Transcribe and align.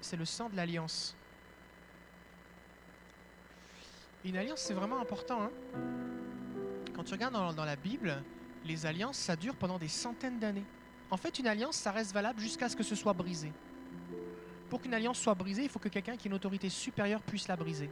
c'est 0.00 0.16
le 0.16 0.24
sang 0.24 0.48
de 0.48 0.56
l'alliance. 0.56 1.14
Une 4.24 4.36
alliance, 4.36 4.60
c'est 4.60 4.74
vraiment 4.74 5.00
important. 5.00 5.42
hein. 5.42 5.50
Quand 6.94 7.04
tu 7.04 7.12
regardes 7.12 7.54
dans, 7.56 7.64
la 7.64 7.76
Bible, 7.76 8.22
les 8.64 8.84
alliances, 8.84 9.16
ça 9.16 9.36
dure 9.36 9.56
pendant 9.56 9.78
des 9.78 9.88
centaines 9.88 10.38
d'années. 10.38 10.64
En 11.10 11.16
fait, 11.16 11.38
une 11.38 11.46
alliance, 11.46 11.76
ça 11.76 11.92
reste 11.92 12.12
valable 12.12 12.40
jusqu'à 12.40 12.68
ce 12.68 12.76
que 12.76 12.82
ce 12.82 12.94
soit 12.94 13.14
brisé. 13.14 13.50
Pour 14.68 14.80
qu'une 14.80 14.94
alliance 14.94 15.18
soit 15.18 15.34
brisée, 15.34 15.62
il 15.62 15.68
faut 15.68 15.78
que 15.78 15.88
quelqu'un 15.88 16.16
qui 16.16 16.28
a 16.28 16.30
une 16.30 16.34
autorité 16.34 16.68
supérieure 16.68 17.22
puisse 17.22 17.48
la 17.48 17.56
briser. 17.56 17.90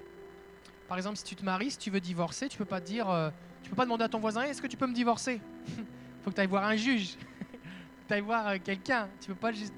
Par 0.87 0.97
exemple, 0.97 1.17
si 1.17 1.25
tu 1.25 1.35
te 1.35 1.45
maries, 1.45 1.71
si 1.71 1.79
tu 1.79 1.91
veux 1.91 2.01
divorcer, 2.01 2.49
tu 2.49 2.59
peux 2.59 2.65
pas 2.65 2.81
dire, 2.81 3.09
euh, 3.11 3.31
tu 3.63 3.71
peux 3.71 3.77
pas 3.77 3.85
demander 3.85 4.05
à 4.05 4.09
ton 4.09 4.21
voisin, 4.21 4.43
est-ce 4.43 4.63
que 4.63 4.67
tu 4.67 4.77
peux 4.77 4.87
me 4.87 4.95
divorcer? 4.95 5.41
Il 5.67 5.85
faut 6.23 6.31
que 6.31 6.35
tu 6.35 6.41
ailles 6.41 6.47
voir 6.47 6.65
un 6.65 6.77
juge, 6.77 7.17
tu 8.09 8.15
ailles 8.15 8.21
voir 8.21 8.49
euh, 8.49 8.57
quelqu'un. 8.63 9.09
Tu 9.21 9.29
peux 9.29 9.35
pas 9.35 9.53
juste. 9.53 9.75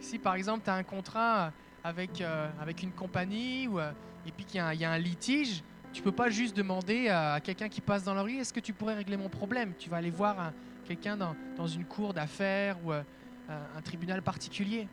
Si 0.00 0.18
par 0.18 0.34
exemple 0.34 0.64
tu 0.64 0.70
as 0.70 0.74
un 0.74 0.82
contrat 0.82 1.52
avec, 1.84 2.20
euh, 2.20 2.48
avec 2.60 2.82
une 2.82 2.92
compagnie 2.92 3.68
euh, 3.68 3.92
et 4.26 4.32
puis 4.32 4.44
qu'il 4.44 4.56
y, 4.56 4.60
a 4.60 4.66
un- 4.66 4.74
il 4.74 4.80
y 4.80 4.84
a 4.84 4.90
un 4.90 4.98
litige, 4.98 5.62
tu 5.92 6.02
peux 6.02 6.12
pas 6.12 6.30
juste 6.30 6.56
demander 6.56 7.08
à, 7.08 7.40
quelqu'un 7.40 7.68
qui 7.68 7.80
passe 7.80 8.04
dans 8.04 8.14
la 8.14 8.22
rue, 8.22 8.36
est-ce 8.36 8.52
que 8.52 8.60
tu 8.60 8.72
pourrais 8.72 8.94
régler 8.94 9.16
mon 9.16 9.28
problème? 9.28 9.74
Tu 9.78 9.88
vas 9.88 9.96
aller 9.96 10.10
voir 10.10 10.38
un- 10.38 10.52
quelqu'un 10.86 11.16
dans, 11.16 11.66
une 11.66 11.84
cour 11.84 12.14
d'affaires 12.14 12.76
ou 12.84 12.92
euh, 12.92 13.02
un- 13.48 13.78
un 13.78 13.82
tribunal 13.82 14.22
particulier. 14.22 14.86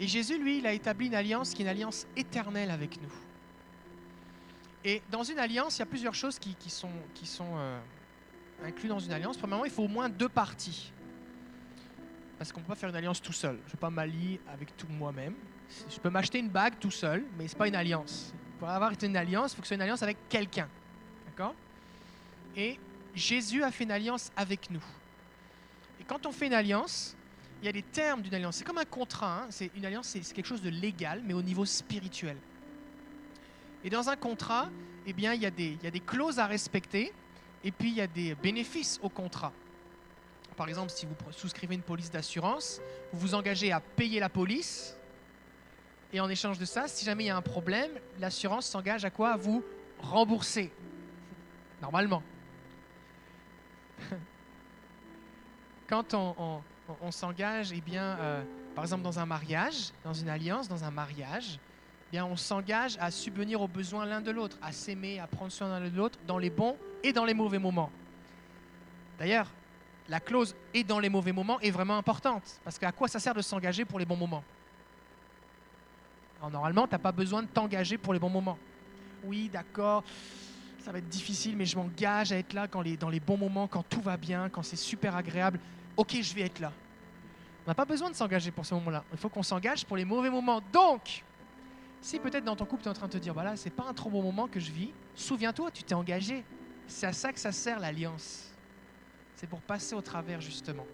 Et 0.00 0.06
Jésus, 0.06 0.38
lui, 0.38 0.58
il 0.58 0.66
a 0.66 0.72
établi 0.72 1.06
une 1.06 1.14
alliance 1.14 1.50
qui 1.50 1.62
est 1.62 1.64
une 1.64 1.70
alliance 1.70 2.06
éternelle 2.16 2.70
avec 2.70 3.00
nous. 3.02 3.12
Et 4.84 5.02
dans 5.10 5.24
une 5.24 5.38
alliance, 5.38 5.76
il 5.76 5.80
y 5.80 5.82
a 5.82 5.86
plusieurs 5.86 6.14
choses 6.14 6.38
qui, 6.38 6.56
sont, 6.70 6.88
incluses 8.64 8.90
dans 8.90 9.00
une 9.00 9.12
alliance. 9.12 9.36
Premièrement, 9.36 9.64
il 9.64 9.70
faut 9.70 9.84
au 9.84 9.88
moins 9.88 10.08
deux 10.08 10.28
parties. 10.28 10.92
Parce 12.38 12.52
qu'on 12.52 12.60
peut 12.60 12.68
pas 12.68 12.74
faire 12.76 12.88
une 12.90 12.96
alliance 12.96 13.20
tout 13.20 13.32
seul. 13.32 13.58
Je 13.66 13.72
vais 13.72 13.78
pas 13.78 13.90
m'allier 13.90 14.40
avec 14.52 14.76
tout 14.76 14.86
moi-même. 14.88 15.34
Je 15.90 15.98
peux 15.98 16.08
m'acheter 16.10 16.38
une 16.38 16.48
bague 16.48 16.78
tout 16.78 16.90
seul, 16.90 17.24
mais 17.36 17.48
ce 17.48 17.54
n'est 17.54 17.58
pas 17.58 17.68
une 17.68 17.74
alliance. 17.74 18.32
Pour 18.58 18.68
avoir 18.68 18.92
une 19.02 19.16
alliance, 19.16 19.52
il 19.52 19.56
faut 19.56 19.62
que 19.62 19.66
ce 19.66 19.70
soit 19.70 19.76
une 19.76 19.82
alliance 19.82 20.02
avec 20.02 20.16
quelqu'un. 20.28 20.68
D'accord? 21.26 21.54
Et 22.56 22.78
Jésus 23.14 23.62
a 23.62 23.70
fait 23.70 23.84
une 23.84 23.90
alliance 23.90 24.30
avec 24.36 24.70
nous. 24.70 24.82
Et 26.00 26.04
quand 26.04 26.26
on 26.26 26.32
fait 26.32 26.46
une 26.46 26.54
alliance, 26.54 27.16
il 27.60 27.66
y 27.66 27.68
a 27.68 27.72
des 27.72 27.82
termes 27.82 28.22
d'une 28.22 28.34
alliance. 28.34 28.56
C'est 28.56 28.64
comme 28.64 28.78
un 28.78 28.84
contrat. 28.84 29.42
hein. 29.42 29.46
C'est 29.50 29.70
une 29.76 29.84
alliance, 29.84 30.06
c'est 30.08 30.22
c'est 30.22 30.32
quelque 30.34 30.46
chose 30.46 30.62
de 30.62 30.70
légal, 30.70 31.22
mais 31.24 31.34
au 31.34 31.42
niveau 31.42 31.64
spirituel. 31.64 32.36
Et 33.84 33.90
dans 33.90 34.08
un 34.08 34.16
contrat, 34.16 34.70
eh 35.06 35.12
bien, 35.12 35.34
il 35.34 35.42
y 35.42 35.46
a 35.46 35.50
des 35.50 36.02
clauses 36.06 36.38
à 36.38 36.46
respecter, 36.46 37.12
et 37.64 37.72
puis 37.72 37.90
il 37.90 37.96
y 37.96 38.00
a 38.00 38.06
des 38.06 38.34
bénéfices 38.36 38.98
au 39.02 39.08
contrat. 39.08 39.52
Par 40.58 40.68
exemple, 40.68 40.90
si 40.90 41.06
vous 41.06 41.14
souscrivez 41.30 41.76
une 41.76 41.82
police 41.82 42.10
d'assurance, 42.10 42.80
vous 43.12 43.20
vous 43.20 43.34
engagez 43.34 43.70
à 43.70 43.78
payer 43.78 44.18
la 44.18 44.28
police, 44.28 44.96
et 46.12 46.18
en 46.18 46.28
échange 46.28 46.58
de 46.58 46.64
ça, 46.64 46.88
si 46.88 47.04
jamais 47.04 47.22
il 47.24 47.26
y 47.28 47.30
a 47.30 47.36
un 47.36 47.42
problème, 47.42 47.92
l'assurance 48.18 48.66
s'engage 48.66 49.04
à 49.04 49.10
quoi? 49.10 49.30
À 49.30 49.36
vous 49.36 49.62
rembourser. 50.00 50.72
Normalement. 51.80 52.24
Quand 55.86 56.12
on 56.12 56.60
s'engage, 57.12 57.70
eh 57.72 57.80
bien, 57.80 58.18
euh, 58.18 58.42
par 58.74 58.82
exemple 58.82 59.04
dans 59.04 59.20
un 59.20 59.26
mariage, 59.26 59.92
dans 60.02 60.14
une 60.14 60.28
alliance, 60.28 60.66
dans 60.66 60.82
un 60.82 60.90
mariage, 60.90 61.60
eh 62.08 62.10
bien, 62.10 62.26
on 62.26 62.36
s'engage 62.36 62.96
à 62.98 63.12
subvenir 63.12 63.60
aux 63.60 63.68
besoins 63.68 64.06
l'un 64.06 64.22
de 64.22 64.32
l'autre, 64.32 64.58
à 64.60 64.72
s'aimer, 64.72 65.20
à 65.20 65.28
prendre 65.28 65.52
soin 65.52 65.68
l'un 65.68 65.88
de 65.88 65.96
l'autre, 65.96 66.18
dans 66.26 66.38
les 66.38 66.50
bons 66.50 66.76
et 67.04 67.12
dans 67.12 67.24
les 67.24 67.34
mauvais 67.34 67.60
moments. 67.60 67.92
D'ailleurs, 69.20 69.46
la 70.08 70.20
clause 70.20 70.54
et 70.74 70.84
dans 70.84 70.98
les 70.98 71.08
mauvais 71.08 71.32
moments 71.32 71.60
est 71.60 71.70
vraiment 71.70 71.98
importante, 71.98 72.60
parce 72.64 72.78
qu'à 72.78 72.92
quoi 72.92 73.08
ça 73.08 73.18
sert 73.18 73.34
de 73.34 73.42
s'engager 73.42 73.84
pour 73.84 73.98
les 73.98 74.06
bons 74.06 74.16
moments? 74.16 74.44
Alors, 76.38 76.50
Normalement, 76.50 76.86
tu 76.86 76.92
n'as 76.92 76.98
pas 76.98 77.12
besoin 77.12 77.42
de 77.42 77.48
t'engager 77.48 77.98
pour 77.98 78.12
les 78.12 78.18
bons 78.18 78.30
moments. 78.30 78.58
Oui, 79.24 79.48
d'accord, 79.52 80.04
ça 80.80 80.92
va 80.92 80.98
être 80.98 81.08
difficile, 81.08 81.56
mais 81.56 81.66
je 81.66 81.76
m'engage 81.76 82.32
à 82.32 82.36
être 82.38 82.52
là 82.52 82.68
quand 82.68 82.82
dans 82.98 83.10
les 83.10 83.20
bons 83.20 83.36
moments, 83.36 83.66
quand 83.66 83.82
tout 83.82 84.00
va 84.00 84.16
bien, 84.16 84.48
quand 84.48 84.62
c'est 84.62 84.76
super 84.76 85.16
agréable. 85.16 85.60
Ok, 85.96 86.16
je 86.20 86.34
vais 86.34 86.42
être 86.42 86.60
là. 86.60 86.72
On 87.66 87.70
n'a 87.70 87.74
pas 87.74 87.84
besoin 87.84 88.08
de 88.08 88.14
s'engager 88.14 88.50
pour 88.50 88.64
ce 88.64 88.74
moment-là. 88.74 89.04
Il 89.12 89.18
faut 89.18 89.28
qu'on 89.28 89.42
s'engage 89.42 89.84
pour 89.84 89.96
les 89.96 90.04
mauvais 90.04 90.30
moments. 90.30 90.62
Donc, 90.72 91.22
si 92.00 92.18
peut-être 92.18 92.44
dans 92.44 92.56
ton 92.56 92.64
couple, 92.64 92.84
tu 92.84 92.88
es 92.88 92.90
en 92.90 92.94
train 92.94 93.08
de 93.08 93.12
te 93.12 93.18
dire, 93.18 93.34
voilà, 93.34 93.56
c'est 93.56 93.70
pas 93.70 93.84
un 93.84 93.92
trop 93.92 94.08
bon 94.08 94.22
moment 94.22 94.46
que 94.46 94.60
je 94.60 94.70
vis, 94.70 94.92
souviens-toi, 95.14 95.70
tu 95.70 95.82
t'es 95.82 95.94
engagé. 95.94 96.44
C'est 96.86 97.06
à 97.06 97.12
ça 97.12 97.32
que 97.32 97.40
ça 97.40 97.52
sert 97.52 97.80
l'alliance. 97.80 98.54
C'est 99.38 99.46
pour 99.46 99.60
passer 99.60 99.94
au 99.94 100.00
travers, 100.02 100.40
justement. 100.40 100.84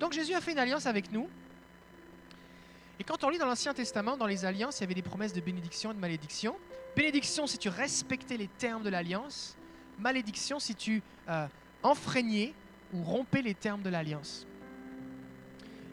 Donc 0.00 0.12
Jésus 0.12 0.34
a 0.34 0.40
fait 0.40 0.50
une 0.50 0.58
alliance 0.58 0.86
avec 0.86 1.12
nous. 1.12 1.28
Et 2.98 3.04
quand 3.04 3.22
on 3.22 3.28
lit 3.28 3.38
dans 3.38 3.46
l'Ancien 3.46 3.72
Testament, 3.72 4.16
dans 4.16 4.26
les 4.26 4.44
alliances, 4.44 4.78
il 4.78 4.80
y 4.80 4.84
avait 4.84 4.94
des 4.94 5.02
promesses 5.02 5.32
de 5.32 5.40
bénédiction 5.40 5.92
et 5.92 5.94
de 5.94 6.00
malédiction. 6.00 6.56
Bénédiction 6.96 7.46
si 7.46 7.56
tu 7.56 7.68
respectais 7.68 8.36
les 8.36 8.48
termes 8.48 8.82
de 8.82 8.88
l'alliance. 8.88 9.56
Malédiction 10.00 10.58
si 10.58 10.74
tu 10.74 11.02
euh, 11.28 11.46
enfreignais 11.84 12.52
ou 12.92 13.04
rompais 13.04 13.42
les 13.42 13.54
termes 13.54 13.82
de 13.82 13.90
l'alliance. 13.90 14.44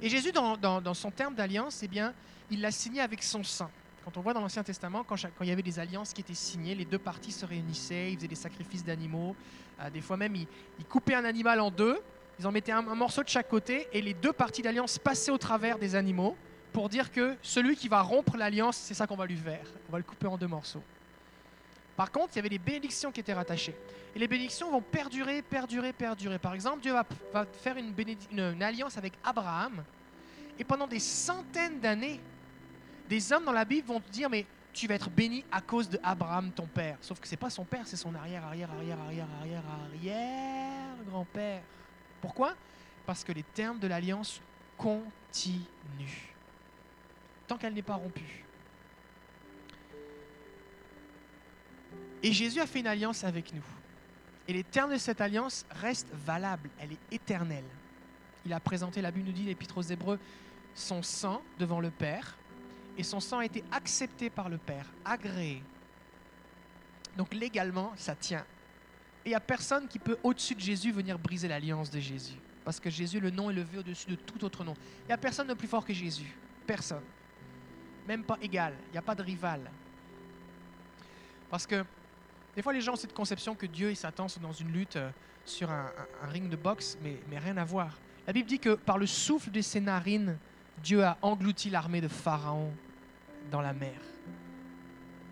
Et 0.01 0.09
Jésus, 0.09 0.31
dans, 0.31 0.57
dans- 0.57 0.93
son 0.95 1.11
terme 1.11 1.35
d'alliance, 1.35 1.83
eh 1.83 1.87
bien, 1.87 2.15
il 2.49 2.61
l'a 2.61 2.71
signé 2.71 3.01
avec 3.01 3.21
son 3.21 3.43
sang. 3.43 3.69
Quand 4.03 4.17
on 4.17 4.21
voit 4.21 4.33
dans 4.33 4.41
l'Ancien 4.41 4.63
Testament, 4.63 5.03
quand, 5.03 5.15
il 5.41 5.47
y 5.47 5.51
avait 5.51 5.61
des 5.61 5.77
alliances 5.77 6.13
qui 6.13 6.21
étaient 6.21 6.33
signées, 6.33 6.73
les 6.73 6.85
deux 6.85 6.97
parties 6.97 7.31
se 7.31 7.45
réunissaient, 7.45 8.11
ils 8.11 8.15
faisaient 8.15 8.27
des 8.27 8.35
sacrifices 8.35 8.83
d'animaux. 8.83 9.35
Euh, 9.79 9.89
des 9.89 10.01
fois 10.01 10.17
même, 10.17 10.35
ils, 10.35 10.47
ils 10.79 10.85
coupaient 10.85 11.15
un 11.15 11.25
animal 11.25 11.59
en 11.59 11.69
deux, 11.69 12.01
ils 12.39 12.47
en 12.47 12.51
mettaient 12.51 12.71
un, 12.71 12.81
morceau 12.81 13.23
de 13.23 13.29
chaque 13.29 13.49
côté, 13.49 13.87
et 13.93 14.01
les 14.01 14.15
deux 14.15 14.33
parties 14.33 14.63
d'alliance 14.63 14.97
passaient 14.97 15.31
au 15.31 15.37
travers 15.37 15.77
des 15.77 15.95
animaux 15.95 16.35
pour 16.73 16.89
dire 16.89 17.11
que 17.11 17.35
celui 17.43 17.75
qui 17.75 17.87
va 17.87 18.01
rompre 18.01 18.37
l'alliance, 18.37 18.77
c'est 18.77 18.93
ça 18.93 19.05
qu'on 19.05 19.15
va 19.15 19.27
lui 19.27 19.37
faire. 19.37 19.65
On 19.89 19.91
va 19.91 19.99
le 19.99 20.03
couper 20.03 20.27
en 20.27 20.37
deux 20.37 20.47
morceaux. 20.47 20.81
Par 21.95 22.11
contre, 22.11 22.29
il 22.33 22.35
y 22.37 22.39
avait 22.39 22.49
des 22.49 22.57
bénédictions 22.57 23.11
qui 23.11 23.19
étaient 23.19 23.33
rattachées. 23.33 23.75
Et 24.15 24.19
les 24.19 24.27
bénédictions 24.27 24.71
vont 24.71 24.81
perdurer, 24.81 25.43
perdurer, 25.43 25.93
perdurer. 25.93 26.39
Par 26.39 26.55
exemple, 26.55 26.81
Dieu 26.81 26.93
va, 26.93 27.05
faire 27.61 27.75
une 27.77 28.63
alliance 28.63 28.97
avec 28.97 29.13
Abraham. 29.23 29.83
Et 30.57 30.63
pendant 30.63 30.87
des 30.87 30.99
centaines 30.99 31.79
d'années, 31.79 32.19
des 33.11 33.33
hommes 33.33 33.43
dans 33.43 33.51
la 33.51 33.65
Bible 33.65 33.85
vont 33.85 33.99
te 33.99 34.09
dire, 34.09 34.29
mais 34.29 34.45
tu 34.71 34.87
vas 34.87 34.95
être 34.95 35.09
béni 35.09 35.43
à 35.51 35.59
cause 35.59 35.89
de 35.89 35.99
Abraham, 36.01 36.49
ton 36.53 36.65
père. 36.65 36.97
Sauf 37.01 37.19
que 37.19 37.27
c'est 37.27 37.35
pas 37.35 37.49
son 37.49 37.65
père, 37.65 37.85
c'est 37.85 37.97
son 37.97 38.15
arrière, 38.15 38.45
arrière, 38.45 38.71
arrière, 38.71 38.97
arrière, 39.01 39.27
arrière, 39.41 39.63
arrière 39.85 40.95
grand-père. 41.09 41.61
Pourquoi? 42.21 42.55
Parce 43.05 43.25
que 43.25 43.33
les 43.33 43.43
termes 43.43 43.79
de 43.79 43.87
l'alliance 43.87 44.39
continuent 44.77 45.65
tant 47.49 47.57
qu'elle 47.57 47.73
n'est 47.73 47.81
pas 47.81 47.95
rompue. 47.95 48.45
Et 52.23 52.31
Jésus 52.31 52.61
a 52.61 52.65
fait 52.65 52.79
une 52.79 52.87
alliance 52.87 53.25
avec 53.25 53.53
nous. 53.53 53.65
Et 54.47 54.53
les 54.53 54.63
termes 54.63 54.93
de 54.93 54.97
cette 54.97 55.19
alliance 55.19 55.65
restent 55.69 56.13
valables, 56.13 56.69
elle 56.79 56.93
est 56.93 57.13
éternelle. 57.15 57.65
Il 58.45 58.53
a 58.53 58.61
présenté, 58.61 59.01
la 59.01 59.11
Bible 59.11 59.27
nous 59.27 59.33
dit, 59.33 59.43
l'Épître 59.43 59.77
aux 59.77 59.81
Hébreux, 59.81 60.17
son 60.73 61.03
sang 61.03 61.41
devant 61.59 61.81
le 61.81 61.91
Père, 61.91 62.37
et 62.97 63.03
son 63.03 63.19
sang 63.19 63.39
a 63.39 63.45
été 63.45 63.63
accepté 63.71 64.29
par 64.29 64.49
le 64.49 64.57
Père, 64.57 64.85
agréé. 65.05 65.63
Donc 67.17 67.33
légalement, 67.33 67.91
ça 67.95 68.15
tient. 68.15 68.45
Et 69.23 69.27
il 69.27 69.29
n'y 69.29 69.35
a 69.35 69.39
personne 69.39 69.87
qui 69.87 69.99
peut, 69.99 70.17
au-dessus 70.23 70.55
de 70.55 70.59
Jésus, 70.59 70.91
venir 70.91 71.19
briser 71.19 71.47
l'alliance 71.47 71.89
de 71.89 71.99
Jésus. 71.99 72.37
Parce 72.63 72.79
que 72.79 72.89
Jésus, 72.89 73.19
le 73.19 73.29
nom 73.29 73.49
est 73.49 73.53
levé 73.53 73.79
au-dessus 73.79 74.07
de 74.07 74.15
tout 74.15 74.43
autre 74.43 74.63
nom. 74.63 74.75
Il 75.03 75.07
n'y 75.07 75.13
a 75.13 75.17
personne 75.17 75.47
de 75.47 75.53
plus 75.53 75.67
fort 75.67 75.85
que 75.85 75.93
Jésus. 75.93 76.35
Personne. 76.65 77.03
Même 78.07 78.23
pas 78.23 78.37
égal. 78.41 78.73
Il 78.89 78.91
n'y 78.93 78.97
a 78.97 79.03
pas 79.03 79.15
de 79.15 79.23
rival. 79.23 79.69
Parce 81.49 81.67
que 81.67 81.83
des 82.55 82.61
fois, 82.61 82.73
les 82.73 82.81
gens 82.81 82.93
ont 82.93 82.97
cette 82.97 83.13
conception 83.13 83.55
que 83.55 83.65
Dieu 83.65 83.91
et 83.91 83.95
Satan 83.95 84.27
sont 84.27 84.41
dans 84.41 84.51
une 84.51 84.71
lutte 84.71 84.97
euh, 84.97 85.09
sur 85.45 85.71
un, 85.71 85.89
ring 86.29 86.49
de 86.49 86.55
boxe, 86.55 86.97
mais, 87.01 87.17
mais 87.29 87.39
rien 87.39 87.57
à 87.57 87.65
voir. 87.65 87.97
La 88.27 88.33
Bible 88.33 88.47
dit 88.47 88.59
que 88.59 88.75
par 88.75 88.97
le 88.97 89.05
souffle 89.05 89.51
de 89.51 89.61
ses 89.61 89.79
narines, 89.79 90.37
Dieu 90.83 91.03
a 91.03 91.17
englouti 91.21 91.69
l'armée 91.69 92.01
de 92.01 92.07
Pharaon 92.07 92.71
dans 93.49 93.61
la 93.61 93.73
mer. 93.73 93.99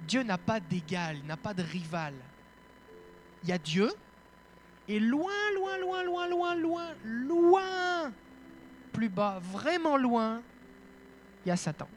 Dieu 0.07 0.23
n'a 0.23 0.37
pas 0.37 0.59
d'égal, 0.59 1.17
il 1.17 1.25
n'a 1.25 1.37
pas 1.37 1.53
de 1.53 1.61
rival. 1.61 2.13
Il 3.43 3.49
y 3.49 3.51
a 3.51 3.57
Dieu, 3.57 3.89
et 4.87 4.99
loin, 4.99 5.31
loin, 5.55 5.77
loin, 5.77 6.03
loin, 6.03 6.27
loin, 6.27 6.55
loin, 6.55 6.87
loin, 7.03 8.11
plus 8.91 9.07
bas, 9.07 9.39
vraiment 9.39 9.97
loin, 9.97 10.41
il 11.45 11.49
y 11.49 11.51
a 11.51 11.55
Satan. 11.55 11.87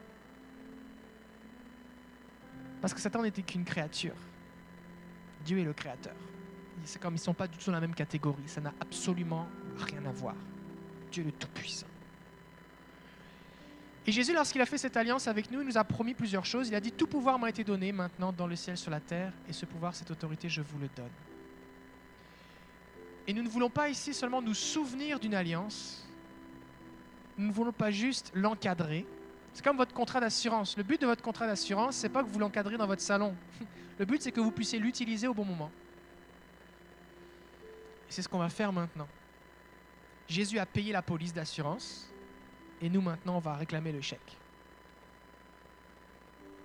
Parce 2.81 2.93
que 2.93 2.99
Satan 2.99 3.23
n'était 3.23 3.41
qu'une 3.41 3.65
créature. 3.65 4.15
Dieu 5.43 5.57
est 5.57 5.63
le 5.63 5.73
créateur. 5.73 6.15
C'est 6.85 7.01
comme 7.01 7.13
ils 7.13 7.17
ne 7.17 7.23
sont 7.23 7.33
pas 7.33 7.47
du 7.47 7.57
tout 7.57 7.65
dans 7.67 7.71
la 7.73 7.81
même 7.81 7.95
catégorie. 7.95 8.47
Ça 8.47 8.61
n'a 8.61 8.73
absolument 8.79 9.47
rien 9.77 10.05
à 10.05 10.11
voir. 10.11 10.35
Dieu 11.11 11.23
est 11.23 11.27
le 11.27 11.31
Tout-Puissant. 11.31 11.87
Et 14.05 14.11
Jésus, 14.11 14.33
lorsqu'il 14.33 14.59
a 14.59 14.65
fait 14.65 14.77
cette 14.77 14.97
alliance 14.97 15.27
avec 15.27 15.49
nous, 15.49 15.61
il 15.61 15.67
nous 15.67 15.77
a 15.77 15.83
promis 15.83 16.13
plusieurs 16.13 16.45
choses. 16.45 16.67
Il 16.67 16.75
a 16.75 16.81
dit, 16.81 16.91
tout 16.91 17.07
pouvoir 17.07 17.39
m'a 17.39 17.49
été 17.49 17.63
donné 17.63 17.91
maintenant 17.91 18.33
dans 18.33 18.47
le 18.47 18.55
ciel, 18.55 18.77
sur 18.77 18.91
la 18.91 18.99
terre, 18.99 19.31
et 19.47 19.53
ce 19.53 19.65
pouvoir, 19.65 19.95
cette 19.95 20.11
autorité, 20.11 20.49
je 20.49 20.61
vous 20.61 20.77
le 20.77 20.89
donne. 20.95 21.09
Et 23.25 23.33
nous 23.33 23.41
ne 23.41 23.47
voulons 23.47 23.69
pas 23.69 23.87
ici 23.87 24.13
seulement 24.13 24.41
nous 24.41 24.53
souvenir 24.53 25.19
d'une 25.19 25.33
alliance. 25.33 26.05
Nous 27.37 27.47
ne 27.47 27.53
voulons 27.53 27.71
pas 27.71 27.91
juste 27.91 28.31
l'encadrer. 28.35 29.05
C'est 29.53 29.63
comme 29.63 29.77
votre 29.77 29.93
contrat 29.93 30.19
d'assurance. 30.19 30.75
Le 30.75 30.83
but 30.83 30.99
de 30.99 31.05
votre 31.05 31.21
contrat 31.21 31.47
d'assurance, 31.47 31.95
c'est 31.95 32.09
pas 32.09 32.23
que 32.23 32.29
vous 32.29 32.39
l'encadrez 32.39 32.75
dans 32.75 32.87
votre 32.87 33.01
salon. 33.01 33.35
Le 33.99 34.05
but, 34.05 34.21
c'est 34.21 34.31
que 34.31 34.41
vous 34.41 34.51
puissiez 34.51 34.79
l'utiliser 34.79 35.27
au 35.27 35.35
bon 35.35 35.45
moment. 35.45 35.71
Et 38.09 38.11
c'est 38.11 38.23
ce 38.23 38.27
qu'on 38.27 38.39
va 38.39 38.49
faire 38.49 38.73
maintenant. 38.73 39.07
Jésus 40.27 40.57
a 40.57 40.65
payé 40.65 40.91
la 40.91 41.03
police 41.03 41.31
d'assurance 41.31 42.09
et 42.83 42.89
nous 42.89 43.01
maintenant, 43.01 43.37
on 43.37 43.39
va 43.39 43.55
réclamer 43.55 43.93
le 43.93 44.01
chèque. 44.01 44.37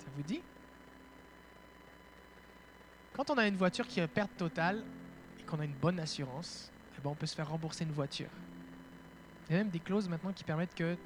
Ça 0.01 0.07
vous 0.17 0.23
dit? 0.25 0.41
Quand 3.15 3.31
on 3.31 3.39
a 3.39 3.47
une 3.47 3.57
voiture 3.57 3.87
qui 3.87 4.01
est 4.01 4.07
perte 4.09 4.37
totale 4.37 4.83
et 5.39 5.45
qu'on 5.45 5.61
a 5.61 5.65
une 5.65 5.75
bonne 5.75 6.01
assurance, 6.01 6.73
eh 6.97 7.01
ben 7.01 7.11
on 7.11 7.15
peut 7.15 7.27
se 7.27 7.37
faire 7.37 7.49
rembourser 7.49 7.85
une 7.85 7.93
voiture. 7.93 8.31
Il 9.49 9.53
y 9.53 9.55
a 9.55 9.59
même 9.59 9.71
des 9.71 9.79
clauses 9.79 10.09
maintenant 10.09 10.33
qui 10.33 10.43
permettent 10.43 10.75
que 10.75 10.97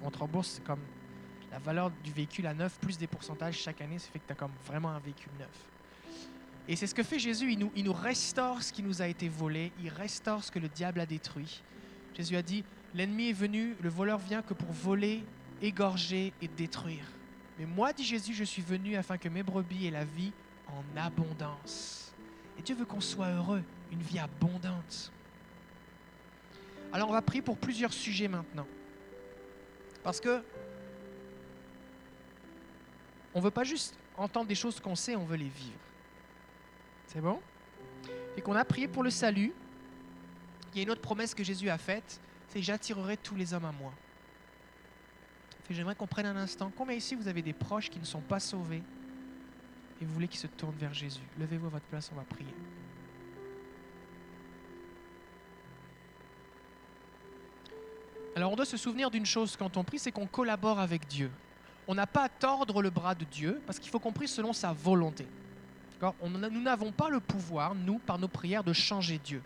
on 0.00 0.10
te 0.12 0.18
rembourse 0.18 0.60
comme 0.64 0.80
la 1.50 1.58
valeur 1.58 1.90
du 2.04 2.12
véhicule 2.12 2.46
à 2.46 2.54
neuf 2.54 2.78
plus 2.78 2.96
des 2.96 3.08
pourcentages 3.08 3.58
chaque 3.58 3.80
année, 3.80 3.98
ça 3.98 4.10
fait 4.12 4.20
que 4.20 4.26
tu 4.26 4.32
as 4.32 4.36
comme 4.36 4.52
vraiment 4.64 4.90
un 4.90 5.00
véhicule 5.00 5.32
neuf. 5.40 5.66
Et 6.68 6.76
c'est 6.76 6.86
ce 6.86 6.94
que 6.94 7.02
fait 7.02 7.18
Jésus, 7.18 7.52
il 7.52 7.58
nous, 7.58 7.72
il 7.74 7.84
nous 7.84 7.92
restaure 7.92 8.62
ce 8.62 8.72
qui 8.72 8.84
nous 8.84 9.02
a 9.02 9.08
été 9.08 9.28
volé, 9.28 9.72
il 9.82 9.88
restaure 9.88 10.44
ce 10.44 10.52
que 10.52 10.60
le 10.60 10.68
diable 10.68 11.00
a 11.00 11.06
détruit. 11.06 11.62
Jésus 12.14 12.36
a 12.36 12.42
dit, 12.42 12.64
l'ennemi 12.94 13.30
est 13.30 13.34
venu, 13.34 13.76
le 13.80 13.88
voleur 13.88 14.18
vient 14.18 14.42
que 14.42 14.54
pour 14.54 14.72
voler, 14.72 15.22
égorger 15.60 16.32
et 16.40 16.48
détruire. 16.48 17.04
Mais 17.58 17.66
moi, 17.66 17.92
dit 17.92 18.04
Jésus, 18.04 18.34
je 18.34 18.44
suis 18.44 18.62
venu 18.62 18.96
afin 18.96 19.18
que 19.18 19.28
mes 19.28 19.42
brebis 19.42 19.86
aient 19.86 19.90
la 19.90 20.04
vie 20.04 20.32
en 20.68 20.82
abondance. 20.98 22.12
Et 22.58 22.62
Dieu 22.62 22.74
veut 22.74 22.84
qu'on 22.84 23.00
soit 23.00 23.28
heureux, 23.28 23.62
une 23.90 24.02
vie 24.02 24.18
abondante. 24.18 25.12
Alors 26.92 27.08
on 27.08 27.12
va 27.12 27.22
prier 27.22 27.42
pour 27.42 27.56
plusieurs 27.56 27.92
sujets 27.92 28.28
maintenant. 28.28 28.66
Parce 30.02 30.20
que 30.20 30.42
on 33.34 33.38
ne 33.38 33.44
veut 33.44 33.50
pas 33.50 33.64
juste 33.64 33.94
entendre 34.16 34.46
des 34.46 34.54
choses 34.54 34.78
qu'on 34.78 34.94
sait, 34.94 35.16
on 35.16 35.24
veut 35.24 35.36
les 35.36 35.48
vivre. 35.48 35.78
C'est 37.06 37.20
bon? 37.20 37.40
Et 38.36 38.42
qu'on 38.42 38.54
a 38.54 38.64
prié 38.64 38.88
pour 38.88 39.02
le 39.02 39.10
salut. 39.10 39.52
Il 40.72 40.78
y 40.78 40.80
a 40.80 40.82
une 40.82 40.90
autre 40.90 41.00
promesse 41.00 41.34
que 41.34 41.44
Jésus 41.44 41.68
a 41.68 41.78
faite, 41.78 42.20
j'attirerai 42.60 43.16
tous 43.16 43.34
les 43.34 43.54
hommes 43.54 43.64
à 43.64 43.72
moi. 43.72 43.92
J'aimerais 45.70 45.94
qu'on 45.94 46.06
prenne 46.06 46.26
un 46.26 46.36
instant. 46.36 46.70
Combien 46.76 46.96
ici 46.96 47.14
vous 47.14 47.28
avez 47.28 47.40
des 47.40 47.54
proches 47.54 47.88
qui 47.88 47.98
ne 47.98 48.04
sont 48.04 48.20
pas 48.20 48.40
sauvés 48.40 48.82
et 50.00 50.04
vous 50.04 50.12
voulez 50.12 50.28
qu'ils 50.28 50.40
se 50.40 50.46
tournent 50.46 50.76
vers 50.76 50.92
Jésus? 50.92 51.22
Levez-vous 51.38 51.66
à 51.66 51.70
votre 51.70 51.86
place, 51.86 52.10
on 52.12 52.16
va 52.16 52.24
prier. 52.24 52.52
Alors 58.34 58.52
on 58.52 58.56
doit 58.56 58.66
se 58.66 58.76
souvenir 58.76 59.10
d'une 59.10 59.26
chose 59.26 59.56
quand 59.56 59.76
on 59.76 59.84
prie, 59.84 59.98
c'est 59.98 60.12
qu'on 60.12 60.26
collabore 60.26 60.78
avec 60.78 61.06
Dieu. 61.06 61.30
On 61.86 61.94
n'a 61.94 62.06
pas 62.06 62.24
à 62.24 62.28
tordre 62.28 62.82
le 62.82 62.90
bras 62.90 63.14
de 63.14 63.24
Dieu 63.24 63.60
parce 63.66 63.78
qu'il 63.78 63.90
faut 63.90 63.98
qu'on 63.98 64.12
prie 64.12 64.28
selon 64.28 64.52
sa 64.52 64.72
volonté. 64.72 65.26
On, 66.20 66.28
nous 66.28 66.62
n'avons 66.62 66.90
pas 66.90 67.08
le 67.08 67.20
pouvoir, 67.20 67.74
nous, 67.74 67.98
par 67.98 68.18
nos 68.18 68.28
prières, 68.28 68.64
de 68.64 68.72
changer 68.72 69.18
Dieu. 69.18 69.42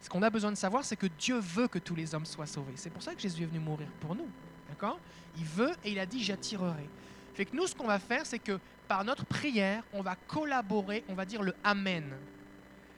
Ce 0.00 0.08
qu'on 0.08 0.22
a 0.22 0.30
besoin 0.30 0.52
de 0.52 0.56
savoir, 0.56 0.84
c'est 0.84 0.96
que 0.96 1.06
Dieu 1.18 1.38
veut 1.38 1.68
que 1.68 1.78
tous 1.78 1.94
les 1.94 2.14
hommes 2.14 2.26
soient 2.26 2.46
sauvés. 2.46 2.74
C'est 2.76 2.90
pour 2.90 3.02
ça 3.02 3.14
que 3.14 3.20
Jésus 3.20 3.42
est 3.42 3.46
venu 3.46 3.58
mourir 3.58 3.88
pour 4.00 4.14
nous. 4.14 4.28
D'accord? 4.68 4.98
Il 5.36 5.44
veut 5.44 5.72
et 5.84 5.92
il 5.92 5.98
a 5.98 6.06
dit 6.06 6.22
j'attirerai. 6.22 6.88
Fait 7.34 7.44
que 7.44 7.56
nous, 7.56 7.66
ce 7.66 7.74
qu'on 7.74 7.86
va 7.86 7.98
faire, 7.98 8.26
c'est 8.26 8.38
que 8.38 8.58
par 8.86 9.04
notre 9.04 9.24
prière, 9.24 9.82
on 9.92 10.02
va 10.02 10.16
collaborer, 10.16 11.04
on 11.08 11.14
va 11.14 11.24
dire 11.24 11.42
le 11.42 11.54
Amen. 11.62 12.12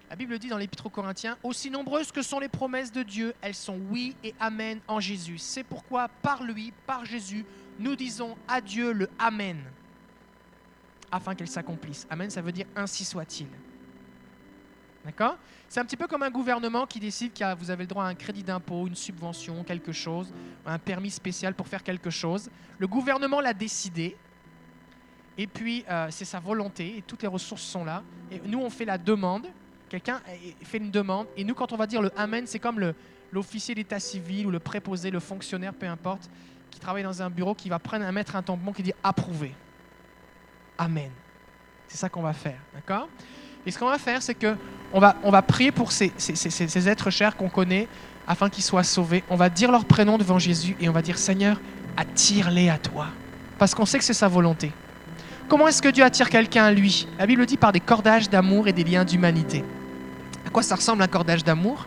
La 0.08 0.16
Bible 0.16 0.38
dit 0.38 0.48
dans 0.48 0.58
l'Épître 0.58 0.86
aux 0.86 0.90
Corinthiens, 0.90 1.38
aussi 1.42 1.70
nombreuses 1.70 2.10
que 2.10 2.22
sont 2.22 2.40
les 2.40 2.48
promesses 2.48 2.90
de 2.90 3.02
Dieu, 3.02 3.32
elles 3.40 3.54
sont 3.54 3.78
oui 3.90 4.16
et 4.24 4.34
Amen 4.40 4.80
en 4.88 4.98
Jésus. 4.98 5.38
C'est 5.38 5.62
pourquoi 5.62 6.08
par 6.08 6.42
lui, 6.42 6.72
par 6.86 7.04
Jésus, 7.04 7.44
nous 7.78 7.94
disons 7.94 8.36
à 8.48 8.60
Dieu 8.60 8.92
le 8.92 9.08
Amen, 9.18 9.62
afin 11.12 11.34
qu'elle 11.34 11.48
s'accomplisse. 11.48 12.06
Amen, 12.10 12.28
ça 12.28 12.42
veut 12.42 12.52
dire 12.52 12.66
ainsi 12.74 13.04
soit-il. 13.04 13.46
D'accord? 15.04 15.36
C'est 15.68 15.80
un 15.80 15.84
petit 15.84 15.96
peu 15.96 16.06
comme 16.06 16.22
un 16.22 16.30
gouvernement 16.30 16.86
qui 16.86 17.00
décide 17.00 17.32
que 17.32 17.54
vous 17.54 17.70
avez 17.70 17.84
le 17.84 17.88
droit 17.88 18.04
à 18.04 18.08
un 18.08 18.14
crédit 18.14 18.42
d'impôt, 18.42 18.86
une 18.86 18.94
subvention, 18.94 19.64
quelque 19.64 19.92
chose, 19.92 20.32
un 20.66 20.78
permis 20.78 21.10
spécial 21.10 21.54
pour 21.54 21.68
faire 21.68 21.82
quelque 21.82 22.10
chose. 22.10 22.50
Le 22.78 22.86
gouvernement 22.86 23.40
l'a 23.40 23.54
décidé, 23.54 24.16
et 25.38 25.46
puis 25.46 25.84
euh, 25.88 26.08
c'est 26.10 26.26
sa 26.26 26.38
volonté, 26.38 26.98
et 26.98 27.02
toutes 27.02 27.22
les 27.22 27.28
ressources 27.28 27.62
sont 27.62 27.84
là. 27.84 28.02
Et 28.30 28.40
nous, 28.44 28.60
on 28.60 28.68
fait 28.68 28.84
la 28.84 28.98
demande, 28.98 29.46
Quelqu'un 29.90 30.20
fait 30.62 30.78
une 30.78 30.92
demande, 30.92 31.26
et 31.36 31.42
nous, 31.42 31.52
quand 31.52 31.72
on 31.72 31.76
va 31.76 31.84
dire 31.84 32.00
le 32.00 32.12
Amen, 32.16 32.46
c'est 32.46 32.60
comme 32.60 32.94
l'officier 33.32 33.74
d'état 33.74 33.98
civil 33.98 34.46
ou 34.46 34.50
le 34.52 34.60
préposé, 34.60 35.10
le 35.10 35.18
fonctionnaire, 35.18 35.74
peu 35.74 35.86
importe, 35.86 36.30
qui 36.70 36.78
travaille 36.78 37.02
dans 37.02 37.20
un 37.20 37.28
bureau, 37.28 37.56
qui 37.56 37.68
va 37.68 37.80
prendre 37.80 38.08
mettre 38.12 38.36
un 38.36 38.42
tampon 38.42 38.72
qui 38.72 38.84
dit 38.84 38.92
approuvé. 39.02 39.52
Amen. 40.78 41.10
C'est 41.88 41.96
ça 41.96 42.08
qu'on 42.08 42.22
va 42.22 42.32
faire, 42.32 42.60
d'accord? 42.72 43.08
Et 43.66 43.70
ce 43.70 43.78
qu'on 43.78 43.88
va 43.88 43.98
faire, 43.98 44.22
c'est 44.22 44.34
que 44.34 44.56
on 44.92 45.00
va, 45.00 45.16
on 45.22 45.30
va 45.30 45.42
prier 45.42 45.70
pour 45.70 45.92
ces, 45.92 46.12
ces, 46.16 46.34
ces 46.34 46.88
êtres 46.88 47.10
chers 47.10 47.36
qu'on 47.36 47.48
connaît 47.48 47.86
afin 48.26 48.48
qu'ils 48.48 48.64
soient 48.64 48.82
sauvés. 48.82 49.22
On 49.30 49.36
va 49.36 49.48
dire 49.48 49.70
leur 49.70 49.84
prénom 49.84 50.18
devant 50.18 50.38
Jésus 50.38 50.76
et 50.80 50.88
on 50.88 50.92
va 50.92 51.02
dire 51.02 51.18
Seigneur, 51.18 51.60
attire-les 51.96 52.68
à 52.70 52.78
toi. 52.78 53.06
Parce 53.58 53.74
qu'on 53.74 53.86
sait 53.86 53.98
que 53.98 54.04
c'est 54.04 54.14
sa 54.14 54.28
volonté. 54.28 54.72
Comment 55.48 55.68
est-ce 55.68 55.82
que 55.82 55.88
Dieu 55.88 56.04
attire 56.04 56.30
quelqu'un 56.30 56.64
à 56.64 56.72
lui? 56.72 57.06
La 57.18 57.26
Bible 57.26 57.44
dit 57.44 57.56
par 57.56 57.72
des 57.72 57.80
cordages 57.80 58.30
d'amour 58.30 58.68
et 58.68 58.72
des 58.72 58.84
liens 58.84 59.04
d'humanité. 59.04 59.64
À 60.46 60.50
quoi 60.50 60.62
ça 60.62 60.76
ressemble 60.76 61.02
un 61.02 61.08
cordage 61.08 61.44
d'amour? 61.44 61.86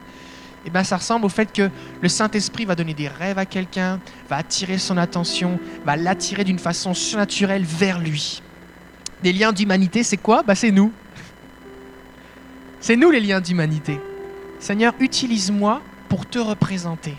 Eh 0.65 0.69
bien, 0.69 0.83
ça 0.83 0.97
ressemble 0.97 1.25
au 1.25 1.29
fait 1.29 1.51
que 1.51 1.69
le 2.01 2.07
Saint-Esprit 2.09 2.63
va 2.65 2.75
donner 2.75 2.93
des 2.93 3.09
rêves 3.09 3.37
à 3.37 3.45
quelqu'un, 3.45 3.99
va 4.29 4.37
attirer 4.37 4.77
son 4.77 4.97
attention, 4.97 5.59
va 5.85 5.97
l'attirer 5.97 6.45
d'une 6.45 6.59
façon 6.59 6.93
surnaturelle 6.93 7.63
vers 7.63 7.99
lui. 7.99 8.41
Des 9.21 9.33
liens 9.33 9.51
d'humanité, 9.51 10.03
c'est 10.03 10.17
quoi? 10.17 10.43
Bah, 10.43 10.55
C'est 10.55 10.71
nous. 10.71 10.91
C'est 12.83 12.97
nous 12.97 13.11
les 13.11 13.21
liens 13.21 13.39
d'humanité. 13.39 13.97
Seigneur, 14.59 14.93
utilise-moi 14.99 15.81
pour 16.09 16.25
te 16.25 16.37
représenter. 16.37 17.15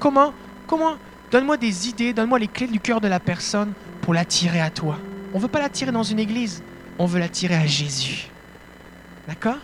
Comment 0.00 0.34
Comment 0.66 0.96
Donne-moi 1.30 1.56
des 1.56 1.88
idées, 1.88 2.12
donne-moi 2.12 2.40
les 2.40 2.48
clés 2.48 2.66
du 2.66 2.80
cœur 2.80 3.00
de 3.00 3.06
la 3.06 3.20
personne 3.20 3.74
pour 4.02 4.12
l'attirer 4.12 4.60
à 4.60 4.70
toi. 4.70 4.98
On 5.32 5.36
ne 5.36 5.42
veut 5.42 5.48
pas 5.48 5.60
l'attirer 5.60 5.92
dans 5.92 6.02
une 6.02 6.18
église, 6.18 6.64
on 6.98 7.06
veut 7.06 7.20
l'attirer 7.20 7.54
à 7.54 7.64
Jésus. 7.64 8.26
D'accord? 9.28 9.60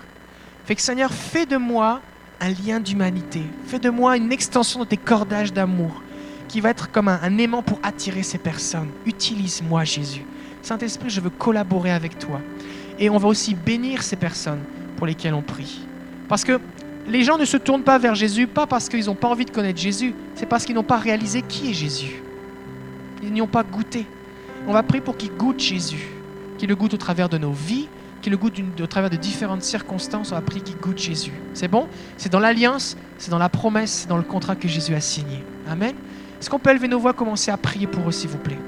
Fait 0.67 0.77
que 0.77 0.81
Seigneur, 0.81 1.13
fais 1.13 1.47
de 1.47 1.57
moi 1.57 2.01
un 2.41 2.51
lien 2.51 2.79
d'humanité. 2.79 3.43
Fais 3.67 3.81
de 3.81 3.91
moi 3.91 4.17
une 4.17 4.31
extension 4.31 4.79
de 4.79 4.85
tes 4.85 4.97
cordages 4.97 5.53
d'amour 5.53 6.01
qui 6.47 6.61
va 6.61 6.71
être 6.71 6.93
comme 6.93 7.09
un, 7.09 7.39
aimant 7.39 7.63
pour 7.63 7.81
attirer 7.83 8.23
ces 8.23 8.39
personnes. 8.39 8.91
Utilise-moi, 9.05 9.83
Jésus. 9.83 10.25
Saint-Esprit, 10.63 11.11
je 11.11 11.21
veux 11.21 11.31
collaborer 11.31 11.91
avec 11.91 12.21
toi. 12.21 12.41
Et 13.01 13.11
on 13.11 13.19
va 13.19 13.27
aussi 13.27 13.57
bénir 13.57 14.05
ces 14.05 14.15
personnes 14.15 14.63
pour 14.97 15.07
lesquelles 15.07 15.35
on 15.35 15.43
prie. 15.43 15.81
Parce 16.29 16.45
que 16.45 16.61
les 17.07 17.25
gens 17.25 17.39
ne 17.39 17.45
se 17.45 17.57
tournent 17.57 17.83
pas 17.83 17.99
vers 17.99 18.15
Jésus, 18.15 18.47
pas 18.47 18.67
parce 18.67 18.89
qu'ils 18.89 19.07
n'ont 19.07 19.15
pas 19.15 19.29
envie 19.29 19.45
de 19.45 19.51
connaître 19.51 19.81
Jésus, 19.81 20.15
c'est 20.35 20.47
parce 20.47 20.65
qu'ils 20.65 20.75
n'ont 20.75 20.83
pas 20.83 20.99
réalisé 20.99 21.43
qui 21.43 21.71
est 21.71 21.75
Jésus. 21.75 22.23
Ils 23.23 23.33
n'y 23.33 23.43
ont 23.43 23.49
pas 23.49 23.63
goûté. 23.63 24.07
On 24.67 24.73
va 24.73 24.83
prier 24.83 25.01
pour 25.01 25.17
qu'ils 25.17 25.33
goûtent 25.33 25.61
Jésus, 25.61 26.09
qu'ils 26.59 26.69
le 26.69 26.77
goûtent 26.77 26.95
au 26.95 26.99
travers 26.99 27.29
de 27.29 27.39
nos 27.39 27.53
vies, 27.53 27.89
qui 28.21 28.31
le 28.31 28.37
goûte 28.37 28.55
au 28.81 28.87
travers 28.87 29.11
de 29.11 29.17
différentes 29.17 29.65
circonstances, 29.65 30.31
on 30.31 30.37
a 30.37 30.41
prié 30.41 30.61
qu'il 30.63 30.77
goûte 30.77 30.99
Jésus. 30.99 31.33
C'est 31.55 31.67
bon? 31.67 31.89
C'est 32.17 32.31
dans 32.31 32.39
l'alliance, 32.39 32.97
c'est 33.19 33.31
dans 33.31 33.39
la 33.39 33.49
promesse, 33.49 34.03
c'est 34.03 34.09
dans 34.09 34.17
le 34.17 34.23
contrat 34.23 34.55
que 34.55 34.69
Jésus 34.69 34.95
a 34.95 35.01
signé. 35.01 35.43
Amen. 35.69 35.95
Est-ce 36.41 36.49
qu'on 36.49 36.61
peut 36.61 36.71
élever 36.71 36.89
nos 36.89 37.01
voix, 37.01 37.13
commencer 37.13 37.51
à 37.51 37.57
prier 37.57 37.89
pour 37.89 38.09
eux, 38.09 38.13
s'il 38.13 38.31
vous 38.31 38.39
plaît? 38.39 38.59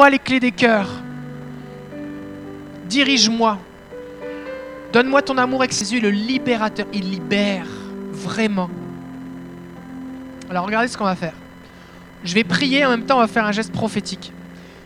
Donne-moi 0.00 0.12
les 0.12 0.18
clés 0.18 0.40
des 0.40 0.50
cœurs. 0.50 0.88
Dirige-moi. 2.88 3.58
Donne-moi 4.94 5.20
ton 5.20 5.36
amour 5.36 5.60
avec 5.60 5.74
le 5.92 6.08
libérateur. 6.08 6.86
Il 6.94 7.10
libère 7.10 7.66
vraiment. 8.10 8.70
Alors 10.48 10.64
regardez 10.64 10.88
ce 10.88 10.96
qu'on 10.96 11.04
va 11.04 11.16
faire. 11.16 11.34
Je 12.24 12.34
vais 12.34 12.44
prier, 12.44 12.86
en 12.86 12.88
même 12.88 13.04
temps 13.04 13.16
on 13.16 13.20
va 13.20 13.26
faire 13.26 13.44
un 13.44 13.52
geste 13.52 13.72
prophétique. 13.72 14.32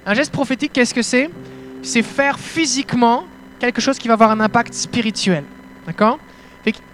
Un 0.05 0.15
geste 0.15 0.33
prophétique, 0.33 0.73
qu'est-ce 0.73 0.93
que 0.93 1.03
c'est? 1.03 1.31
C'est 1.83 2.03
faire 2.03 2.37
physiquement 2.37 3.23
quelque 3.61 3.81
chose 3.81 3.99
qui 3.99 4.09
va 4.09 4.15
avoir 4.15 4.33
un 4.33 4.41
impact 4.41 4.75
spirituel. 4.75 5.45
D'accord? 5.87 6.19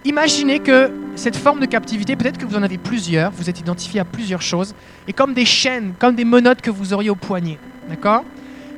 Imaginez 0.05 0.59
que 0.59 0.91
cette 1.15 1.35
forme 1.35 1.59
de 1.59 1.65
captivité, 1.65 2.15
peut-être 2.15 2.37
que 2.37 2.45
vous 2.45 2.55
en 2.55 2.61
avez 2.61 2.77
plusieurs, 2.77 3.31
vous 3.31 3.49
êtes 3.49 3.59
identifié 3.59 3.99
à 3.99 4.05
plusieurs 4.05 4.43
choses, 4.43 4.75
et 5.07 5.13
comme 5.13 5.33
des 5.33 5.45
chaînes, 5.45 5.93
comme 5.97 6.13
des 6.13 6.25
menottes 6.25 6.61
que 6.61 6.69
vous 6.69 6.93
auriez 6.93 7.09
au 7.09 7.15
poignet. 7.15 7.57
D'accord? 7.91 8.23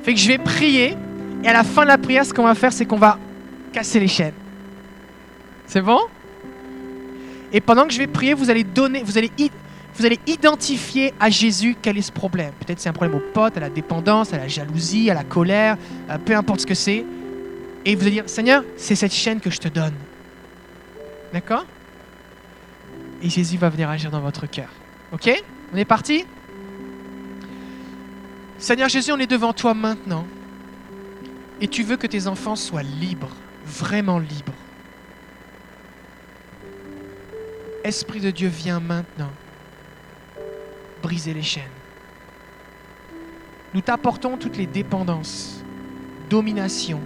Fait 0.01 0.13
que 0.13 0.19
je 0.19 0.27
vais 0.27 0.39
prier 0.39 0.97
et 1.43 1.47
à 1.47 1.53
la 1.53 1.63
fin 1.63 1.83
de 1.83 1.87
la 1.87 1.99
prière, 1.99 2.25
ce 2.25 2.33
qu'on 2.33 2.43
va 2.43 2.55
faire, 2.55 2.73
c'est 2.73 2.85
qu'on 2.85 2.97
va 2.97 3.19
casser 3.71 3.99
les 3.99 4.07
chaînes. 4.07 4.33
C'est 5.67 5.81
bon? 5.81 5.99
Et 7.51 7.61
pendant 7.61 7.85
que 7.85 7.93
je 7.93 7.99
vais 7.99 8.07
prier, 8.07 8.33
vous 8.33 8.49
allez 8.49 8.63
donner, 8.63 9.03
vous 9.03 9.19
allez, 9.19 9.31
vous 9.95 10.05
allez 10.05 10.19
identifier 10.25 11.13
à 11.19 11.29
Jésus 11.29 11.75
quel 11.79 11.97
est 11.97 12.01
ce 12.01 12.11
problème. 12.11 12.51
Peut-être 12.59 12.79
c'est 12.79 12.89
un 12.89 12.93
problème 12.93 13.17
au 13.17 13.21
pote, 13.33 13.55
à 13.55 13.59
la 13.59 13.69
dépendance, 13.69 14.33
à 14.33 14.37
la 14.37 14.47
jalousie, 14.47 15.11
à 15.11 15.13
la 15.13 15.23
colère, 15.23 15.77
peu 16.25 16.35
importe 16.35 16.61
ce 16.61 16.65
que 16.65 16.73
c'est. 16.73 17.05
Et 17.85 17.95
vous 17.95 18.01
allez 18.01 18.11
dire, 18.11 18.23
Seigneur, 18.27 18.63
c'est 18.77 18.95
cette 18.95 19.13
chaîne 19.13 19.39
que 19.39 19.51
je 19.51 19.59
te 19.59 19.67
donne. 19.67 19.93
D'accord? 21.31 21.65
Et 23.21 23.29
Jésus 23.29 23.57
va 23.57 23.69
venir 23.69 23.89
agir 23.89 24.09
dans 24.09 24.21
votre 24.21 24.47
cœur. 24.47 24.69
Ok? 25.11 25.29
On 25.71 25.77
est 25.77 25.85
parti? 25.85 26.25
Seigneur 28.63 28.87
Jésus, 28.87 29.11
on 29.11 29.17
est 29.17 29.27
devant 29.27 29.51
toi 29.51 29.73
maintenant. 29.73 30.25
Et 31.59 31.67
tu 31.67 31.83
veux 31.83 31.97
que 31.97 32.07
tes 32.07 32.27
enfants 32.27 32.55
soient 32.55 32.81
libres, 32.81 33.35
vraiment 33.65 34.19
libres. 34.19 34.53
Esprit 37.83 38.21
de 38.21 38.31
Dieu, 38.31 38.47
viens 38.47 38.79
maintenant 38.79 39.31
briser 41.01 41.33
les 41.33 41.41
chaînes. 41.41 41.63
Nous 43.73 43.81
t'apportons 43.81 44.37
toutes 44.37 44.55
les 44.55 44.65
dépendances, 44.65 45.61
domination, 46.29 47.01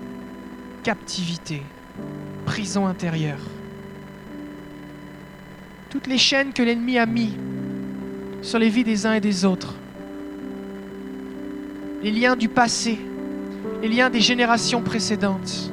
captivité, 0.83 1.63
prison 2.45 2.85
intérieure. 2.85 3.41
Toutes 5.89 6.05
les 6.05 6.19
chaînes 6.19 6.53
que 6.53 6.61
l'ennemi 6.61 6.99
a 6.99 7.07
mis 7.07 7.33
sur 8.43 8.59
les 8.59 8.69
vies 8.69 8.83
des 8.83 9.07
uns 9.07 9.13
et 9.13 9.21
des 9.21 9.43
autres 9.43 9.73
les 12.01 12.11
liens 12.11 12.35
du 12.35 12.47
passé, 12.47 12.99
les 13.81 13.87
liens 13.87 14.09
des 14.09 14.21
générations 14.21 14.81
précédentes. 14.81 15.71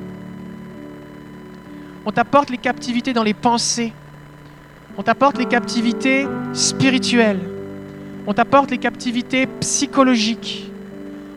On 2.06 2.12
t'apporte 2.12 2.50
les 2.50 2.58
captivités 2.58 3.12
dans 3.12 3.22
les 3.22 3.34
pensées. 3.34 3.92
On 4.96 5.02
t'apporte 5.02 5.38
les 5.38 5.46
captivités 5.46 6.26
spirituelles. 6.52 7.40
On 8.26 8.34
t'apporte 8.34 8.70
les 8.70 8.78
captivités 8.78 9.46
psychologiques. 9.60 10.70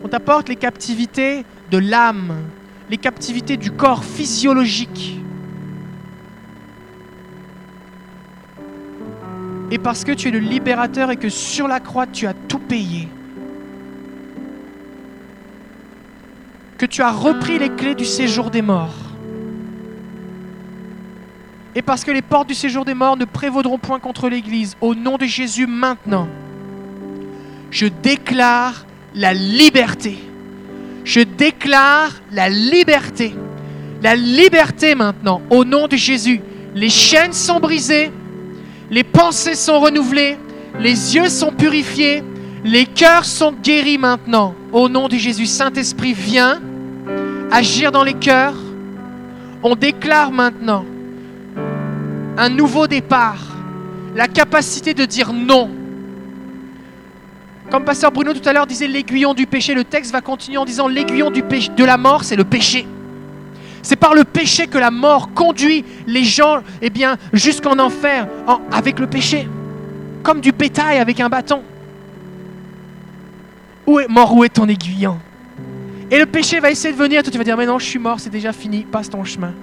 On 0.04 0.08
t'apporte 0.08 0.50
les 0.50 0.56
captivités 0.56 1.44
de 1.72 1.78
l'âme, 1.78 2.34
les 2.90 2.98
captivités 2.98 3.58
du 3.58 3.72
corps 3.72 4.04
physiologique. 4.04 5.20
Et 9.70 9.80
parce 9.80 10.06
que 10.06 10.14
tu 10.14 10.30
es 10.30 10.32
le 10.32 10.40
libérateur 10.40 11.12
et 11.12 11.18
que 11.18 11.30
sur 11.30 11.68
la 11.68 11.82
croix 11.82 12.08
tu 12.08 12.26
as 12.26 12.34
tout 12.34 12.60
payé, 12.60 13.10
que 16.78 16.86
tu 16.86 17.02
as 17.02 17.12
repris 17.12 17.60
les 17.60 17.70
clés 17.70 17.96
du 17.96 18.06
séjour 18.06 18.52
des 18.52 18.62
morts. 18.62 18.94
Et 21.76 21.82
parce 21.82 22.04
que 22.04 22.12
les 22.12 22.22
portes 22.22 22.48
du 22.48 22.56
séjour 22.56 22.86
des 22.86 22.94
morts 22.94 23.18
ne 23.18 23.26
prévaudront 23.26 23.78
point 23.78 24.00
contre 24.00 24.30
l'Église, 24.30 24.76
au 24.82 24.96
nom 24.96 25.18
de 25.18 25.26
Jésus 25.26 25.68
maintenant, 25.68 26.28
je 27.70 27.88
déclare 27.88 28.86
la 29.14 29.34
liberté. 29.34 30.18
Je 31.04 31.22
déclare 31.22 32.12
la 32.32 32.50
liberté. 32.50 33.36
La 34.02 34.16
liberté 34.16 34.96
maintenant, 34.96 35.42
au 35.50 35.66
nom 35.66 35.88
de 35.88 35.96
Jésus. 35.96 36.42
Les 36.76 36.90
chaînes 36.90 37.34
sont 37.34 37.60
brisées, 37.60 38.12
les 38.92 39.04
pensées 39.04 39.56
sont 39.56 39.80
renouvelées, 39.80 40.38
les 40.80 41.16
yeux 41.16 41.30
sont 41.30 41.52
purifiés, 41.52 42.24
les 42.64 42.86
cœurs 42.86 43.26
sont 43.26 43.52
guéris 43.52 43.98
maintenant. 43.98 44.54
Au 44.72 44.90
nom 44.90 45.08
de 45.08 45.16
Jésus, 45.16 45.46
Saint-Esprit, 45.46 46.14
viens 46.14 46.60
agir 47.52 47.92
dans 47.92 48.04
les 48.04 48.14
cœurs. 48.14 48.56
On 49.64 49.76
déclare 49.76 50.32
maintenant 50.32 50.86
un 52.38 52.50
nouveau 52.50 52.88
départ, 52.88 53.40
la 54.16 54.28
capacité 54.28 54.94
de 54.94 55.06
dire 55.06 55.34
non. 55.34 55.70
Comme 57.72 57.84
Pasteur 57.84 58.12
Bruno 58.12 58.34
tout 58.34 58.48
à 58.48 58.54
l'heure 58.54 58.68
disait 58.68 58.88
l'aiguillon 58.88 59.34
du 59.34 59.48
péché, 59.48 59.74
le 59.74 59.84
texte 59.84 60.12
va 60.12 60.22
continuer 60.22 60.58
en 60.58 60.66
disant 60.66 60.88
l'aiguillon 60.88 61.32
de 61.32 61.84
la 61.84 61.98
mort, 61.98 62.24
c'est 62.24 62.36
le 62.36 62.44
péché. 62.44 62.88
C'est 63.82 63.96
par 63.96 64.14
le 64.14 64.24
péché 64.24 64.68
que 64.68 64.78
la 64.78 64.92
mort 64.92 65.34
conduit 65.34 65.84
les 66.06 66.24
gens 66.24 66.62
eh 66.82 66.90
bien, 66.90 67.18
jusqu'en 67.34 67.80
enfer 67.80 68.28
avec 68.72 69.00
le 69.00 69.08
péché, 69.08 69.48
comme 70.24 70.42
du 70.42 70.52
bétail 70.52 71.00
avec 71.00 71.20
un 71.20 71.30
bâton. 71.30 71.62
Où 73.86 74.00
est, 74.00 74.08
mort, 74.08 74.36
où 74.36 74.44
est 74.44 74.50
ton 74.50 74.68
aiguillon? 74.68 75.18
Et 76.10 76.20
le 76.20 76.26
péché 76.26 76.60
va 76.60 76.72
essayer 76.72 76.94
de 76.94 77.00
venir, 77.00 77.22
toi 77.24 77.32
tu 77.32 77.38
vas 77.38 77.44
dire, 77.44 77.58
mais 77.58 77.66
non, 77.66 77.80
je 77.80 77.86
suis 77.86 78.00
mort, 78.00 78.20
c'est 78.20 78.30
déjà 78.30 78.54
fini, 78.54 78.86
passe 78.90 79.10
ton 79.10 79.24
chemin. 79.24 79.54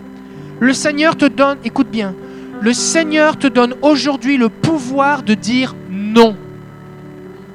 Le 0.60 0.72
Seigneur 0.72 1.16
te 1.16 1.24
donne, 1.24 1.58
écoute 1.64 1.88
bien, 1.88 2.14
le 2.60 2.72
Seigneur 2.72 3.38
te 3.38 3.46
donne 3.46 3.74
aujourd'hui 3.82 4.36
le 4.36 4.48
pouvoir 4.48 5.22
de 5.22 5.34
dire 5.34 5.74
non. 5.90 6.36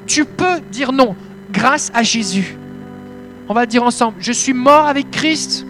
Tu 0.05 0.25
peux 0.25 0.59
dire 0.71 0.91
non 0.91 1.15
grâce 1.51 1.91
à 1.93 2.03
Jésus. 2.03 2.57
On 3.47 3.53
va 3.53 3.65
dire 3.65 3.83
ensemble, 3.83 4.17
je 4.19 4.31
suis 4.31 4.53
mort 4.53 4.87
avec 4.87 5.09
Christ. 5.11 5.65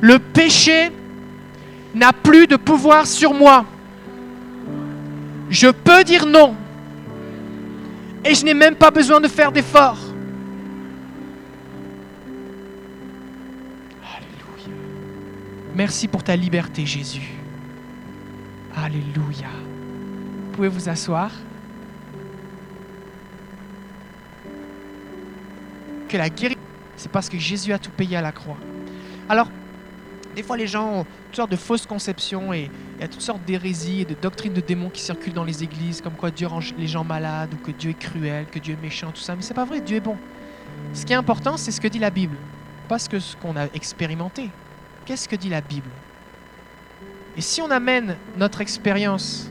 Le 0.00 0.18
péché 0.18 0.90
n'a 1.94 2.12
plus 2.12 2.46
de 2.46 2.56
pouvoir 2.56 3.06
sur 3.06 3.32
moi. 3.32 3.64
Je 5.48 5.68
peux 5.68 6.04
dire 6.04 6.26
non 6.26 6.54
et 8.26 8.34
je 8.34 8.44
n'ai 8.44 8.54
même 8.54 8.74
pas 8.74 8.90
besoin 8.90 9.20
de 9.20 9.28
faire 9.28 9.52
d'efforts. 9.52 9.98
Merci 15.76 16.08
pour 16.08 16.24
ta 16.24 16.34
liberté, 16.34 16.86
Jésus. 16.86 17.34
Alléluia. 18.74 19.50
Vous 20.46 20.52
pouvez 20.52 20.68
vous 20.68 20.88
asseoir? 20.88 21.30
Que 26.08 26.16
la 26.16 26.30
guérison, 26.30 26.58
c'est 26.96 27.12
parce 27.12 27.28
que 27.28 27.36
Jésus 27.36 27.74
a 27.74 27.78
tout 27.78 27.90
payé 27.90 28.16
à 28.16 28.22
la 28.22 28.32
croix. 28.32 28.56
Alors, 29.28 29.50
des 30.34 30.42
fois, 30.42 30.56
les 30.56 30.66
gens 30.66 31.00
ont 31.00 31.04
toutes 31.26 31.36
sortes 31.36 31.50
de 31.50 31.56
fausses 31.56 31.84
conceptions 31.84 32.54
et 32.54 32.70
il 32.96 33.02
y 33.02 33.04
a 33.04 33.08
toutes 33.08 33.20
sortes 33.20 33.44
d'hérésies 33.44 34.00
et 34.00 34.04
de 34.06 34.14
doctrines 34.14 34.54
de 34.54 34.62
démons 34.62 34.88
qui 34.88 35.02
circulent 35.02 35.34
dans 35.34 35.44
les 35.44 35.62
églises, 35.62 36.00
comme 36.00 36.14
quoi 36.14 36.30
Dieu 36.30 36.46
rend 36.46 36.60
les 36.78 36.86
gens 36.86 37.04
malades 37.04 37.52
ou 37.52 37.58
que 37.58 37.72
Dieu 37.72 37.90
est 37.90 37.98
cruel, 37.98 38.46
que 38.46 38.58
Dieu 38.58 38.72
est 38.72 38.82
méchant, 38.82 39.10
tout 39.10 39.20
ça. 39.20 39.36
Mais 39.36 39.42
c'est 39.42 39.52
pas 39.52 39.66
vrai, 39.66 39.82
Dieu 39.82 39.98
est 39.98 40.00
bon. 40.00 40.16
Ce 40.94 41.04
qui 41.04 41.12
est 41.12 41.16
important, 41.16 41.58
c'est 41.58 41.70
ce 41.70 41.82
que 41.82 41.88
dit 41.88 41.98
la 41.98 42.08
Bible, 42.08 42.38
pas 42.88 42.98
ce 42.98 43.10
qu'on 43.36 43.56
a 43.56 43.66
expérimenté. 43.74 44.48
Qu'est-ce 45.06 45.28
que 45.28 45.36
dit 45.36 45.48
la 45.48 45.60
Bible? 45.60 45.88
Et 47.36 47.40
si 47.40 47.62
on 47.62 47.70
amène 47.70 48.16
notre 48.36 48.60
expérience, 48.60 49.48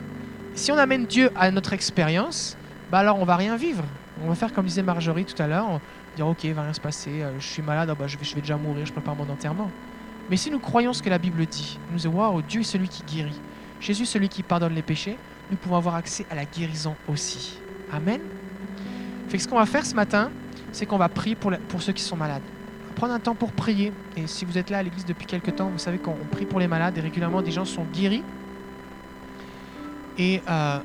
si 0.54 0.70
on 0.70 0.76
amène 0.76 1.06
Dieu 1.06 1.30
à 1.34 1.50
notre 1.50 1.72
expérience, 1.72 2.58
bah 2.90 2.98
alors 2.98 3.18
on 3.18 3.24
va 3.24 3.36
rien 3.36 3.56
vivre. 3.56 3.82
On 4.22 4.28
va 4.28 4.34
faire 4.34 4.52
comme 4.52 4.66
disait 4.66 4.82
Marjorie 4.82 5.24
tout 5.24 5.40
à 5.42 5.46
l'heure, 5.46 5.80
dire 6.14 6.26
ok, 6.26 6.44
il 6.44 6.52
va 6.52 6.62
rien 6.62 6.74
se 6.74 6.80
passer, 6.80 7.22
euh, 7.22 7.40
je 7.40 7.46
suis 7.46 7.62
malade, 7.62 7.88
oh 7.90 7.96
bah, 7.98 8.06
je, 8.06 8.18
vais, 8.18 8.40
déjà 8.40 8.58
mourir, 8.58 8.84
je 8.84 8.92
prépare 8.92 9.16
mon 9.16 9.28
enterrement. 9.30 9.70
Mais 10.28 10.36
si 10.36 10.50
nous 10.50 10.58
croyons 10.58 10.92
ce 10.92 11.02
que 11.02 11.08
la 11.08 11.18
Bible 11.18 11.46
dit, 11.46 11.78
nous 11.90 11.96
disons 11.96 12.10
Waouh, 12.10 12.42
Dieu 12.42 12.60
est 12.60 12.64
celui 12.64 12.88
qui 12.88 13.02
guérit. 13.04 13.40
Jésus 13.80 14.04
celui 14.04 14.28
qui 14.28 14.42
pardonne 14.42 14.74
les 14.74 14.82
péchés. 14.82 15.16
Nous 15.50 15.56
pouvons 15.56 15.76
avoir 15.76 15.94
accès 15.94 16.26
à 16.30 16.34
la 16.34 16.44
guérison 16.44 16.96
aussi. 17.08 17.58
Amen? 17.90 18.20
Fait 19.28 19.38
ce 19.38 19.48
qu'on 19.48 19.58
va 19.58 19.66
faire 19.66 19.86
ce 19.86 19.94
matin, 19.94 20.30
c'est 20.70 20.84
qu'on 20.84 20.98
va 20.98 21.08
prier 21.08 21.34
pour 21.36 21.80
ceux 21.80 21.92
qui 21.92 22.02
sont 22.02 22.16
malades. 22.16 22.42
Prendre 22.96 23.12
un 23.12 23.20
temps 23.20 23.34
pour 23.34 23.52
prier. 23.52 23.92
Et 24.16 24.26
si 24.26 24.44
vous 24.46 24.56
êtes 24.56 24.70
là 24.70 24.78
à 24.78 24.82
l'église 24.82 25.04
depuis 25.04 25.26
quelques 25.26 25.54
temps, 25.54 25.68
vous 25.68 25.78
savez 25.78 25.98
qu'on 25.98 26.14
prie 26.32 26.46
pour 26.46 26.58
les 26.58 26.66
malades 26.66 26.96
et 26.96 27.00
régulièrement 27.00 27.42
des 27.42 27.52
gens 27.52 27.66
sont 27.66 27.84
guéris. 27.84 28.24
Et 30.18 30.42
euh, 30.48 30.78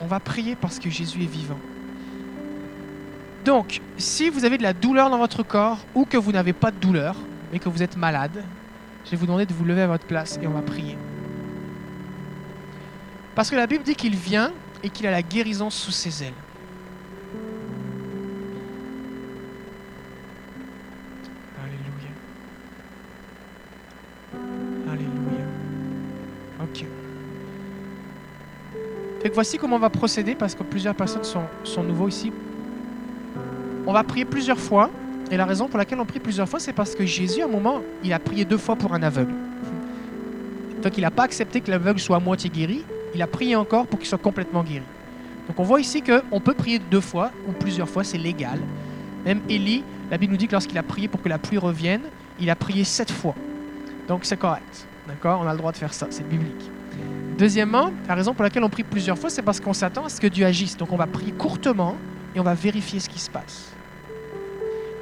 on 0.00 0.06
va 0.06 0.18
prier 0.18 0.56
parce 0.56 0.78
que 0.78 0.88
Jésus 0.88 1.22
est 1.22 1.30
vivant. 1.30 1.58
Donc, 3.44 3.80
si 3.98 4.30
vous 4.30 4.46
avez 4.46 4.56
de 4.56 4.62
la 4.62 4.72
douleur 4.72 5.10
dans 5.10 5.18
votre 5.18 5.42
corps 5.42 5.78
ou 5.94 6.06
que 6.06 6.16
vous 6.16 6.32
n'avez 6.32 6.54
pas 6.54 6.70
de 6.70 6.78
douleur, 6.78 7.16
mais 7.52 7.58
que 7.58 7.68
vous 7.68 7.82
êtes 7.82 7.96
malade, 7.96 8.42
je 9.04 9.10
vais 9.10 9.16
vous 9.18 9.26
demander 9.26 9.46
de 9.46 9.52
vous 9.52 9.64
lever 9.64 9.82
à 9.82 9.86
votre 9.86 10.06
place 10.06 10.38
et 10.42 10.46
on 10.46 10.52
va 10.52 10.62
prier. 10.62 10.96
Parce 13.34 13.50
que 13.50 13.56
la 13.56 13.66
Bible 13.66 13.84
dit 13.84 13.94
qu'il 13.94 14.16
vient 14.16 14.52
et 14.82 14.88
qu'il 14.88 15.06
a 15.06 15.10
la 15.10 15.22
guérison 15.22 15.70
sous 15.70 15.92
ses 15.92 16.24
ailes. 16.24 16.32
Voici 29.34 29.58
comment 29.58 29.76
on 29.76 29.80
va 29.80 29.90
procéder 29.90 30.34
parce 30.34 30.54
que 30.54 30.62
plusieurs 30.62 30.94
personnes 30.94 31.24
sont, 31.24 31.42
sont 31.64 31.82
nouveaux 31.82 32.08
ici. 32.08 32.32
On 33.86 33.92
va 33.92 34.04
prier 34.04 34.24
plusieurs 34.24 34.58
fois. 34.58 34.90
Et 35.30 35.36
la 35.36 35.44
raison 35.44 35.68
pour 35.68 35.78
laquelle 35.78 36.00
on 36.00 36.06
prie 36.06 36.20
plusieurs 36.20 36.48
fois, 36.48 36.58
c'est 36.58 36.72
parce 36.72 36.94
que 36.94 37.04
Jésus, 37.04 37.42
à 37.42 37.44
un 37.44 37.48
moment, 37.48 37.82
il 38.02 38.12
a 38.12 38.18
prié 38.18 38.44
deux 38.44 38.56
fois 38.56 38.76
pour 38.76 38.94
un 38.94 39.02
aveugle. 39.02 39.34
Donc 40.82 40.96
il 40.96 41.02
n'a 41.02 41.10
pas 41.10 41.24
accepté 41.24 41.60
que 41.60 41.70
l'aveugle 41.70 42.00
soit 42.00 42.16
à 42.16 42.20
moitié 42.20 42.48
guéri, 42.48 42.84
il 43.14 43.20
a 43.20 43.26
prié 43.26 43.56
encore 43.56 43.86
pour 43.86 43.98
qu'il 43.98 44.08
soit 44.08 44.18
complètement 44.18 44.62
guéri. 44.62 44.84
Donc 45.46 45.58
on 45.58 45.64
voit 45.64 45.80
ici 45.80 46.02
qu'on 46.02 46.40
peut 46.40 46.54
prier 46.54 46.78
deux 46.78 47.00
fois 47.00 47.30
ou 47.48 47.52
plusieurs 47.52 47.88
fois, 47.88 48.04
c'est 48.04 48.18
légal. 48.18 48.58
Même 49.24 49.40
Élie, 49.48 49.82
la 50.10 50.16
Bible 50.16 50.32
nous 50.32 50.38
dit 50.38 50.46
que 50.46 50.52
lorsqu'il 50.52 50.78
a 50.78 50.82
prié 50.82 51.08
pour 51.08 51.20
que 51.20 51.28
la 51.28 51.38
pluie 51.38 51.58
revienne, 51.58 52.02
il 52.40 52.48
a 52.48 52.56
prié 52.56 52.84
sept 52.84 53.10
fois. 53.10 53.34
Donc 54.06 54.24
c'est 54.24 54.38
correct. 54.38 54.86
D'accord? 55.06 55.40
On 55.42 55.48
a 55.48 55.52
le 55.52 55.58
droit 55.58 55.72
de 55.72 55.76
faire 55.76 55.92
ça, 55.92 56.06
c'est 56.10 56.26
biblique. 56.26 56.70
Deuxièmement, 57.38 57.92
la 58.08 58.16
raison 58.16 58.34
pour 58.34 58.42
laquelle 58.42 58.64
on 58.64 58.68
prie 58.68 58.82
plusieurs 58.82 59.16
fois, 59.16 59.30
c'est 59.30 59.42
parce 59.42 59.60
qu'on 59.60 59.72
s'attend 59.72 60.04
à 60.04 60.08
ce 60.08 60.20
que 60.20 60.26
Dieu 60.26 60.44
agisse. 60.44 60.76
Donc 60.76 60.90
on 60.90 60.96
va 60.96 61.06
prier 61.06 61.30
courtement 61.30 61.94
et 62.34 62.40
on 62.40 62.42
va 62.42 62.54
vérifier 62.54 62.98
ce 62.98 63.08
qui 63.08 63.20
se 63.20 63.30
passe. 63.30 63.72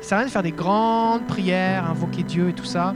Ça 0.02 0.08
sert 0.10 0.18
à 0.18 0.20
rien 0.20 0.26
de 0.26 0.32
faire 0.32 0.42
des 0.42 0.52
grandes 0.52 1.26
prières, 1.26 1.88
invoquer 1.88 2.22
Dieu 2.22 2.50
et 2.50 2.52
tout 2.52 2.66
ça. 2.66 2.94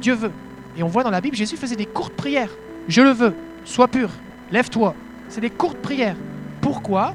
Dieu 0.00 0.12
veut. 0.12 0.30
Et 0.76 0.82
on 0.82 0.88
voit 0.88 1.04
dans 1.04 1.10
la 1.10 1.22
Bible, 1.22 1.34
Jésus 1.34 1.56
faisait 1.56 1.74
des 1.74 1.86
courtes 1.86 2.12
prières. 2.12 2.50
Je 2.86 3.00
le 3.00 3.10
veux, 3.10 3.34
sois 3.64 3.88
pur, 3.88 4.10
lève-toi. 4.50 4.94
C'est 5.30 5.40
des 5.40 5.50
courtes 5.50 5.78
prières. 5.78 6.16
Pourquoi? 6.60 7.14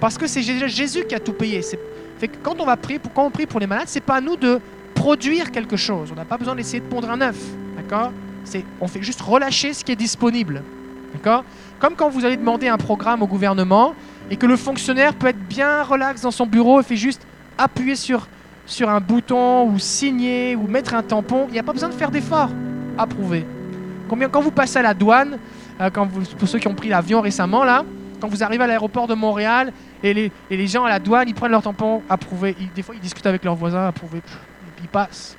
Parce 0.00 0.18
que 0.18 0.26
c'est 0.26 0.42
Jésus 0.42 1.04
qui 1.08 1.14
a 1.14 1.20
tout 1.20 1.32
payé. 1.32 1.60
Quand 2.42 2.60
on 2.60 2.66
va 2.66 2.76
prier, 2.76 3.00
on 3.14 3.30
prie 3.30 3.46
pour 3.46 3.60
les 3.60 3.68
malades, 3.68 3.86
c'est 3.86 4.00
pas 4.00 4.16
à 4.16 4.20
nous 4.20 4.36
de 4.36 4.60
produire 4.94 5.52
quelque 5.52 5.76
chose. 5.76 6.10
On 6.10 6.16
n'a 6.16 6.24
pas 6.24 6.36
besoin 6.36 6.56
d'essayer 6.56 6.80
de 6.80 6.86
pondre 6.86 7.08
un 7.08 7.20
œuf. 7.20 7.38
D'accord? 7.76 8.10
On 8.80 8.88
fait 8.88 9.02
juste 9.02 9.20
relâcher 9.20 9.72
ce 9.72 9.84
qui 9.84 9.92
est 9.92 9.96
disponible. 9.96 10.64
D'accord? 11.12 11.44
Comme 11.78 11.94
quand 11.94 12.08
vous 12.08 12.24
allez 12.24 12.36
demander 12.36 12.68
un 12.68 12.76
programme 12.76 13.22
au 13.22 13.26
gouvernement 13.26 13.94
et 14.30 14.36
que 14.36 14.46
le 14.46 14.56
fonctionnaire 14.56 15.14
peut 15.14 15.26
être 15.28 15.48
bien 15.48 15.82
relax 15.82 16.22
dans 16.22 16.30
son 16.30 16.46
bureau 16.46 16.80
et 16.80 16.82
fait 16.82 16.96
juste 16.96 17.26
appuyer 17.58 17.96
sur, 17.96 18.28
un 18.86 19.00
bouton 19.00 19.68
ou 19.68 19.78
signer 19.78 20.56
ou 20.56 20.66
mettre 20.66 20.94
un 20.94 21.02
tampon. 21.02 21.46
Il 21.48 21.52
n'y 21.52 21.58
a 21.58 21.62
pas 21.62 21.72
besoin 21.72 21.88
de 21.88 21.94
faire 21.94 22.10
d'efforts. 22.10 22.50
Approuver. 22.96 23.46
Combien, 24.08 24.28
quand 24.28 24.40
vous 24.40 24.50
passez 24.50 24.78
à 24.78 24.82
la 24.82 24.94
douane, 24.94 25.38
euh, 25.80 25.90
pour 25.90 26.48
ceux 26.48 26.58
qui 26.58 26.68
ont 26.68 26.74
pris 26.74 26.88
l'avion 26.88 27.20
récemment, 27.20 27.64
là, 27.64 27.84
quand 28.20 28.28
vous 28.28 28.44
arrivez 28.44 28.62
à 28.62 28.66
l'aéroport 28.66 29.08
de 29.08 29.14
Montréal 29.14 29.72
et 30.02 30.30
les, 30.48 30.66
gens 30.68 30.84
à 30.84 30.88
la 30.88 30.98
douane, 30.98 31.28
ils 31.28 31.34
prennent 31.34 31.50
leur 31.50 31.62
tampon, 31.62 32.02
approuvé. 32.08 32.56
des 32.74 32.82
fois, 32.82 32.94
ils 32.94 33.00
discutent 33.00 33.26
avec 33.26 33.42
leurs 33.42 33.56
voisins, 33.56 33.88
approuvé. 33.88 34.22
Ils 34.80 34.88
passent. 34.88 35.36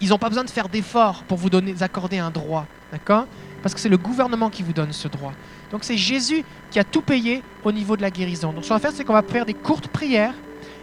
Ils 0.00 0.10
n'ont 0.10 0.18
pas 0.18 0.28
besoin 0.28 0.44
de 0.44 0.50
faire 0.50 0.68
d'efforts 0.68 1.22
pour 1.28 1.38
vous 1.38 1.48
donner, 1.48 1.74
accorder 1.80 2.18
un 2.18 2.30
droit. 2.30 2.66
D'accord? 2.90 3.26
Parce 3.62 3.74
que 3.74 3.80
c'est 3.80 3.88
le 3.88 3.98
gouvernement 3.98 4.50
qui 4.50 4.62
vous 4.62 4.72
donne 4.72 4.92
ce 4.92 5.08
droit. 5.08 5.32
Donc 5.70 5.84
c'est 5.84 5.96
Jésus 5.96 6.44
qui 6.70 6.78
a 6.78 6.84
tout 6.84 7.02
payé 7.02 7.42
au 7.64 7.72
niveau 7.72 7.96
de 7.96 8.02
la 8.02 8.10
guérison. 8.10 8.52
Donc 8.52 8.64
ce 8.64 8.68
qu'on 8.68 8.74
va 8.74 8.80
faire, 8.80 8.92
c'est 8.92 9.04
qu'on 9.04 9.12
va 9.12 9.22
faire 9.22 9.46
des 9.46 9.54
courtes 9.54 9.88
prières 9.88 10.34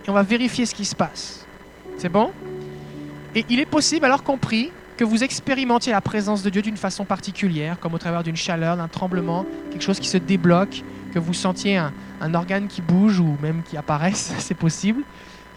et 0.05 0.09
on 0.09 0.13
va 0.13 0.23
vérifier 0.23 0.65
ce 0.65 0.73
qui 0.73 0.85
se 0.85 0.95
passe. 0.95 1.45
C'est 1.97 2.09
bon? 2.09 2.31
Et 3.35 3.45
il 3.49 3.59
est 3.59 3.65
possible, 3.65 4.05
alors 4.05 4.23
qu'on 4.23 4.37
prie, 4.37 4.71
que 4.97 5.03
vous 5.03 5.23
expérimentiez 5.23 5.93
la 5.93 6.01
présence 6.01 6.43
de 6.43 6.49
Dieu 6.49 6.61
d'une 6.61 6.77
façon 6.77 7.05
particulière, 7.05 7.79
comme 7.79 7.93
au 7.93 7.97
travers 7.97 8.23
d'une 8.23 8.35
chaleur, 8.35 8.75
d'un 8.75 8.87
tremblement, 8.87 9.45
quelque 9.71 9.81
chose 9.81 9.99
qui 9.99 10.09
se 10.09 10.17
débloque, 10.17 10.83
que 11.13 11.19
vous 11.19 11.33
sentiez 11.33 11.77
un, 11.77 12.33
organe 12.33 12.67
qui 12.67 12.81
bouge 12.81 13.19
ou 13.19 13.37
même 13.41 13.61
qui 13.63 13.77
apparaisse, 13.77 14.33
c'est 14.39 14.55
possible, 14.55 15.03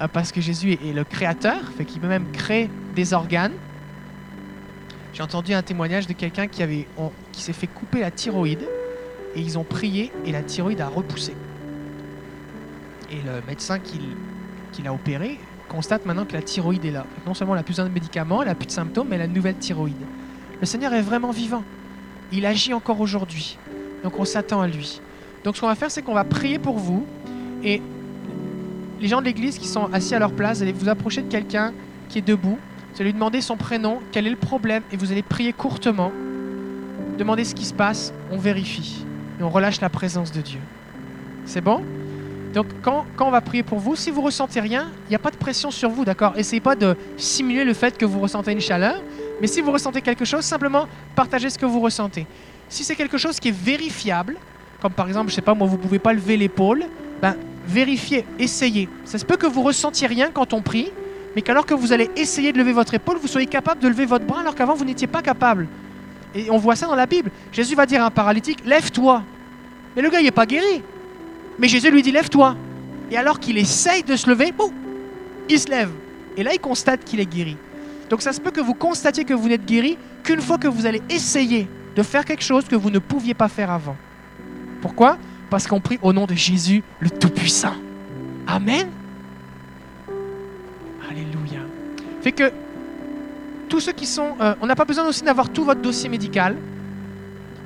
euh, 0.01 0.09
parce 0.09 0.33
que 0.33 0.41
Jésus 0.41 0.73
est, 0.73 0.93
le 0.93 1.05
créateur, 1.05 1.59
fait 1.77 1.85
qu'il 1.85 2.01
peut 2.01 2.09
même 2.09 2.31
créer 2.33 2.71
des 2.95 3.15
organes. 3.15 3.55
J'ai 5.13 5.23
entendu 5.23 5.53
un 5.53 5.63
témoignage 5.63 6.07
de 6.07 6.15
quelqu'un 6.15 6.47
qui, 6.47 6.63
qui 7.33 7.43
s'est 7.43 7.53
fait 7.53 7.67
couper 7.67 8.01
la 8.01 8.11
thyroïde 8.11 8.67
et 9.35 9.41
ils 9.41 9.59
ont 9.59 9.65
prié 9.65 10.11
et 10.25 10.33
la 10.33 10.43
thyroïde 10.43 10.81
a 10.81 10.89
repoussé. 10.89 11.35
Et 13.11 13.17
le 13.17 13.47
médecin 13.47 13.79
qui, 13.79 14.01
l'a 14.83 14.93
opéré 14.93 15.39
constate 15.69 16.07
maintenant 16.07 16.25
que 16.25 16.33
la 16.33 16.43
thyroïde 16.43 16.85
est 16.85 16.91
là. 16.91 17.07
Non 17.27 17.35
seulement 17.35 17.55
elle 17.55 17.61
n'a 17.61 17.65
plus 17.65 17.73
besoin 17.73 17.87
de 17.87 17.91
médicaments, 17.91 18.43
elle 18.43 18.49
n'a 18.49 18.55
plus 18.55 18.67
de 18.67 18.73
symptômes, 18.73 19.09
mais 19.09 19.17
elle 19.17 19.23
a 19.23 19.25
une 19.27 19.33
nouvelle 19.33 19.57
thyroïde. 19.57 19.97
Le 20.61 20.67
Seigneur 20.67 20.93
est 20.95 21.03
vraiment 21.03 21.31
vivant. 21.31 21.65
Il 22.31 22.47
agit 22.47 22.73
encore 22.73 23.01
aujourd'hui. 23.01 23.59
Donc 24.03 24.19
on 24.19 24.25
s'attend 24.25 24.61
à 24.61 24.67
lui. 24.67 25.01
Donc 25.45 25.57
ce 25.57 25.61
qu'on 25.61 25.67
va 25.67 25.75
faire, 25.75 25.91
c'est 25.91 26.03
qu'on 26.03 26.15
va 26.15 26.25
prier 26.25 26.59
pour 26.59 26.79
vous. 26.79 27.07
Et 27.63 27.83
les 29.01 29.09
gens 29.09 29.21
de 29.21 29.27
l'église 29.27 29.59
qui 29.59 29.67
sont 29.67 29.93
assis 29.93 30.15
à 30.15 30.19
leur 30.19 30.33
place, 30.33 30.63
allez 30.63 30.73
vous 30.73 30.89
approcher 30.89 31.23
de 31.23 31.29
quelqu'un 31.29 31.73
qui 32.09 32.19
est 32.19 32.23
debout. 32.23 32.59
Vous 32.93 33.01
allez 33.01 33.11
lui 33.11 33.15
demander 33.15 33.41
son 33.41 33.57
prénom, 33.57 34.01
quel 34.13 34.27
est 34.27 34.31
le 34.31 34.37
problème, 34.37 34.83
et 34.93 34.97
vous 34.97 35.13
allez 35.13 35.23
prier 35.23 35.53
courtement. 35.53 36.13
Demandez 37.19 37.45
ce 37.45 37.55
qui 37.55 37.65
se 37.65 37.75
passe, 37.75 38.13
on 38.31 38.39
vérifie 38.39 39.05
on 39.43 39.51
relâche 39.51 39.81
la 39.81 39.89
présence 39.89 40.33
de 40.33 40.41
Dieu. 40.41 40.61
C'est 41.45 41.61
bon? 41.61 41.83
Donc 42.55 42.67
quand, 42.83 43.07
on 43.21 43.31
va 43.31 43.41
prier 43.41 43.63
pour 43.63 43.79
vous, 43.79 43.97
si 43.97 44.11
vous 44.11 44.21
ressentez 44.21 44.61
rien, 44.61 44.91
il 45.07 45.11
n'y 45.11 45.17
a 45.17 45.19
pas 45.19 45.31
de 45.31 45.37
pression 45.37 45.71
sur 45.71 45.89
vous, 45.91 46.05
d'accord? 46.05 46.35
Essayez 46.37 46.61
pas 46.61 46.77
de 46.77 46.97
simuler 47.17 47.65
le 47.65 47.75
fait 47.75 47.97
que 47.97 48.05
vous 48.05 48.21
ressentez 48.21 48.53
une 48.53 48.61
chaleur, 48.61 49.01
mais 49.41 49.47
si 49.47 49.61
vous 49.61 49.73
ressentez 49.73 50.03
quelque 50.03 50.25
chose, 50.25 50.45
simplement 50.45 50.87
partagez 51.15 51.51
ce 51.51 51.59
que 51.59 51.67
vous 51.67 51.81
ressentez. 51.81 52.27
Si 52.69 52.85
c'est 52.85 52.95
quelque 52.95 53.19
chose 53.19 53.41
qui 53.41 53.49
est 53.49 53.57
vérifiable, 53.57 54.37
comme 54.81 54.93
par 54.93 55.09
exemple, 55.09 55.31
je 55.31 55.35
sais 55.35 55.43
pas 55.43 55.55
moi, 55.55 55.67
vous 55.67 55.79
pouvez 55.79 55.99
pas 55.99 56.13
lever 56.13 56.37
l'épaule, 56.37 56.85
ben 57.23 57.37
vérifiez, 57.67 58.27
essayez. 58.39 58.89
Ça 59.05 59.19
se 59.19 59.25
peut 59.25 59.37
que 59.37 59.47
vous 59.47 59.63
ressentiez 59.63 60.07
rien 60.07 60.31
quand 60.31 60.53
on 60.53 60.61
prie, 60.61 60.91
mais 61.35 61.43
qu'alors 61.43 61.67
que 61.67 61.75
vous 61.75 61.93
allez 61.93 62.11
essayer 62.17 62.53
de 62.53 62.59
lever 62.59 62.73
votre 62.73 62.95
épaule, 62.95 63.19
vous 63.21 63.29
soyez 63.29 63.47
capable 63.47 63.81
de 63.81 63.89
lever 63.89 64.05
votre 64.05 64.25
bras 64.25 64.41
alors 64.41 64.55
qu'avant 64.55 64.75
vous 64.75 64.85
n'étiez 64.85 65.07
pas 65.07 65.23
capable. 65.23 65.69
Et 66.35 66.51
on 66.51 66.59
voit 66.59 66.77
ça 66.77 66.87
dans 66.87 66.95
la 66.95 67.07
Bible. 67.07 67.31
Jésus 67.53 67.75
va 67.75 67.87
dire 67.87 68.03
à 68.03 68.07
un 68.07 68.11
paralytique, 68.11 68.65
lève-toi. 68.65 69.23
Mais 69.95 70.03
le 70.03 70.11
gars, 70.11 70.21
il 70.21 70.25
n'est 70.25 70.31
pas 70.31 70.47
guéri. 70.47 70.83
Mais 71.59 71.69
Jésus 71.69 71.91
lui 71.91 72.03
dit, 72.03 72.13
lève-toi. 72.13 72.57
Et 73.11 73.17
alors 73.17 73.39
qu'il 73.39 73.59
essaye 73.59 74.03
de 74.03 74.17
se 74.17 74.29
lever, 74.29 74.53
boum, 74.53 74.73
il 75.49 75.59
se 75.59 75.69
lève. 75.69 75.91
Et 76.37 76.43
là, 76.43 76.53
il 76.55 76.61
constate 76.61 77.05
qu'il 77.05 77.21
est 77.21 77.27
guéri. 77.27 77.57
Donc 78.09 78.23
ça 78.23 78.33
se 78.33 78.41
peut 78.41 78.51
que 78.51 78.61
vous 78.61 78.75
constatiez 78.75 79.25
que 79.25 79.35
vous 79.35 79.49
n'êtes 79.49 79.65
guéri 79.65 79.99
qu'une 80.23 80.41
fois 80.41 80.59
que 80.59 80.69
vous 80.69 80.87
allez 80.87 81.03
essayer 81.11 81.69
de 81.95 82.03
faire 82.03 82.25
quelque 82.25 82.45
chose 82.45 82.65
que 82.65 82.77
vous 82.77 82.91
ne 82.91 82.99
pouviez 82.99 83.35
pas 83.35 83.49
faire 83.49 83.71
avant. 83.71 83.97
Pourquoi? 84.81 85.19
Parce 85.51 85.67
qu'on 85.67 85.81
prie 85.81 85.99
au 86.03 86.13
nom 86.13 86.27
de 86.27 86.35
Jésus, 86.35 86.83
le 87.01 87.11
Tout-Puissant. 87.11 87.75
Amen. 88.47 88.89
Alléluia. 91.13 91.61
Fait 92.23 92.33
que 92.33 92.51
tous 93.69 93.81
ceux 93.81 93.93
qui 93.93 94.07
sont... 94.07 94.31
Euh, 94.41 94.55
on 94.63 94.67
n'a 94.67 94.75
pas 94.75 94.87
besoin 94.87 95.07
aussi 95.07 95.23
d'avoir 95.23 95.51
tout 95.51 95.63
votre 95.63 95.83
dossier 95.83 96.09
médical. 96.09 96.57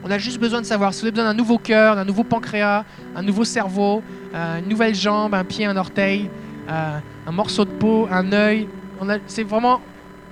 On 0.02 0.10
a 0.10 0.18
juste 0.18 0.40
besoin 0.40 0.60
de 0.60 0.66
savoir 0.66 0.92
si 0.92 1.00
vous 1.00 1.06
avez 1.06 1.12
besoin 1.12 1.28
d'un 1.28 1.36
nouveau 1.36 1.58
cœur, 1.58 1.94
d'un 1.94 2.04
nouveau 2.04 2.24
pancréas, 2.24 2.84
un 3.14 3.22
nouveau 3.22 3.44
cerveau, 3.44 4.02
euh, 4.34 4.58
une 4.58 4.68
nouvelle 4.68 4.96
jambe, 4.96 5.32
un 5.32 5.44
pied, 5.44 5.64
un 5.64 5.76
orteil, 5.76 6.28
euh, 6.68 6.98
un 7.24 7.30
morceau 7.30 7.64
de 7.64 7.70
peau, 7.70 8.08
un 8.10 8.32
œil. 8.32 8.66
C'est 9.28 9.44
vraiment 9.44 9.80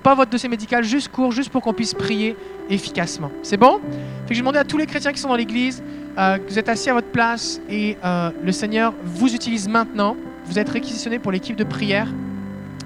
pas 0.02 0.16
votre 0.16 0.32
dossier 0.32 0.48
médical, 0.48 0.82
juste 0.82 1.08
court, 1.08 1.30
juste 1.30 1.50
pour 1.50 1.62
qu'on 1.62 1.72
puisse 1.72 1.94
prier 1.94 2.36
efficacement. 2.68 3.30
C'est 3.44 3.56
bon? 3.56 3.78
Fait 4.24 4.30
que 4.30 4.34
je 4.34 4.40
demandais 4.40 4.58
à 4.58 4.64
tous 4.64 4.76
les 4.76 4.86
chrétiens 4.86 5.12
qui 5.12 5.20
sont 5.20 5.28
dans 5.28 5.36
l'église, 5.36 5.84
que 6.16 6.48
vous 6.48 6.58
êtes 6.58 6.68
assis 6.68 6.90
à 6.90 6.94
votre 6.94 7.08
place 7.08 7.60
et 7.68 7.96
le 8.02 8.52
Seigneur 8.52 8.92
vous 9.04 9.34
utilise 9.34 9.68
maintenant. 9.68 10.16
Vous 10.46 10.58
êtes 10.58 10.68
réquisitionnés 10.68 11.18
pour 11.18 11.30
l'équipe 11.32 11.56
de 11.56 11.64
prière. 11.64 12.08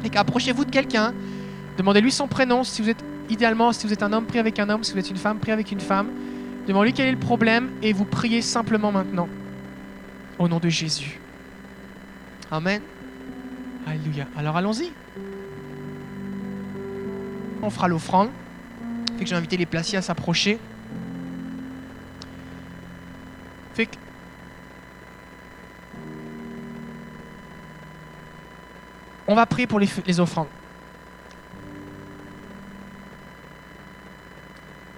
Et 0.04 0.10
qu'approchez-vous 0.10 0.64
de 0.64 0.70
quelqu'un 0.70 1.12
Demandez-lui 1.76 2.10
son 2.10 2.26
prénom. 2.26 2.64
Si 2.64 2.82
vous 2.82 2.90
êtes, 2.90 3.04
idéalement, 3.30 3.72
si 3.72 3.86
vous 3.86 3.92
êtes 3.92 4.02
un 4.02 4.12
homme, 4.12 4.26
priez 4.26 4.40
avec 4.40 4.58
un 4.58 4.68
homme. 4.68 4.82
Si 4.84 4.92
vous 4.92 4.98
êtes 4.98 5.10
une 5.10 5.16
femme, 5.16 5.38
priez 5.38 5.52
avec 5.52 5.70
une 5.70 5.80
femme. 5.80 6.08
Demandez-lui 6.66 6.92
quel 6.92 7.06
est 7.06 7.12
le 7.12 7.18
problème 7.18 7.70
et 7.82 7.92
vous 7.92 8.04
priez 8.04 8.42
simplement 8.42 8.92
maintenant. 8.92 9.28
Au 10.38 10.48
nom 10.48 10.58
de 10.58 10.68
Jésus. 10.68 11.20
Amen. 12.50 12.82
Alléluia. 13.86 14.26
Alors 14.36 14.56
allons-y. 14.56 14.92
On 17.62 17.70
fera 17.70 17.88
l'offrande. 17.88 18.30
Fait 19.16 19.24
que 19.24 19.30
j'ai 19.30 19.36
invité 19.36 19.56
les 19.56 19.66
placiers 19.66 19.98
à 19.98 20.02
s'approcher. 20.02 20.58
Fait 23.74 23.86
que 23.86 23.96
on 29.28 29.34
va 29.34 29.44
prier 29.44 29.66
pour 29.66 29.78
les, 29.78 30.20
offrandes. 30.20 30.48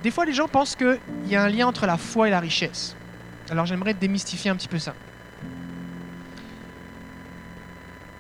Des 0.05 0.13
fois, 0.13 0.25
les 0.25 0.33
gens 0.33 0.47
pensent 0.47 0.77
qu'il 0.77 0.99
y 1.27 1.35
a 1.35 1.43
un 1.43 1.49
lien 1.49 1.67
entre 1.67 1.85
la 1.85 1.97
foi 1.97 2.29
et 2.29 2.31
la 2.31 2.39
richesse. 2.39 2.97
Alors 3.51 3.67
j'aimerais 3.67 3.93
démystifier 3.93 4.51
un 4.51 4.57
petit 4.57 4.69
peu 4.69 4.79
ça. 4.79 4.95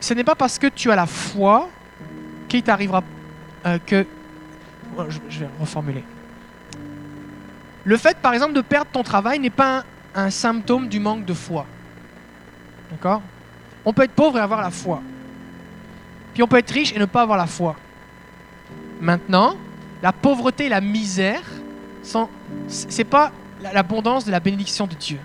Ce 0.00 0.12
n'est 0.12 0.24
pas 0.24 0.34
parce 0.34 0.58
que 0.58 0.66
tu 0.66 0.90
as 0.90 0.96
la 0.96 1.06
foi 1.06 1.70
qu'il 2.48 2.64
t'arrivera 2.64 3.04
euh, 3.66 3.78
que... 3.86 4.04
Oh, 4.98 5.04
je, 5.08 5.38
vais 5.38 5.48
reformuler. 5.60 6.02
Le 7.84 7.96
fait, 7.96 8.16
par 8.18 8.34
exemple, 8.34 8.54
de 8.54 8.60
perdre 8.62 8.90
ton 8.90 9.04
travail 9.04 9.38
n'est 9.38 9.50
pas 9.50 9.84
un, 10.14 10.24
un 10.24 10.30
symptôme 10.30 10.88
du 10.88 10.98
manque 10.98 11.24
de 11.24 11.34
foi. 11.34 11.66
D'accord? 12.90 13.22
On 13.84 13.92
peut 13.92 14.02
être 14.02 14.12
pauvre 14.12 14.38
et 14.38 14.40
avoir 14.40 14.60
la 14.60 14.70
foi. 14.70 15.00
Puis 16.34 16.42
on 16.42 16.46
peut 16.46 16.58
être 16.58 16.70
riche 16.70 16.92
et 16.94 16.98
ne 16.98 17.06
pas 17.06 17.22
avoir 17.22 17.38
la 17.38 17.46
foi. 17.46 17.76
Maintenant, 19.00 19.56
la 20.02 20.12
pauvreté 20.12 20.66
et 20.66 20.68
la 20.68 20.80
misère 20.80 21.42
c'est 22.66 23.04
pas 23.04 23.32
l'abondance 23.72 24.24
de 24.24 24.30
la 24.30 24.40
bénédiction 24.40 24.86
de 24.86 24.94
Dieu. 24.94 25.18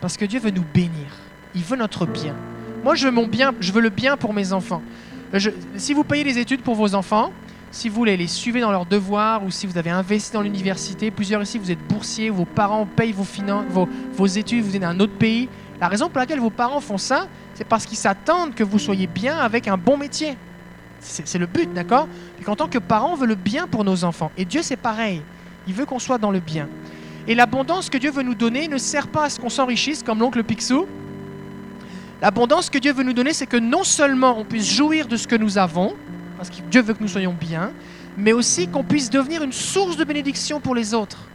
Parce 0.00 0.16
que 0.16 0.24
Dieu 0.24 0.40
veut 0.40 0.50
nous 0.50 0.64
bénir. 0.72 1.08
Il 1.54 1.62
veut 1.62 1.76
notre 1.76 2.06
bien. 2.06 2.34
Moi, 2.84 2.94
je 2.94 3.06
veux 3.06 3.10
mon 3.12 3.26
bien, 3.26 3.52
je 3.60 3.72
veux 3.72 3.80
le 3.80 3.90
bien 3.90 4.16
pour 4.16 4.32
mes 4.32 4.52
enfants. 4.52 4.82
si 5.76 5.92
vous 5.92 6.04
payez 6.04 6.24
les 6.24 6.38
études 6.38 6.62
pour 6.62 6.74
vos 6.74 6.94
enfants, 6.94 7.32
si 7.70 7.88
vous 7.88 8.04
les, 8.04 8.16
les 8.16 8.26
suivez 8.26 8.60
dans 8.60 8.72
leurs 8.72 8.86
devoirs 8.86 9.44
ou 9.44 9.50
si 9.50 9.66
vous 9.66 9.78
avez 9.78 9.90
investi 9.90 10.32
dans 10.32 10.42
l'université, 10.42 11.10
plusieurs 11.10 11.42
ici, 11.42 11.58
vous 11.58 11.70
êtes 11.70 11.86
boursiers, 11.86 12.30
vos 12.30 12.44
parents 12.44 12.86
payent 12.86 13.12
vos, 13.12 13.26
vos 14.12 14.26
études, 14.26 14.64
vous 14.64 14.74
êtes 14.74 14.82
dans 14.82 14.88
un 14.88 15.00
autre 15.00 15.16
pays. 15.16 15.48
La 15.80 15.88
raison 15.88 16.08
pour 16.08 16.18
laquelle 16.18 16.40
vos 16.40 16.50
parents 16.50 16.80
font 16.80 16.98
ça, 16.98 17.28
c'est 17.54 17.66
parce 17.66 17.86
qu'ils 17.86 17.98
s'attendent 17.98 18.54
que 18.54 18.64
vous 18.64 18.78
soyez 18.78 19.06
bien 19.06 19.36
avec 19.38 19.68
un 19.68 19.76
bon 19.76 19.96
métier. 19.96 20.36
C'est 21.00 21.38
le 21.38 21.46
but, 21.46 21.72
d'accord? 21.72 22.08
Et 22.40 22.44
qu'en 22.44 22.56
tant 22.56 22.68
que 22.68 22.78
parents, 22.78 23.12
on 23.12 23.16
veut 23.16 23.26
le 23.26 23.34
bien 23.34 23.66
pour 23.66 23.84
nos 23.84 24.04
enfants. 24.04 24.30
Et 24.36 24.44
Dieu, 24.44 24.60
c'est 24.62 24.76
pareil. 24.76 25.22
Il 25.66 25.74
veut 25.74 25.86
qu'on 25.86 25.98
soit 25.98 26.18
dans 26.18 26.30
le 26.30 26.40
bien. 26.40 26.68
Et 27.26 27.34
l'abondance 27.34 27.90
que 27.90 27.98
Dieu 27.98 28.10
veut 28.10 28.22
nous 28.22 28.34
donner 28.34 28.68
ne 28.68 28.78
sert 28.78 29.08
pas 29.08 29.24
à 29.24 29.30
ce 29.30 29.38
qu'on 29.40 29.48
s'enrichisse 29.48 30.02
comme 30.02 30.18
l'oncle 30.18 30.42
Picsou. 30.42 30.86
L'abondance 32.20 32.68
que 32.68 32.78
Dieu 32.78 32.92
veut 32.92 33.02
nous 33.02 33.12
donner, 33.12 33.32
c'est 33.32 33.46
que 33.46 33.56
non 33.56 33.84
seulement 33.84 34.38
on 34.38 34.44
puisse 34.44 34.70
jouir 34.70 35.06
de 35.06 35.16
ce 35.16 35.26
que 35.26 35.36
nous 35.36 35.56
avons, 35.56 35.94
parce 36.36 36.50
que 36.50 36.60
Dieu 36.70 36.82
veut 36.82 36.94
que 36.94 37.02
nous 37.02 37.08
soyons 37.08 37.34
bien, 37.38 37.72
mais 38.16 38.32
aussi 38.32 38.68
qu'on 38.68 38.84
puisse 38.84 39.08
devenir 39.08 39.42
une 39.42 39.52
source 39.52 39.96
de 39.96 40.04
bénédiction 40.04 40.60
pour 40.60 40.74
les 40.74 40.92
autres. 40.92 41.28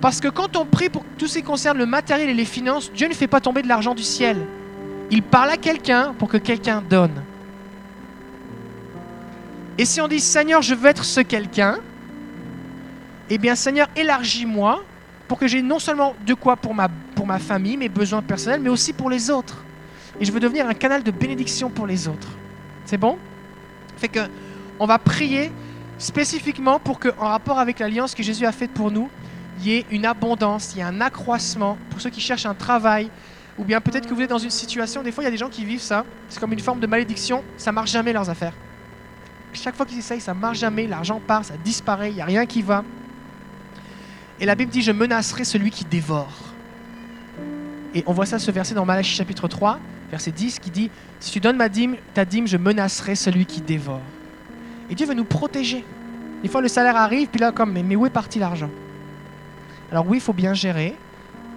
Parce 0.00 0.20
que 0.20 0.28
quand 0.28 0.56
on 0.56 0.66
prie 0.66 0.88
pour 0.88 1.04
tout 1.18 1.26
ce 1.26 1.38
qui 1.38 1.44
concerne 1.44 1.78
le 1.78 1.86
matériel 1.86 2.28
et 2.28 2.34
les 2.34 2.44
finances, 2.44 2.92
Dieu 2.92 3.08
ne 3.08 3.14
fait 3.14 3.26
pas 3.26 3.40
tomber 3.40 3.62
de 3.62 3.68
l'argent 3.68 3.94
du 3.94 4.02
ciel. 4.02 4.36
Il 5.10 5.22
parle 5.22 5.50
à 5.50 5.56
quelqu'un 5.56 6.14
pour 6.18 6.28
que 6.28 6.36
quelqu'un 6.36 6.82
donne. 6.88 7.22
Et 9.78 9.84
si 9.84 10.00
on 10.00 10.08
dit 10.08 10.20
Seigneur, 10.20 10.62
je 10.62 10.74
veux 10.74 10.88
être 10.88 11.04
ce 11.04 11.20
quelqu'un, 11.20 11.78
eh 13.28 13.38
bien 13.38 13.54
Seigneur, 13.54 13.88
élargis-moi 13.96 14.82
pour 15.28 15.38
que 15.38 15.46
j'ai 15.46 15.60
non 15.60 15.78
seulement 15.78 16.14
de 16.24 16.34
quoi 16.34 16.56
pour 16.56 16.74
ma, 16.74 16.88
pour 17.14 17.26
ma 17.26 17.38
famille, 17.38 17.76
mes 17.76 17.88
besoins 17.88 18.22
personnels, 18.22 18.60
mais 18.60 18.68
aussi 18.68 18.92
pour 18.92 19.10
les 19.10 19.30
autres. 19.30 19.64
Et 20.20 20.24
je 20.24 20.32
veux 20.32 20.40
devenir 20.40 20.66
un 20.66 20.74
canal 20.74 21.02
de 21.02 21.10
bénédiction 21.10 21.68
pour 21.68 21.86
les 21.86 22.08
autres. 22.08 22.28
C'est 22.84 22.96
bon? 22.96 23.18
Fait 23.96 24.08
que 24.08 24.20
on 24.78 24.86
va 24.86 24.98
prier 24.98 25.50
spécifiquement 25.98 26.78
pour 26.78 26.98
que, 26.98 27.08
en 27.18 27.28
rapport 27.28 27.58
avec 27.58 27.78
l'alliance 27.78 28.14
que 28.14 28.22
Jésus 28.22 28.46
a 28.46 28.52
faite 28.52 28.72
pour 28.72 28.90
nous, 28.90 29.08
il 29.58 29.66
y 29.66 29.74
ait 29.74 29.86
une 29.90 30.04
abondance, 30.04 30.74
il 30.74 30.78
y 30.78 30.80
ait 30.80 30.84
un 30.84 31.00
accroissement 31.00 31.78
pour 31.90 32.00
ceux 32.00 32.10
qui 32.10 32.20
cherchent 32.20 32.46
un 32.46 32.54
travail, 32.54 33.10
ou 33.58 33.64
bien 33.64 33.80
peut-être 33.80 34.06
que 34.06 34.14
vous 34.14 34.20
êtes 34.20 34.30
dans 34.30 34.38
une 34.38 34.50
situation, 34.50 35.02
des 35.02 35.12
fois 35.12 35.24
il 35.24 35.26
y 35.26 35.28
a 35.28 35.30
des 35.30 35.38
gens 35.38 35.48
qui 35.48 35.64
vivent 35.64 35.80
ça, 35.80 36.04
c'est 36.28 36.38
comme 36.38 36.52
une 36.52 36.60
forme 36.60 36.80
de 36.80 36.86
malédiction, 36.86 37.42
ça 37.56 37.72
marche 37.72 37.90
jamais 37.90 38.12
leurs 38.12 38.28
affaires. 38.28 38.52
Chaque 39.52 39.74
fois 39.74 39.86
qu'ils 39.86 39.98
essayent, 39.98 40.20
ça 40.20 40.34
marche 40.34 40.58
jamais, 40.58 40.86
l'argent 40.86 41.20
part, 41.26 41.44
ça 41.44 41.54
disparaît, 41.56 42.10
il 42.10 42.16
n'y 42.16 42.22
a 42.22 42.26
rien 42.26 42.46
qui 42.46 42.62
va. 42.62 42.84
Et 44.38 44.44
la 44.44 44.54
Bible 44.54 44.70
dit, 44.70 44.82
je 44.82 44.92
menacerai 44.92 45.44
celui 45.44 45.70
qui 45.70 45.84
dévore. 45.84 46.32
Et 47.94 48.04
on 48.06 48.12
voit 48.12 48.26
ça 48.26 48.38
ce 48.38 48.50
verset 48.50 48.74
dans 48.74 48.84
Malachie 48.84 49.16
chapitre 49.16 49.48
3, 49.48 49.78
verset 50.10 50.30
10, 50.30 50.58
qui 50.58 50.70
dit, 50.70 50.90
si 51.20 51.30
tu 51.30 51.40
donnes 51.40 51.56
ma 51.56 51.70
dîme, 51.70 51.96
ta 52.12 52.26
dîme, 52.26 52.46
je 52.46 52.58
menacerai 52.58 53.14
celui 53.14 53.46
qui 53.46 53.62
dévore. 53.62 54.02
Et 54.90 54.94
Dieu 54.94 55.06
veut 55.06 55.14
nous 55.14 55.24
protéger. 55.24 55.84
Des 56.42 56.48
fois, 56.48 56.60
le 56.60 56.68
salaire 56.68 56.96
arrive, 56.96 57.28
puis 57.28 57.40
là, 57.40 57.52
comme, 57.52 57.72
mais, 57.72 57.96
où 57.96 58.04
est 58.04 58.10
parti 58.10 58.38
l'argent? 58.38 58.70
Alors 59.90 60.06
oui, 60.06 60.18
il 60.18 60.20
faut 60.20 60.34
bien 60.34 60.52
gérer, 60.52 60.94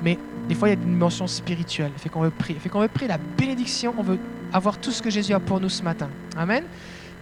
mais 0.02 0.18
des 0.48 0.56
fois, 0.56 0.70
il 0.70 0.72
y 0.72 0.76
a 0.78 0.80
une 0.82 0.92
dimension 0.92 1.28
spirituelle. 1.28 1.92
Fait 1.98 2.08
qu'on 2.08 2.22
veut 2.22 2.30
prier. 2.30 2.58
Fait 2.60 2.70
qu'on 2.70 2.80
veut 2.80 2.88
prier 2.88 3.10
la 3.10 3.18
bénédiction, 3.18 3.94
on 3.98 4.04
veut 4.04 4.20
avoir 4.54 4.78
tout 4.78 4.92
ce 4.92 5.02
que 5.02 5.10
Jésus 5.10 5.34
a 5.34 5.40
pour 5.40 5.60
nous 5.60 5.70
ce 5.70 5.84
matin. 5.84 6.10
Amen? 6.38 6.64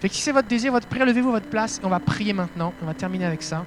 Fait 0.00 0.08
que 0.08 0.14
si 0.14 0.20
c'est 0.20 0.32
votre 0.32 0.48
désir, 0.48 0.72
votre 0.72 0.86
prière, 0.86 1.06
levez-vous 1.06 1.32
votre 1.32 1.48
place 1.48 1.80
et 1.82 1.84
on 1.84 1.88
va 1.88 1.98
prier 1.98 2.32
maintenant. 2.32 2.72
On 2.82 2.86
va 2.86 2.94
terminer 2.94 3.24
avec 3.24 3.42
ça. 3.42 3.64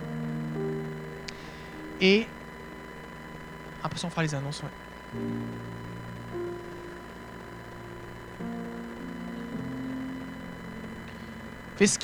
Et 2.00 2.26
après 3.84 4.00
ça, 4.00 4.08
on 4.08 4.10
fera 4.10 4.24
les 4.24 4.34
annonces. 4.34 4.62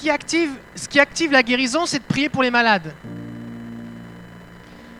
Active, 0.09 0.49
ce 0.75 0.87
qui 0.87 0.99
active 0.99 1.31
la 1.31 1.43
guérison, 1.43 1.85
c'est 1.85 1.99
de 1.99 2.03
prier 2.03 2.29
pour 2.29 2.41
les 2.41 2.49
malades. 2.49 2.93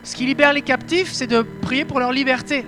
Ce 0.03 0.15
qui 0.15 0.25
libère 0.25 0.53
les 0.53 0.61
captifs, 0.61 1.11
c'est 1.11 1.27
de 1.27 1.41
prier 1.41 1.83
pour 1.83 1.99
leur 1.99 2.11
liberté. 2.11 2.63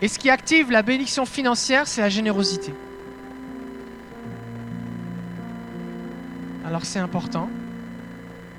Et 0.00 0.08
ce 0.08 0.18
qui 0.18 0.30
active 0.30 0.70
la 0.70 0.82
bénédiction 0.82 1.26
financière, 1.26 1.86
c'est 1.86 2.00
la 2.00 2.08
générosité. 2.08 2.72
Alors 6.74 6.84
c'est 6.84 6.98
important. 6.98 7.48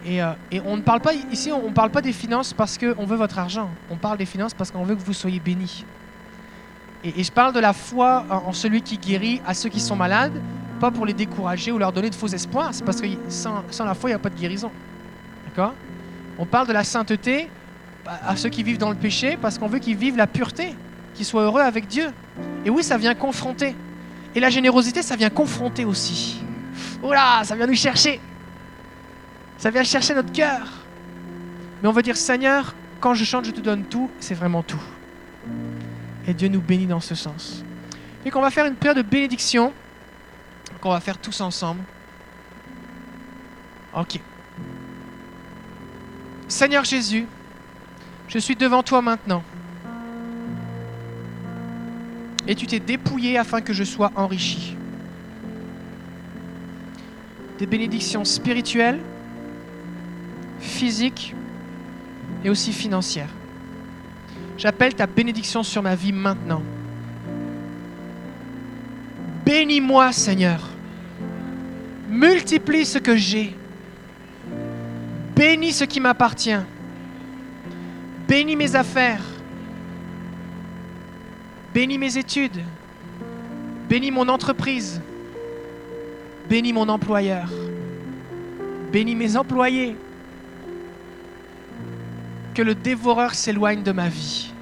Et, 0.06 0.23
euh, 0.23 0.32
on 0.65 0.78
ne 0.78 0.82
parle 0.82 1.01
pas 1.01 1.13
ici, 1.34 1.51
on 1.51 1.67
ne 1.67 1.73
parle 1.73 1.89
pas 1.89 2.01
des 2.01 2.13
finances 2.13 2.54
parce 2.54 2.78
qu'on 2.78 3.06
veut 3.06 3.17
votre 3.17 3.38
argent. 3.38 3.69
On 3.91 3.97
parle 3.97 4.17
des 4.17 4.25
finances 4.25 4.54
parce 4.54 4.71
qu'on 4.71 4.84
veut 4.84 4.95
que 4.95 5.01
vous 5.01 5.12
soyez 5.12 5.41
bénis. 5.41 5.84
Et, 7.04 7.21
je 7.21 7.30
parle 7.30 7.51
de 7.51 7.60
la 7.60 7.73
foi 7.73 8.25
en 8.30 8.54
celui 8.54 8.84
qui 8.84 8.97
guérit 8.97 9.41
à 9.45 9.54
ceux 9.54 9.67
qui 9.67 9.82
sont 9.82 9.97
malades, 9.97 10.41
pas 10.80 10.91
pour 10.91 11.06
les 11.06 11.12
décourager 11.12 11.73
ou 11.73 11.78
leur 11.78 11.91
donner 11.91 12.10
de 12.10 12.15
faux 12.15 12.28
espoirs, 12.28 12.69
c'est 12.71 12.86
parce 12.86 13.01
que 13.01 13.08
sans, 13.28 13.65
la 13.84 13.93
foi, 13.93 14.10
il 14.10 14.13
n'y 14.13 14.15
a 14.15 14.19
pas 14.19 14.30
de 14.30 14.39
guérison. 14.39 14.71
D'accord? 15.47 15.73
On 16.39 16.45
parle 16.45 16.67
de 16.67 16.73
la 16.73 16.86
sainteté 16.86 17.49
à 18.06 18.38
ceux 18.38 18.47
qui 18.47 18.63
vivent 18.63 18.78
dans 18.78 18.91
le 18.91 18.95
péché 18.95 19.38
parce 19.41 19.58
qu'on 19.58 19.67
veut 19.67 19.80
qu'ils 19.80 19.97
vivent 19.97 20.15
la 20.15 20.28
pureté, 20.28 20.73
qu'ils 21.15 21.25
soient 21.25 21.43
heureux 21.43 21.62
avec 21.62 21.88
Dieu. 21.88 22.13
Et 22.63 22.69
oui, 22.69 22.82
ça 22.82 22.97
vient 22.97 23.13
confronter. 23.13 23.75
Et 24.36 24.39
la 24.39 24.49
générosité, 24.49 25.01
ça 25.01 25.17
vient 25.17 25.30
confronter 25.30 25.84
aussi. 25.84 26.45
Oula, 27.06 27.44
ça 27.44 27.56
vient 27.56 27.68
nous 27.68 27.76
chercher. 27.76 28.20
Ça 29.58 29.70
vient 29.70 29.84
chercher 29.84 30.15
notre 30.15 30.32
cœur. 30.32 30.68
Mais 31.82 31.88
on 31.88 31.91
veut 31.91 32.02
dire, 32.02 32.18
Seigneur, 32.18 32.74
quand 33.00 33.13
je 33.13 33.24
chante, 33.24 33.46
je 33.46 33.52
te 33.52 33.62
donne 33.62 33.84
tout, 33.84 34.10
c'est 34.20 34.34
vraiment 34.34 34.63
tout. 34.63 34.82
Et 36.28 36.34
Dieu 36.34 36.48
nous 36.48 36.62
bénit 36.62 36.88
dans 36.88 37.00
ce 37.00 37.13
sens. 37.13 37.63
Et 38.26 38.32
qu'on 38.32 38.41
va 38.41 38.50
faire 38.50 38.65
une 38.65 38.76
prière 38.76 38.96
de 38.96 39.04
bénédiction 39.04 39.72
qu'on 40.82 40.89
va 40.89 41.00
faire 41.00 41.20
tous 41.20 41.41
ensemble. 41.41 41.82
Ok. 43.94 44.20
Seigneur 46.48 46.84
Jésus, 46.84 47.28
je 48.28 48.39
suis 48.39 48.56
devant 48.56 48.82
toi 48.82 49.02
maintenant. 49.02 49.44
Et 52.48 52.56
tu 52.56 52.65
t'es 52.65 52.80
dépouillé 52.80 53.38
afin 53.38 53.62
que 53.62 53.74
je 53.74 53.84
sois 53.84 54.12
enrichi. 54.15 54.76
Des 57.58 57.65
bénédictions 57.65 58.26
spirituelles, 58.26 59.00
physiques 60.60 61.34
et 62.44 62.50
aussi 62.50 62.74
financières. 62.74 63.30
J'appelle 64.58 64.94
ta 64.94 65.08
bénédiction 65.08 65.63
sur 65.63 65.82
ma 65.82 65.96
vie 65.96 66.12
maintenant. 66.12 66.62
Bénis-moi, 69.46 70.12
Seigneur. 70.12 70.70
Multiplie 72.10 72.86
ce 72.86 72.98
que 72.98 73.15
j'ai. 73.15 73.56
Bénis 75.36 75.74
ce 75.74 75.84
qui 75.84 76.00
m'appartient. 76.00 76.56
Bénis 78.28 78.56
mes 78.56 78.76
affaires. 78.76 79.24
Bénis 81.74 81.98
mes 81.98 82.18
études. 82.18 82.62
Bénis 83.89 84.12
mon 84.12 84.28
entreprise. 84.30 85.02
Bénis 86.50 86.74
mon 86.74 86.90
employeur. 86.90 87.50
Bénis 88.92 89.16
mes 89.16 89.36
employés. 89.36 89.96
Que 92.54 92.62
le 92.62 92.76
dévoreur 92.76 93.34
s'éloigne 93.34 93.84
de 93.84 93.92
ma 93.92 94.10
vie. 94.10 94.54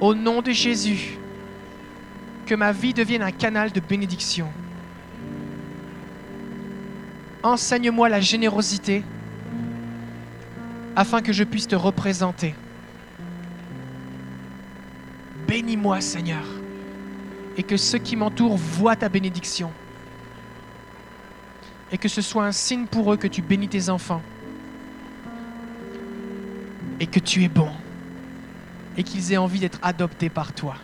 Au 0.00 0.14
nom 0.14 0.42
de 0.42 0.50
Jésus 0.52 1.18
que 2.46 2.54
ma 2.54 2.72
vie 2.72 2.94
devienne 2.94 3.22
un 3.22 3.30
canal 3.30 3.70
de 3.72 3.80
bénédiction. 3.80 4.48
Enseigne-moi 7.42 8.08
la 8.08 8.20
générosité 8.20 9.04
afin 10.96 11.20
que 11.20 11.32
je 11.32 11.44
puisse 11.44 11.68
te 11.68 11.76
représenter. 11.76 12.54
Bénis-moi, 15.46 16.00
Seigneur, 16.00 16.44
et 17.58 17.64
que 17.64 17.76
ceux 17.76 17.98
qui 17.98 18.14
m'entourent 18.14 18.56
voient 18.56 18.94
ta 18.94 19.08
bénédiction. 19.08 19.72
Et 21.90 21.98
que 21.98 22.08
ce 22.08 22.22
soit 22.22 22.44
un 22.44 22.52
signe 22.52 22.86
pour 22.86 23.12
eux 23.12 23.16
que 23.16 23.26
tu 23.26 23.42
bénis 23.42 23.68
tes 23.68 23.88
enfants. 23.90 24.22
Et 27.00 27.08
que 27.08 27.18
tu 27.18 27.42
es 27.42 27.48
bon. 27.48 27.70
Et 28.96 29.02
qu'ils 29.02 29.32
aient 29.32 29.38
envie 29.38 29.58
d'être 29.58 29.80
adoptés 29.82 30.28
par 30.28 30.52
toi. 30.52 30.76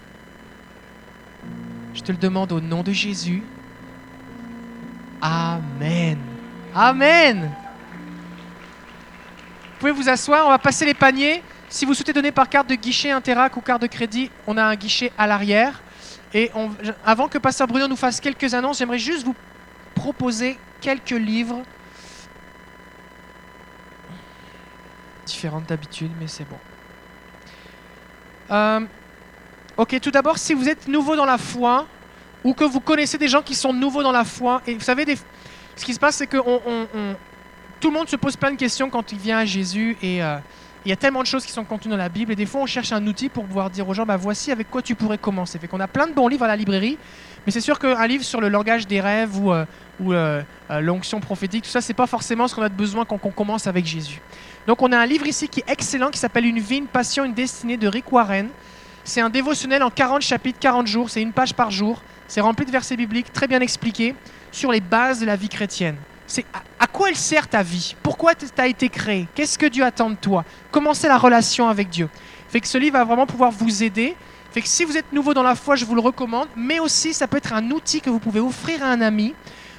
Je 1.95 2.03
te 2.03 2.11
le 2.11 2.19
demande 2.19 2.51
au 2.51 2.61
nom 2.61 2.83
de 2.83 2.91
Jésus. 2.91 3.45
Amen. 5.23 6.19
Amen. 6.75 7.53
Vous 9.63 9.79
pouvez 9.79 9.93
vous 9.93 10.09
asseoir, 10.09 10.47
on 10.47 10.51
va 10.51 10.59
passer 10.59 10.85
les 10.85 10.95
paniers. 10.95 11.41
Si 11.69 11.85
vous 11.85 11.95
souhaitez 11.95 12.13
donner 12.13 12.33
par 12.33 12.49
carte 12.49 12.69
de 12.69 12.75
guichet, 12.75 13.13
Interac 13.13 13.57
ou 13.57 13.61
carte 13.61 13.83
de 13.83 13.87
crédit, 13.87 14.31
on 14.49 14.57
a 14.57 14.65
un 14.65 14.75
guichet 14.75 15.13
à 15.17 15.29
l'arrière. 15.29 15.84
Et 16.35 16.51
avant 17.07 17.29
que 17.29 17.39
Pasteur 17.39 17.67
Bruno 17.69 17.87
nous 17.87 17.97
fasse 17.97 18.21
quelques 18.21 18.53
annonces, 18.53 18.79
j'aimerais 18.79 18.99
juste 18.99 19.25
vous 19.25 19.37
proposer 19.95 20.59
quelques 20.81 21.11
livres. 21.11 21.63
Différentes 25.25 25.67
d'habitude, 25.67 26.11
mais 26.21 26.27
c'est 26.27 26.45
bon. 26.45 26.59
Euh, 28.51 28.81
Ok, 29.77 29.99
tout 30.01 30.13
d'abord, 30.13 30.39
si 30.39 30.55
vous 30.55 30.69
êtes 30.69 30.87
nouveau 30.87 31.17
dans 31.17 31.25
la 31.25 31.39
foi, 31.39 31.87
ou 32.45 32.55
que 32.55 32.63
vous 32.63 32.79
connaissez 32.79 33.19
des 33.19 33.27
gens 33.27 33.43
qui 33.43 33.57
sont 33.57 33.73
nouveaux 33.73 34.05
dans 34.05 34.13
la 34.13 34.25
foi, 34.25 34.63
et 34.69 34.75
vous 34.75 34.81
savez, 34.81 35.05
ce 35.75 35.85
qui 35.85 35.93
se 35.93 35.99
passe, 35.99 36.17
c'est 36.17 36.29
que 36.29 36.37
tout 37.81 37.89
le 37.89 37.95
monde 37.95 38.09
se 38.09 38.15
pose 38.15 38.37
plein 38.37 38.53
de 38.53 38.57
questions 38.57 38.89
quand 38.89 39.11
il 39.11 39.19
vient 39.19 39.39
à 39.39 39.45
Jésus, 39.45 39.97
et, 40.01 40.23
euh, 40.23 40.37
Il 40.87 40.91
y 40.91 40.93
a 40.93 40.97
tellement 40.97 41.23
de 41.23 41.27
choses 41.27 41.47
qui 41.47 41.53
sont 41.53 41.65
contenues 41.65 41.93
dans 41.93 41.97
la 41.97 42.11
Bible 42.11 42.33
et 42.33 42.37
des 42.37 42.45
fois 42.45 42.61
on 42.61 42.67
cherche 42.67 42.93
un 42.93 43.07
outil 43.07 43.31
pour 43.31 43.47
pouvoir 43.47 43.71
dire 43.71 43.89
aux 43.89 43.95
gens 43.95 44.05
bah 44.05 44.19
voici 44.19 44.53
avec 44.53 44.71
quoi 44.71 44.83
tu 44.83 44.95
pourrais 44.95 45.17
commencer. 45.17 45.59
Fait 45.59 45.67
qu'on 45.67 45.81
a 45.81 45.89
plein 45.89 46.07
de 46.07 46.13
bons 46.13 46.29
livres 46.29 46.45
à 46.45 46.49
la 46.49 46.57
librairie, 46.57 46.99
mais 47.47 47.53
c'est 47.53 47.63
sûr 47.63 47.79
qu'un 47.79 48.07
livre 48.07 48.23
sur 48.23 48.39
le 48.39 48.51
langage 48.51 48.87
des 48.87 49.01
rêves 49.01 49.35
ou, 49.39 49.51
euh, 49.51 49.65
euh, 50.03 50.43
euh, 50.71 50.81
l'onction 50.81 51.21
prophétique, 51.21 51.65
tout 51.65 51.71
ça, 51.71 51.81
c'est 51.81 51.95
pas 51.95 52.07
forcément 52.07 52.49
ce 52.49 52.55
qu'on 52.55 52.63
a 52.63 52.69
besoin 52.69 53.07
quand 53.07 53.19
on 53.25 53.31
commence 53.31 53.67
avec 53.67 53.87
Jésus. 53.87 54.21
Donc 54.67 54.83
on 54.83 54.93
a 54.93 54.99
un 54.99 55.07
livre 55.07 55.27
ici 55.27 55.49
qui 55.49 55.61
est 55.61 55.71
excellent 55.71 56.11
qui 56.11 56.19
s'appelle 56.19 56.45
Une 56.45 56.59
vie, 56.61 56.77
une 56.77 56.87
passion, 56.87 57.25
une 57.25 57.33
destinée 57.35 57.79
de 57.79 57.89
Rick 57.89 58.13
Warren. 58.13 58.49
C'est 59.05 59.23
un 59.23 59.31
dévotionnel 59.31 59.83
en 59.83 59.91
40 59.91 60.21
chapitres, 60.21 60.59
40 60.61 60.87
jours, 60.87 61.09
c'est 61.09 61.23
une 61.23 61.33
page 61.33 61.55
par 61.55 61.71
jour. 61.71 62.03
C'est 62.29 62.43
rempli 62.43 62.67
de 62.67 62.71
versets 62.71 62.97
bibliques 62.97 63.33
très 63.33 63.49
bien 63.49 63.61
expliqués 63.61 64.15
sur 64.53 64.71
les 64.71 64.81
bases 64.83 65.21
de 65.21 65.25
la 65.25 65.37
vie 65.37 65.49
chrétienne. 65.49 65.97
C'est 66.27 66.45
à, 66.79 66.87
quoi 66.87 67.11
elle 67.11 67.17
sert 67.17 67.49
ta 67.49 67.63
vie? 67.63 67.97
Pourquoi 68.03 68.35
tu 68.35 68.47
as 68.57 68.67
été 68.67 68.89
créé? 68.89 69.29
Qu'est-ce 69.35 69.59
que 69.59 69.67
Dieu 69.67 69.85
attend 69.85 70.11
de 70.11 70.17
toi? 70.17 70.45
Comment 70.71 70.95
c'est 70.95 71.09
la 71.09 71.19
relation 71.19 71.69
avec 71.69 71.91
Dieu? 71.91 72.09
Fait 72.49 72.61
que 72.61 72.69
ce 72.69 72.79
livre 72.79 72.97
va 72.99 73.05
vraiment 73.05 73.27
pouvoir 73.27 73.51
vous 73.51 73.83
aider. 73.83 74.17
Fait 74.53 74.63
que 74.63 74.69
si 74.69 74.85
vous 74.85 74.97
êtes 74.97 75.13
nouveau 75.13 75.35
dans 75.35 75.43
la 75.43 75.55
foi, 75.55 75.77
je 75.77 75.85
vous 75.85 75.95
le 75.95 76.01
recommande. 76.01 76.49
Mais 76.57 76.79
aussi, 76.79 77.13
ça 77.13 77.27
peut 77.27 77.37
être 77.37 77.53
un 77.53 77.71
outil 77.71 78.01
que 78.01 78.11
vous 78.11 78.21
pouvez 78.21 78.41
offrir 78.41 78.83
à 78.83 78.87
un 78.87 79.01
ami 79.01 79.35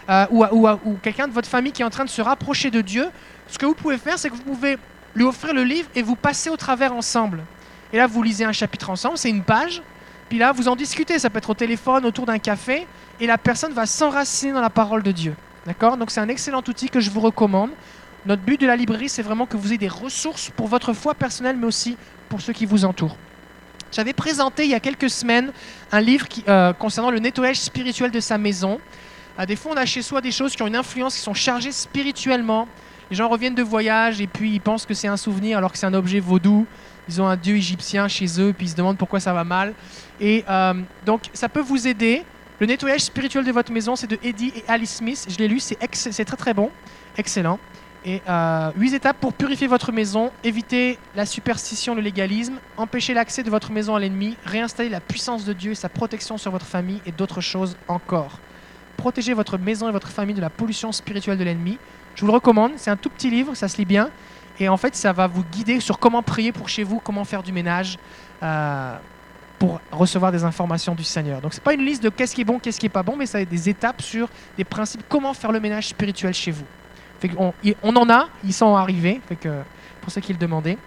euh, 0.10 0.26
ou, 0.30 0.46
ou 0.46 0.98
quelqu'un 1.02 1.28
de 1.28 1.34
votre 1.34 1.48
famille 1.48 1.72
qui 1.72 1.82
est 1.82 1.86
en 1.86 1.90
train 1.90 2.06
de 2.06 2.10
se 2.10 2.22
rapprocher 2.22 2.70
de 2.70 2.82
Dieu. 2.82 3.10
Ce 3.48 3.58
que 3.58 3.66
vous 3.66 3.76
pouvez 3.76 3.98
faire, 3.98 4.20
c'est 4.20 4.30
que 4.30 4.36
vous 4.36 4.44
pouvez 4.44 4.78
lui 5.16 5.24
offrir 5.24 5.54
le 5.54 5.64
livre 5.64 5.90
et 5.96 6.02
vous 6.02 6.16
passez 6.16 6.50
au 6.50 6.58
travers 6.58 6.94
ensemble. 6.94 7.44
Et 7.94 7.98
là, 7.98 8.08
vous 8.08 8.22
lisez 8.22 8.44
un 8.44 8.52
chapitre 8.52 8.90
ensemble, 8.90 9.18
c'est 9.18 9.30
une 9.30 9.44
page. 9.44 9.82
Puis 10.30 10.38
là, 10.38 10.52
vous 10.52 10.68
en 10.68 10.76
discutez. 10.76 11.20
Ça 11.20 11.30
peut 11.30 11.38
être 11.38 11.50
au 11.50 11.54
téléphone, 11.56 12.06
autour 12.06 12.26
d'un 12.26 12.40
café. 12.40 12.88
Et 13.20 13.28
la 13.28 13.38
personne 13.38 13.74
va 13.74 13.86
s'enraciner 13.86 14.52
dans 14.52 14.62
la 14.62 14.70
parole 14.70 15.04
de 15.04 15.12
Dieu. 15.12 15.36
D'accord 15.66 15.98
Donc 15.98 16.12
c'est 16.12 16.20
un 16.20 16.30
excellent 16.30 16.64
outil 16.68 16.90
que 16.90 17.00
je 17.00 17.10
vous 17.10 17.22
recommande. 17.22 17.72
Notre 18.26 18.42
but 18.42 18.60
de 18.60 18.68
la 18.68 18.76
librairie, 18.76 19.10
c'est 19.10 19.22
vraiment 19.22 19.46
que 19.46 19.58
vous 19.58 19.70
ayez 19.70 19.78
des 19.78 19.88
ressources 19.88 20.52
pour 20.56 20.68
votre 20.68 20.94
foi 20.94 21.14
personnelle, 21.14 21.58
mais 21.58 21.68
aussi 21.68 21.98
pour 22.30 22.42
ceux 22.42 22.54
qui 22.54 22.66
vous 22.66 22.86
entourent. 22.86 23.18
J'avais 23.92 24.14
présenté 24.14 24.66
il 24.66 24.72
y 24.72 24.74
a 24.74 24.80
quelques 24.80 25.10
semaines 25.10 25.52
un 25.92 26.02
livre 26.02 26.28
qui, 26.28 26.44
euh, 26.48 26.74
concernant 26.74 27.12
le 27.12 27.20
nettoyage 27.20 27.58
spirituel 27.58 28.12
de 28.12 28.20
sa 28.20 28.38
maison. 28.38 28.80
À 29.38 29.46
des 29.46 29.56
fois, 29.56 29.74
on 29.74 29.78
a 29.78 29.86
chez 29.86 30.02
soi 30.02 30.22
des 30.22 30.32
choses 30.32 30.56
qui 30.56 30.62
ont 30.62 30.68
une 30.68 30.76
influence, 30.76 31.16
qui 31.16 31.22
sont 31.22 31.34
chargées 31.34 31.72
spirituellement. 31.72 32.68
Les 33.10 33.16
gens 33.16 33.30
reviennent 33.30 33.56
de 33.56 33.64
voyage 33.64 34.22
et 34.22 34.28
puis 34.28 34.54
ils 34.54 34.62
pensent 34.62 34.86
que 34.86 34.94
c'est 34.94 35.08
un 35.08 35.18
souvenir 35.18 35.58
alors 35.58 35.72
que 35.72 35.78
c'est 35.78 35.86
un 35.86 35.94
objet 35.94 36.20
vaudou. 36.20 36.66
Ils 37.08 37.22
ont 37.22 37.28
un 37.28 37.38
dieu 37.38 37.56
égyptien 37.56 38.08
chez 38.08 38.26
eux, 38.42 38.54
puis 38.58 38.68
ils 38.68 38.70
se 38.70 38.76
demandent 38.76 38.98
pourquoi 38.98 39.20
ça 39.20 39.34
va 39.34 39.44
mal. 39.44 39.74
Et 40.20 40.44
euh, 40.50 40.74
donc, 41.06 41.22
ça 41.34 41.50
peut 41.50 41.62
vous 41.62 41.88
aider. 41.88 42.24
Le 42.60 42.68
nettoyage 42.68 43.02
spirituel 43.02 43.44
de 43.44 43.52
votre 43.52 43.74
maison, 43.74 43.98
c'est 43.98 44.08
de 44.08 44.18
Eddie 44.24 44.54
et 44.56 44.64
Alice 44.70 44.96
Smith. 44.96 45.26
Je 45.28 45.38
l'ai 45.38 45.50
lu, 45.50 45.60
c'est 45.60 46.26
très 46.26 46.38
très 46.38 46.54
bon, 46.54 46.72
excellent. 47.18 47.60
Et 48.06 48.22
euh, 48.30 48.72
huit 48.78 48.94
étapes 48.94 49.18
pour 49.20 49.34
purifier 49.34 49.68
votre 49.68 49.92
maison, 49.92 50.32
éviter 50.44 50.98
la 51.16 51.26
superstition, 51.26 51.96
le 51.96 52.02
légalisme, 52.02 52.60
empêcher 52.78 53.14
l'accès 53.14 53.44
de 53.44 53.50
votre 53.50 53.72
maison 53.72 53.96
à 53.96 54.00
l'ennemi, 54.00 54.38
réinstaller 54.46 54.90
la 54.90 55.02
puissance 55.02 55.44
de 55.44 55.52
Dieu 55.52 55.72
et 55.72 55.76
sa 55.76 55.90
protection 55.90 56.38
sur 56.38 56.52
votre 56.52 56.66
famille 56.66 57.02
et 57.06 57.12
d'autres 57.12 57.42
choses 57.42 57.76
encore. 57.90 58.40
Protéger 58.96 59.34
votre 59.34 59.58
maison 59.58 59.90
et 59.90 59.92
votre 59.92 60.08
famille 60.08 60.36
de 60.36 60.42
la 60.42 60.52
pollution 60.52 60.94
spirituelle 60.94 61.38
de 61.38 61.44
l'ennemi. 61.44 61.78
Je 62.14 62.22
vous 62.22 62.28
le 62.28 62.34
recommande, 62.34 62.74
c'est 62.78 62.92
un 62.92 62.96
tout 62.96 63.10
petit 63.10 63.30
livre, 63.30 63.54
ça 63.56 63.68
se 63.68 63.78
lit 63.78 63.86
bien. 63.86 64.12
Et 64.60 64.70
en 64.70 64.78
fait, 64.78 64.96
ça 64.96 65.12
va 65.12 65.28
vous 65.28 65.44
guider 65.44 65.82
sur 65.82 66.00
comment 66.00 66.24
prier 66.24 66.54
pour 66.54 66.70
chez 66.70 66.84
vous, 66.84 67.02
comment 67.04 67.26
faire 67.26 67.44
du 67.44 67.52
ménage. 67.52 67.98
Euh, 68.44 68.98
pour 69.58 69.80
recevoir 69.92 70.32
des 70.32 70.44
informations 70.44 70.96
du 70.96 71.04
Seigneur. 71.04 71.42
Donc 71.42 71.54
ce 71.54 71.60
n'est 71.60 71.64
pas 71.64 71.74
une 71.74 71.86
liste 71.86 72.04
de 72.04 72.10
qu'est-ce 72.10 72.36
qui 72.36 72.42
est 72.42 72.46
bon, 72.46 72.60
qu'est-ce 72.60 72.80
qui 72.80 72.86
est 72.86 72.90
pas 72.90 73.04
bon, 73.04 73.16
mais 73.16 73.26
ça 73.26 73.40
a 73.40 73.46
des 73.46 73.70
étapes 73.70 74.02
sur 74.02 74.28
des 74.58 74.64
principes, 74.64 75.04
comment 75.08 75.34
faire 75.34 75.52
le 75.52 75.60
ménage 75.60 75.88
spirituel 75.88 76.34
chez 76.34 76.52
vous. 76.52 76.66
on, 77.38 77.96
en 77.96 78.10
a, 78.10 78.28
ils 78.44 78.54
sont 78.54 78.76
arrivés, 78.76 79.22
fait 79.28 79.50
pour 80.02 80.12
ceux 80.12 80.22
qui 80.22 80.34
le 80.34 80.40
demandaient. 80.40 80.78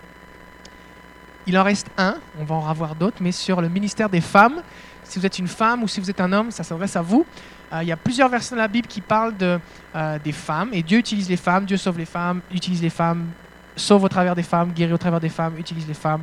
Il 1.46 1.58
en 1.58 1.62
reste 1.62 1.88
un, 1.96 2.16
on 2.38 2.44
va 2.44 2.56
en 2.56 2.68
avoir 2.68 2.94
d'autres, 2.94 3.16
mais 3.20 3.32
sur 3.32 3.60
le 3.60 3.68
ministère 3.68 4.10
des 4.10 4.20
femmes. 4.20 4.62
Si 5.02 5.18
vous 5.18 5.24
êtes 5.24 5.38
une 5.38 5.48
femme 5.48 5.82
ou 5.82 5.88
si 5.88 5.98
vous 5.98 6.10
êtes 6.10 6.20
un 6.20 6.30
homme, 6.30 6.50
ça 6.50 6.62
s'adresse 6.62 6.94
à 6.94 7.00
vous. 7.00 7.24
Euh, 7.72 7.82
il 7.82 7.88
y 7.88 7.92
a 7.92 7.96
plusieurs 7.96 8.28
versets 8.28 8.54
dans 8.54 8.60
la 8.60 8.68
Bible 8.68 8.86
qui 8.86 9.00
parlent 9.00 9.36
de, 9.36 9.58
euh, 9.96 10.18
des 10.22 10.32
femmes, 10.32 10.70
et 10.72 10.82
Dieu 10.82 10.98
utilise 10.98 11.28
les 11.28 11.36
femmes, 11.36 11.64
Dieu 11.64 11.76
sauve 11.76 11.98
les 11.98 12.04
femmes, 12.04 12.40
utilise 12.52 12.82
les 12.82 12.90
femmes, 12.90 13.26
sauve 13.76 14.04
au 14.04 14.08
travers 14.08 14.34
des 14.34 14.42
femmes, 14.42 14.72
guérit 14.72 14.92
au 14.92 14.98
travers 14.98 15.20
des 15.20 15.28
femmes, 15.28 15.54
utilise 15.58 15.86
les 15.86 15.94
femmes. 15.94 16.22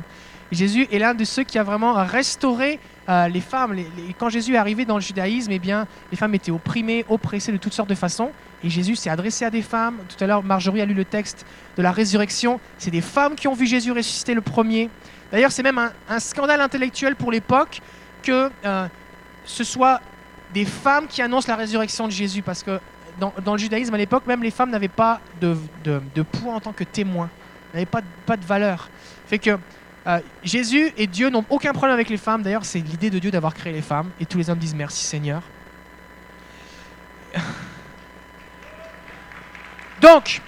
Jésus 0.52 0.86
est 0.92 0.98
l'un 0.98 1.14
de 1.14 1.24
ceux 1.24 1.42
qui 1.42 1.58
a 1.58 1.62
vraiment 1.62 1.94
restauré 1.94 2.78
euh, 3.08 3.28
les 3.28 3.40
femmes. 3.40 3.76
quand 4.18 4.28
Jésus 4.28 4.54
est 4.54 4.58
arrivé 4.58 4.84
dans 4.84 4.96
le 4.96 5.00
judaïsme, 5.00 5.52
eh 5.52 5.58
bien, 5.58 5.86
les 6.10 6.16
femmes 6.16 6.34
étaient 6.34 6.50
opprimées, 6.50 7.04
oppressées 7.08 7.52
de 7.52 7.56
toutes 7.56 7.72
sortes 7.72 7.88
de 7.88 7.94
façons. 7.94 8.30
Et 8.64 8.70
Jésus 8.70 8.96
s'est 8.96 9.10
adressé 9.10 9.44
à 9.44 9.50
des 9.50 9.62
femmes. 9.62 9.98
Tout 10.08 10.22
à 10.22 10.26
l'heure, 10.26 10.42
Marjorie 10.42 10.80
a 10.80 10.84
lu 10.84 10.94
le 10.94 11.04
texte 11.04 11.46
de 11.76 11.82
la 11.82 11.92
résurrection. 11.92 12.60
C'est 12.78 12.90
des 12.90 13.00
femmes 13.00 13.34
qui 13.34 13.48
ont 13.48 13.54
vu 13.54 13.66
Jésus 13.66 13.92
ressusciter 13.92 14.34
le 14.34 14.40
premier. 14.40 14.90
D'ailleurs, 15.30 15.52
c'est 15.52 15.62
même 15.62 15.78
un, 16.08 16.20
scandale 16.20 16.60
intellectuel 16.60 17.16
pour 17.16 17.30
l'époque 17.30 17.80
que 18.22 18.50
euh, 18.64 18.86
ce 19.44 19.64
soit 19.64 20.00
des 20.54 20.64
femmes 20.64 21.06
qui 21.06 21.22
annoncent 21.22 21.48
la 21.48 21.56
résurrection 21.56 22.06
de 22.06 22.12
Jésus. 22.12 22.42
Parce 22.42 22.62
que 22.62 22.80
dans, 23.20 23.32
le 23.52 23.58
judaïsme 23.58 23.94
à 23.94 23.98
l'époque, 23.98 24.26
même 24.26 24.42
les 24.42 24.50
femmes 24.50 24.70
n'avaient 24.70 24.88
pas 24.88 25.20
de, 25.40 25.56
poids 26.22 26.54
en 26.54 26.60
tant 26.60 26.72
que 26.72 26.84
témoins. 26.84 27.30
N'avaient 27.72 27.86
pas, 27.86 28.00
pas 28.24 28.36
de 28.36 28.44
valeur. 28.44 28.88
Fait 29.26 29.38
que 29.38 29.58
euh, 30.06 30.20
Jésus 30.44 30.92
et 30.96 31.06
Dieu 31.06 31.30
n'ont 31.30 31.44
aucun 31.50 31.72
problème 31.72 31.94
avec 31.94 32.08
les 32.08 32.16
femmes. 32.16 32.42
D'ailleurs, 32.42 32.64
c'est 32.64 32.78
l'idée 32.78 33.10
de 33.10 33.18
Dieu 33.18 33.30
d'avoir 33.30 33.54
créé 33.54 33.72
les 33.72 33.82
femmes. 33.82 34.10
Et 34.20 34.26
tous 34.26 34.38
les 34.38 34.50
hommes 34.50 34.58
disent 34.58 34.74
merci 34.74 35.04
Seigneur. 35.04 35.42
Donc, 40.00 40.40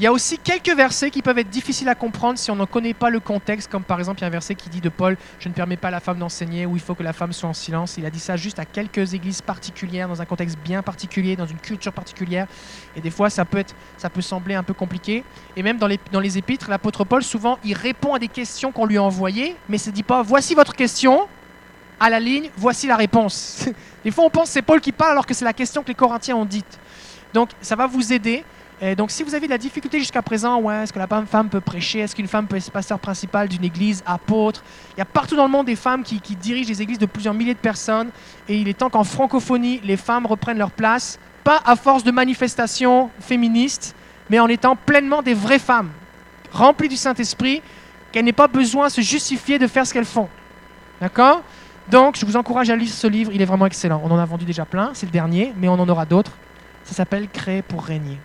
il 0.00 0.02
y 0.02 0.08
a 0.08 0.12
aussi 0.12 0.38
quelques 0.38 0.74
versets 0.74 1.10
qui 1.10 1.22
peuvent 1.22 1.38
être 1.38 1.50
difficiles 1.50 1.88
à 1.88 1.94
comprendre 1.94 2.36
si 2.36 2.50
on 2.50 2.56
ne 2.56 2.64
connaît 2.64 2.94
pas 2.94 3.10
le 3.10 3.20
contexte, 3.20 3.70
comme 3.70 3.84
par 3.84 4.00
exemple 4.00 4.18
il 4.18 4.22
y 4.22 4.24
a 4.24 4.26
un 4.26 4.30
verset 4.30 4.56
qui 4.56 4.68
dit 4.68 4.80
de 4.80 4.88
Paul, 4.88 5.16
je 5.38 5.48
ne 5.48 5.54
permets 5.54 5.76
pas 5.76 5.88
à 5.88 5.90
la 5.92 6.00
femme 6.00 6.18
d'enseigner, 6.18 6.66
ou 6.66 6.74
il 6.74 6.82
faut 6.82 6.96
que 6.96 7.04
la 7.04 7.12
femme 7.12 7.32
soit 7.32 7.48
en 7.48 7.52
silence. 7.52 7.96
Il 7.96 8.04
a 8.04 8.10
dit 8.10 8.18
ça 8.18 8.36
juste 8.36 8.58
à 8.58 8.64
quelques 8.64 9.14
églises 9.14 9.40
particulières, 9.40 10.08
dans 10.08 10.20
un 10.20 10.24
contexte 10.24 10.58
bien 10.58 10.82
particulier, 10.82 11.36
dans 11.36 11.46
une 11.46 11.58
culture 11.58 11.92
particulière. 11.92 12.48
Et 12.96 13.00
des 13.00 13.10
fois, 13.10 13.30
ça 13.30 13.44
peut, 13.44 13.58
être, 13.58 13.74
ça 13.96 14.10
peut 14.10 14.20
sembler 14.20 14.56
un 14.56 14.64
peu 14.64 14.74
compliqué. 14.74 15.22
Et 15.56 15.62
même 15.62 15.78
dans 15.78 15.86
les, 15.86 16.00
dans 16.10 16.20
les 16.20 16.38
épîtres, 16.38 16.68
l'apôtre 16.68 17.04
Paul, 17.04 17.22
souvent, 17.22 17.58
il 17.62 17.74
répond 17.74 18.14
à 18.14 18.18
des 18.18 18.28
questions 18.28 18.72
qu'on 18.72 18.86
lui 18.86 18.96
a 18.96 19.02
envoyées, 19.02 19.54
mais 19.68 19.76
ne 19.76 19.82
se 19.82 19.90
dit 19.90 20.02
pas, 20.02 20.22
voici 20.22 20.56
votre 20.56 20.74
question, 20.74 21.28
à 22.00 22.10
la 22.10 22.18
ligne, 22.18 22.50
voici 22.56 22.88
la 22.88 22.96
réponse. 22.96 23.66
des 24.04 24.10
fois, 24.10 24.24
on 24.24 24.30
pense 24.30 24.48
que 24.48 24.54
c'est 24.54 24.62
Paul 24.62 24.80
qui 24.80 24.90
parle 24.90 25.12
alors 25.12 25.26
que 25.26 25.34
c'est 25.34 25.44
la 25.44 25.52
question 25.52 25.82
que 25.82 25.88
les 25.88 25.94
Corinthiens 25.94 26.34
ont 26.34 26.44
dite. 26.44 26.80
Donc, 27.32 27.50
ça 27.60 27.76
va 27.76 27.86
vous 27.86 28.12
aider 28.12 28.44
donc, 28.96 29.10
si 29.10 29.22
vous 29.22 29.34
avez 29.34 29.46
de 29.46 29.52
la 29.52 29.58
difficulté 29.58 29.98
jusqu'à 29.98 30.20
présent, 30.20 30.60
ouais, 30.60 30.82
est-ce 30.82 30.92
que 30.92 30.98
la 30.98 31.06
femme 31.06 31.48
peut 31.48 31.60
prêcher? 31.60 32.00
Est-ce 32.00 32.14
qu'une 32.14 32.26
femme 32.26 32.46
peut 32.46 32.56
être 32.56 32.70
pasteur 32.70 32.98
principal 32.98 33.48
d'une 33.48 33.64
église, 33.64 34.02
apôtre? 34.04 34.62
Il 34.96 34.98
y 34.98 35.02
a 35.02 35.06
partout 35.06 35.36
dans 35.36 35.44
le 35.44 35.50
monde 35.50 35.66
des 35.66 35.76
femmes 35.76 36.02
qui, 36.02 36.20
dirigent 36.36 36.68
des 36.68 36.82
églises 36.82 36.98
de 36.98 37.06
plusieurs 37.06 37.34
milliers 37.34 37.54
de 37.54 37.58
personnes. 37.58 38.10
Et 38.48 38.56
il 38.56 38.68
est 38.68 38.74
temps 38.74 38.90
qu'en 38.90 39.04
francophonie, 39.04 39.80
les 39.84 39.96
femmes 39.96 40.26
reprennent 40.26 40.58
leur 40.58 40.72
place, 40.72 41.18
pas 41.44 41.62
à 41.64 41.76
force 41.76 42.04
de 42.04 42.10
manifestations 42.10 43.10
féministes, 43.20 43.94
mais 44.28 44.40
en 44.40 44.48
étant 44.48 44.76
pleinement 44.76 45.22
des 45.22 45.34
vraies 45.34 45.58
femmes, 45.58 45.90
remplies 46.52 46.88
du 46.88 46.96
Saint-Esprit, 46.96 47.62
qu'elles 48.12 48.24
n'aient 48.24 48.32
pas 48.32 48.48
besoin 48.48 48.88
de 48.88 48.92
se 48.92 49.00
justifier 49.00 49.58
de 49.58 49.66
faire 49.66 49.86
ce 49.86 49.94
qu'elles 49.94 50.04
font. 50.04 50.28
D'accord? 51.00 51.42
Donc, 51.90 52.16
je 52.16 52.24
vous 52.24 52.36
encourage 52.36 52.70
à 52.70 52.76
lire 52.76 52.88
ce 52.88 53.06
livre, 53.06 53.30
il 53.32 53.40
est 53.40 53.46
vraiment 53.46 53.66
excellent. 53.66 54.00
On 54.04 54.10
en 54.10 54.18
a 54.18 54.24
vendu 54.24 54.44
déjà 54.44 54.64
plein, 54.64 54.90
c'est 54.94 55.06
le 55.06 55.12
dernier, 55.12 55.52
mais 55.56 55.68
on 55.68 55.74
en 55.74 55.88
aura 55.88 56.06
d'autres. 56.06 56.32
Ça 56.84 56.94
s'appelle 56.94 57.28
Créer 57.28 57.62
pour 57.62 57.84
régner. 57.84 58.18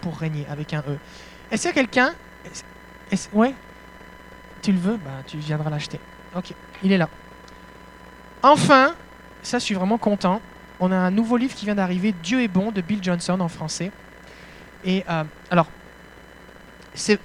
Pour 0.00 0.16
régner 0.16 0.46
avec 0.48 0.72
un 0.72 0.80
E. 0.80 0.98
Est-ce 1.50 1.62
qu'il 1.62 1.68
y 1.68 1.72
a 1.72 1.74
quelqu'un? 1.74 2.14
Ouais 3.32 3.54
Tu 4.62 4.72
le 4.72 4.78
veux? 4.78 4.96
Bah, 4.96 5.22
Tu 5.26 5.36
viendras 5.38 5.70
l'acheter. 5.70 5.98
Ok, 6.36 6.52
il 6.82 6.92
est 6.92 6.98
là. 6.98 7.08
Enfin, 8.42 8.94
ça 9.42 9.58
je 9.58 9.64
suis 9.64 9.74
vraiment 9.74 9.98
content. 9.98 10.40
On 10.80 10.90
a 10.90 10.96
un 10.96 11.10
nouveau 11.10 11.36
livre 11.36 11.54
qui 11.54 11.64
vient 11.64 11.74
d'arriver, 11.74 12.12
Dieu 12.22 12.42
est 12.42 12.48
bon, 12.48 12.72
de 12.72 12.80
Bill 12.80 13.02
Johnson 13.02 13.38
en 13.40 13.48
français. 13.48 13.90
Et 14.84 15.04
euh, 15.08 15.24
alors, 15.50 15.68
c'est 16.94 17.18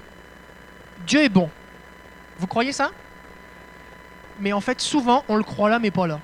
Dieu 1.06 1.22
est 1.22 1.28
bon. 1.28 1.50
Vous 2.38 2.46
croyez 2.46 2.72
ça? 2.72 2.90
Mais 4.40 4.52
en 4.52 4.60
fait, 4.60 4.80
souvent, 4.80 5.24
on 5.28 5.36
le 5.36 5.42
croit 5.42 5.68
là, 5.68 5.78
mais 5.78 5.90
pas 5.90 6.06
là. 6.06 6.20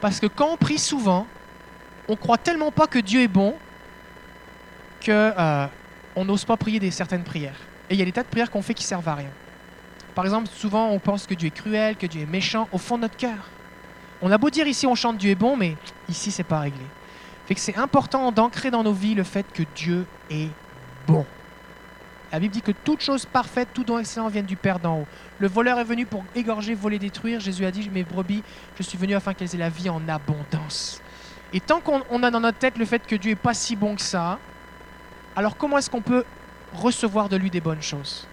Parce 0.00 0.20
que 0.20 0.26
quand 0.26 0.48
on 0.50 0.56
prie 0.56 0.78
souvent, 0.78 1.26
on 2.08 2.16
croit 2.16 2.36
tellement 2.36 2.70
pas 2.70 2.86
que 2.86 2.98
Dieu 2.98 3.22
est 3.22 3.28
bon 3.28 3.54
qu'on 5.04 5.12
euh, 5.12 6.24
n'ose 6.24 6.44
pas 6.44 6.56
prier 6.56 6.80
des 6.80 6.90
certaines 6.90 7.24
prières. 7.24 7.60
Et 7.90 7.94
il 7.94 7.98
y 7.98 8.02
a 8.02 8.04
des 8.04 8.12
tas 8.12 8.22
de 8.22 8.28
prières 8.28 8.50
qu'on 8.50 8.62
fait 8.62 8.74
qui 8.74 8.84
servent 8.84 9.08
à 9.08 9.14
rien. 9.14 9.30
Par 10.14 10.24
exemple, 10.24 10.48
souvent 10.48 10.88
on 10.90 10.98
pense 10.98 11.26
que 11.26 11.34
Dieu 11.34 11.48
est 11.48 11.54
cruel, 11.54 11.96
que 11.96 12.06
Dieu 12.06 12.22
est 12.22 12.30
méchant 12.30 12.68
au 12.72 12.78
fond 12.78 12.96
de 12.96 13.02
notre 13.02 13.16
cœur. 13.16 13.50
On 14.22 14.30
a 14.30 14.38
beau 14.38 14.50
dire 14.50 14.66
ici 14.66 14.86
on 14.86 14.94
chante 14.94 15.18
Dieu 15.18 15.30
est 15.30 15.36
bon, 15.36 15.56
mais 15.56 15.76
ici 16.08 16.30
c'est 16.30 16.44
pas 16.44 16.60
réglé. 16.60 16.84
Fait 17.46 17.54
que 17.54 17.60
c'est 17.60 17.76
important 17.76 18.32
d'ancrer 18.32 18.70
dans 18.70 18.82
nos 18.82 18.92
vies 18.92 19.14
le 19.14 19.24
fait 19.24 19.44
que 19.52 19.64
Dieu 19.74 20.06
est 20.30 20.48
bon. 21.06 21.26
La 22.32 22.40
Bible 22.40 22.52
dit 22.52 22.62
que 22.62 22.72
toute 22.72 23.00
chose 23.00 23.26
parfaite, 23.26 23.68
tout 23.72 23.84
don 23.84 23.98
excellent 23.98 24.28
viennent 24.28 24.46
du 24.46 24.56
Père 24.56 24.80
d'en 24.80 25.00
haut. 25.00 25.06
Le 25.38 25.46
voleur 25.46 25.78
est 25.78 25.84
venu 25.84 26.04
pour 26.04 26.24
égorger, 26.34 26.74
voler, 26.74 26.98
détruire. 26.98 27.38
Jésus 27.38 27.64
a 27.64 27.70
dit, 27.70 27.88
mes 27.90 28.02
brebis, 28.02 28.42
je 28.76 28.82
suis 28.82 28.98
venu 28.98 29.14
afin 29.14 29.34
qu'elles 29.34 29.54
aient 29.54 29.58
la 29.58 29.68
vie 29.68 29.88
en 29.88 30.08
abondance. 30.08 31.00
Et 31.52 31.60
tant 31.60 31.80
qu'on 31.80 32.22
a 32.24 32.30
dans 32.32 32.40
notre 32.40 32.58
tête 32.58 32.76
le 32.76 32.86
fait 32.86 33.06
que 33.06 33.14
Dieu 33.14 33.30
est 33.30 33.36
pas 33.36 33.54
si 33.54 33.76
bon 33.76 33.94
que 33.94 34.00
ça, 34.02 34.40
alors 35.36 35.56
comment 35.56 35.78
est-ce 35.78 35.90
qu'on 35.90 36.02
peut 36.02 36.24
recevoir 36.74 37.28
de 37.28 37.36
lui 37.36 37.50
des 37.50 37.60
bonnes 37.60 37.82
choses 37.82 38.26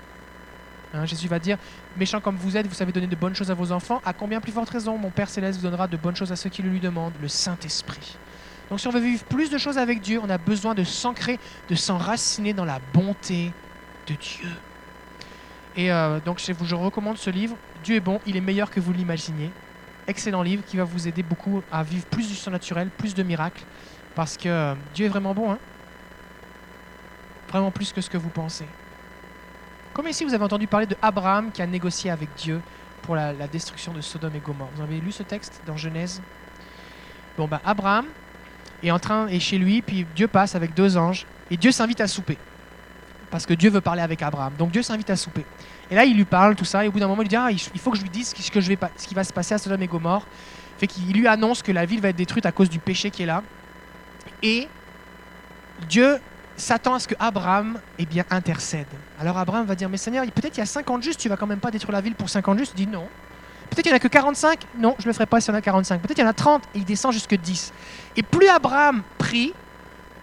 Hein, 0.94 1.06
Jésus 1.06 1.28
va 1.28 1.40
dire, 1.40 1.58
méchant 1.96 2.20
comme 2.20 2.36
vous 2.36 2.58
êtes, 2.58 2.68
vous 2.68 2.74
savez 2.74 2.92
donner 2.92 3.08
de 3.08 3.16
bonnes 3.16 3.36
choses 3.36 3.50
à 3.50 3.54
vos 3.54 3.72
enfants, 3.72 4.02
à 4.06 4.14
combien 4.14 4.42
plus 4.42 4.52
forte 4.52 4.70
raison 4.70 4.98
mon 4.98 5.10
Père 5.10 5.30
céleste 5.30 5.60
vous 5.60 5.66
donnera 5.66 5.88
de 5.88 5.96
bonnes 5.96 6.16
choses 6.16 6.32
à 6.32 6.36
ceux 6.36 6.50
qui 6.50 6.62
le 6.62 6.70
lui 6.70 6.80
demandent, 6.80 7.14
le 7.22 7.28
Saint-Esprit. 7.28 8.18
Donc 8.70 8.80
si 8.80 8.88
on 8.88 8.92
veut 8.92 9.00
vivre 9.00 9.24
plus 9.26 9.50
de 9.50 9.58
choses 9.58 9.78
avec 9.78 10.02
Dieu, 10.02 10.20
on 10.22 10.30
a 10.30 10.38
besoin 10.38 10.76
de 10.76 10.84
s'ancrer, 10.84 11.40
de 11.70 11.76
s'enraciner 11.76 12.54
dans 12.54 12.66
la 12.66 12.80
bonté 12.94 13.54
de 14.08 14.16
Dieu. 14.16 14.50
Et 15.78 15.92
euh, 15.92 16.20
donc 16.20 16.42
je 16.46 16.52
vous 16.52 16.78
recommande 16.78 17.18
ce 17.18 17.30
livre, 17.30 17.56
Dieu 17.84 17.96
est 17.96 18.02
bon, 18.02 18.20
il 18.26 18.36
est 18.36 18.42
meilleur 18.42 18.70
que 18.70 18.82
vous 18.82 18.92
l'imaginiez. 18.92 19.50
Excellent 20.08 20.42
livre 20.42 20.64
qui 20.66 20.76
va 20.76 20.84
vous 20.84 21.08
aider 21.08 21.24
beaucoup 21.24 21.62
à 21.72 21.84
vivre 21.84 22.06
plus 22.06 22.28
du 22.28 22.36
surnaturel, 22.36 22.90
plus 22.90 23.14
de 23.14 23.24
miracles, 23.24 23.64
parce 24.14 24.36
que 24.36 24.50
euh, 24.50 24.74
Dieu 24.94 25.06
est 25.06 25.10
vraiment 25.10 25.34
bon, 25.34 25.52
hein 25.52 25.60
vraiment 27.52 27.72
plus 27.72 27.92
que 27.94 28.02
ce 28.02 28.10
que 28.10 28.18
vous 28.18 28.30
pensez. 28.30 28.66
Comme 29.94 30.08
ici, 30.08 30.24
vous 30.24 30.34
avez 30.34 30.44
entendu 30.44 30.68
parler 30.68 30.86
de 30.86 30.96
Abraham 31.02 31.52
qui 31.52 31.62
a 31.62 31.68
négocié 31.68 32.10
avec 32.10 32.30
Dieu 32.38 32.62
pour 33.02 33.16
la, 33.16 33.34
destruction 33.48 33.94
de 33.94 34.02
Sodome 34.02 34.36
et 34.36 34.40
Gomorre. 34.40 34.70
Vous 34.76 34.82
avez 34.82 35.00
lu 35.00 35.12
ce 35.12 35.24
texte 35.24 35.62
dans 35.66 35.76
Genèse? 35.76 36.22
Bon, 37.38 37.48
ben 37.48 37.60
Abraham 37.66 38.06
est 38.84 38.92
en 38.92 39.00
train, 39.00 39.28
est 39.28 39.40
chez 39.40 39.58
lui, 39.58 39.82
puis 39.82 40.06
Dieu 40.16 40.28
passe 40.28 40.56
avec 40.56 40.74
deux 40.74 40.98
anges, 40.98 41.26
et 41.50 41.58
Dieu 41.58 41.72
s'invite 41.72 42.00
à 42.02 42.08
souper. 42.08 42.38
Parce 43.30 43.46
que 43.46 43.54
Dieu 43.54 43.70
veut 43.70 43.82
parler 43.82 44.02
avec 44.02 44.22
Abraham. 44.22 44.54
Donc 44.58 44.72
Dieu 44.72 44.82
s'invite 44.82 45.10
à 45.10 45.16
souper. 45.16 45.46
Et 45.90 45.96
là, 45.96 46.06
il 46.06 46.16
lui 46.16 46.26
parle, 46.26 46.56
tout 46.56 46.66
ça, 46.66 46.86
et 46.86 46.88
au 46.88 46.92
bout 46.92 47.00
d'un 47.00 47.08
moment, 47.08 47.22
il 47.22 47.26
lui 47.26 47.30
dit 47.30 47.36
Ah, 47.36 47.50
il 47.52 47.80
faut 47.80 47.92
que 47.92 47.98
je 47.98 48.04
lui 48.04 48.10
dise 48.10 48.34
ce, 48.36 48.52
que 48.52 48.62
je 48.62 48.68
vais 48.70 48.78
ce 48.98 49.08
qui 49.08 49.16
va 49.16 49.24
se 49.24 49.34
passer 49.34 49.56
à 49.56 49.58
Sodome 49.58 49.82
et 49.82 49.88
Gomorre. 49.88 50.26
Fait 50.78 50.88
qu'il 50.88 51.12
lui 51.14 51.28
annonce 51.28 51.62
que 51.62 51.72
la 51.72 51.86
ville 51.86 52.02
va 52.02 52.10
être 52.10 52.16
détruite 52.16 52.46
à 52.46 52.52
cause 52.52 52.70
du 52.70 52.80
péché 52.80 53.12
qui 53.12 53.24
est 53.24 53.28
là. 53.28 53.44
Et 54.42 54.68
Dieu 55.88 56.20
s'attend 56.62 56.94
à 56.94 57.00
ce 57.00 57.08
que 57.08 57.16
Abraham 57.20 57.80
eh 57.98 58.06
bien, 58.06 58.24
intercède. 58.30 58.88
Alors 59.20 59.38
Abraham 59.38 59.66
va 59.66 59.76
dire, 59.76 59.90
mais 59.90 59.98
Seigneur, 59.98 60.26
peut-être 60.26 60.58
il 60.58 60.60
y 60.60 60.64
a 60.64 60.66
50 60.66 61.04
justes, 61.04 61.20
tu 61.20 61.30
vas 61.30 61.38
quand 61.38 61.48
même 61.48 61.60
pas 61.60 61.72
détruire 61.72 61.94
la 61.94 62.02
ville 62.02 62.16
pour 62.16 62.30
50 62.30 62.58
justes? 62.60 62.74
Il 62.78 62.86
dit 62.86 62.92
non. 62.92 63.08
Peut-être 63.70 63.86
il 63.86 63.90
y 63.90 63.94
en 63.94 63.96
a 63.96 64.00
que 64.00 64.08
45. 64.08 64.60
Non, 64.78 64.96
je 65.00 65.08
le 65.08 65.14
ferai 65.14 65.26
pas 65.26 65.40
si 65.40 65.50
y 65.50 65.54
en 65.54 65.58
a 65.58 65.62
45. 65.62 66.02
Peut-être 66.02 66.18
il 66.18 66.22
y 66.22 66.26
en 66.26 66.30
a 66.30 66.34
30 66.34 66.64
et 66.76 66.80
il 66.80 66.86
descend 66.86 67.14
jusque 67.14 67.36
10. 67.36 67.74
Et 68.18 68.24
plus 68.24 68.48
Abraham 68.48 69.02
prie, 69.18 69.54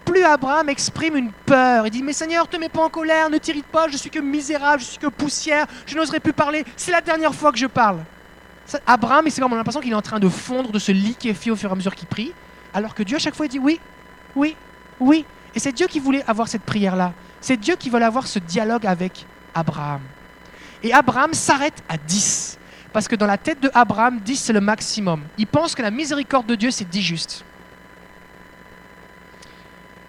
plus 0.05 0.23
Abraham 0.23 0.69
exprime 0.69 1.15
une 1.15 1.31
peur. 1.31 1.85
Il 1.87 1.91
dit, 1.91 2.03
mais 2.03 2.13
Seigneur, 2.13 2.47
te 2.47 2.57
mets 2.57 2.69
pas 2.69 2.83
en 2.83 2.89
colère, 2.89 3.29
ne 3.29 3.37
t'irrite 3.37 3.65
pas, 3.65 3.87
je 3.87 3.97
suis 3.97 4.09
que 4.09 4.19
misérable, 4.19 4.81
je 4.81 4.87
suis 4.87 4.97
que 4.97 5.07
poussière, 5.07 5.65
je 5.85 5.95
n'oserais 5.95 6.19
plus 6.19 6.33
parler. 6.33 6.63
C'est 6.75 6.91
la 6.91 7.01
dernière 7.01 7.33
fois 7.33 7.51
que 7.51 7.57
je 7.57 7.67
parle. 7.67 7.99
Ça, 8.65 8.79
Abraham, 8.85 9.25
c'est 9.29 9.41
comme 9.41 9.51
on 9.51 9.55
a 9.55 9.57
l'impression 9.57 9.81
qu'il 9.81 9.91
est 9.91 9.95
en 9.95 10.01
train 10.01 10.19
de 10.19 10.29
fondre, 10.29 10.71
de 10.71 10.79
se 10.79 10.91
liquéfier 10.91 11.51
au 11.51 11.55
fur 11.55 11.69
et 11.69 11.73
à 11.73 11.75
mesure 11.75 11.95
qu'il 11.95 12.07
prie, 12.07 12.33
alors 12.73 12.93
que 12.93 13.01
Dieu 13.01 13.17
à 13.17 13.19
chaque 13.19 13.35
fois 13.35 13.47
il 13.47 13.49
dit 13.49 13.59
oui, 13.59 13.79
oui, 14.35 14.55
oui. 14.99 15.25
Et 15.55 15.59
c'est 15.59 15.71
Dieu 15.71 15.87
qui 15.87 15.99
voulait 15.99 16.23
avoir 16.27 16.47
cette 16.47 16.63
prière-là. 16.63 17.13
C'est 17.41 17.57
Dieu 17.57 17.75
qui 17.75 17.89
voulait 17.89 18.05
avoir 18.05 18.27
ce 18.27 18.39
dialogue 18.39 18.85
avec 18.85 19.25
Abraham. 19.53 20.01
Et 20.83 20.93
Abraham 20.93 21.33
s'arrête 21.33 21.83
à 21.89 21.97
10. 21.97 22.57
Parce 22.93 23.07
que 23.07 23.15
dans 23.15 23.27
la 23.27 23.37
tête 23.37 23.61
de 23.61 23.69
Abraham, 23.73 24.19
10 24.19 24.35
c'est 24.35 24.53
le 24.53 24.61
maximum. 24.61 25.23
Il 25.37 25.47
pense 25.47 25.75
que 25.75 25.81
la 25.81 25.91
miséricorde 25.91 26.47
de 26.47 26.55
Dieu 26.55 26.71
c'est 26.71 26.89
10 26.89 27.01
justes. 27.01 27.45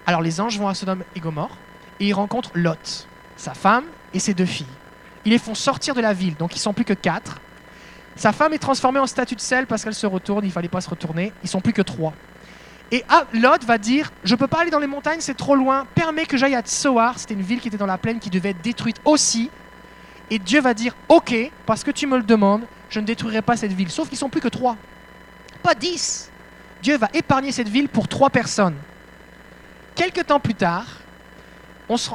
Alors 0.07 0.22
les 0.22 0.40
anges 0.40 0.59
vont 0.59 0.68
à 0.68 0.74
Sodome 0.74 1.05
et 1.14 1.20
Gomorre 1.20 1.57
et 2.00 2.09
ils 2.09 2.14
rencontrent 2.14 2.50
Lot, 2.55 3.07
sa 3.37 3.55
femme 3.55 3.85
et 4.14 4.18
ses 4.18 4.35
deux 4.35 4.46
filles. 4.46 4.66
Ils 5.24 5.33
les 5.33 5.38
font 5.38 5.55
sortir 5.55 5.94
de 5.94 6.00
la 6.00 6.14
ville, 6.14 6.35
donc 6.37 6.57
ils 6.57 6.59
sont 6.59 6.72
plus 6.72 6.85
que 6.85 6.94
4. 6.94 7.38
Sa 8.16 8.33
femme 8.33 8.53
est 8.53 8.59
transformée 8.59 8.98
en 8.98 9.07
statue 9.07 9.35
de 9.35 9.40
sel 9.40 9.66
parce 9.66 9.85
qu'elle 9.85 9.94
se 9.94 10.07
retourne, 10.07 10.44
il 10.44 10.50
fallait 10.50 10.68
pas 10.68 10.81
se 10.81 10.88
retourner. 10.88 11.33
Ils 11.42 11.48
sont 11.48 11.61
plus 11.61 11.72
que 11.72 11.83
3. 11.83 12.12
Et 12.92 13.05
ah, 13.09 13.24
Lot 13.33 13.64
va 13.64 13.79
dire 13.79 14.11
Je 14.24 14.35
peux 14.35 14.46
pas 14.46 14.61
aller 14.61 14.70
dans 14.70 14.79
les 14.79 14.87
montagnes, 14.87 15.20
c'est 15.20 15.37
trop 15.37 15.55
loin. 15.55 15.87
Permets 15.94 16.26
que 16.26 16.37
j'aille 16.37 16.55
à 16.55 16.62
Tsoar. 16.62 17.18
C'était 17.18 17.35
une 17.35 17.42
ville 17.42 17.61
qui 17.61 17.68
était 17.68 17.76
dans 17.76 17.87
la 17.87 17.98
plaine 17.98 18.18
qui 18.18 18.31
devait 18.31 18.50
être 18.50 18.62
détruite 18.62 19.00
aussi. 19.05 19.50
Et 20.31 20.38
Dieu 20.38 20.61
va 20.61 20.74
dire 20.74 20.94
Ok, 21.09 21.35
parce 21.66 21.85
que 21.85 21.90
tu 21.90 22.07
me 22.07 22.16
le 22.16 22.22
demandes, 22.22 22.62
je 22.88 23.00
ne 23.00 23.07
détruirai 23.07 23.42
pas 23.42 23.57
cette 23.57 23.72
ville. 23.72 23.90
Sauf 23.90 24.09
qu'ils 24.09 24.18
sont 24.18 24.29
plus 24.29 24.40
que 24.40 24.48
trois. 24.48 24.76
Pas 25.62 25.74
dix. 25.74 26.31
Dieu 26.83 26.96
va 26.96 27.09
épargner 27.12 27.53
cette 27.53 27.68
ville 27.68 27.88
pour 27.88 28.09
trois 28.09 28.31
personnes. 28.31 28.76
Quelques 29.94 30.26
temps 30.26 30.40
plus 30.40 30.55
tard, 30.55 30.87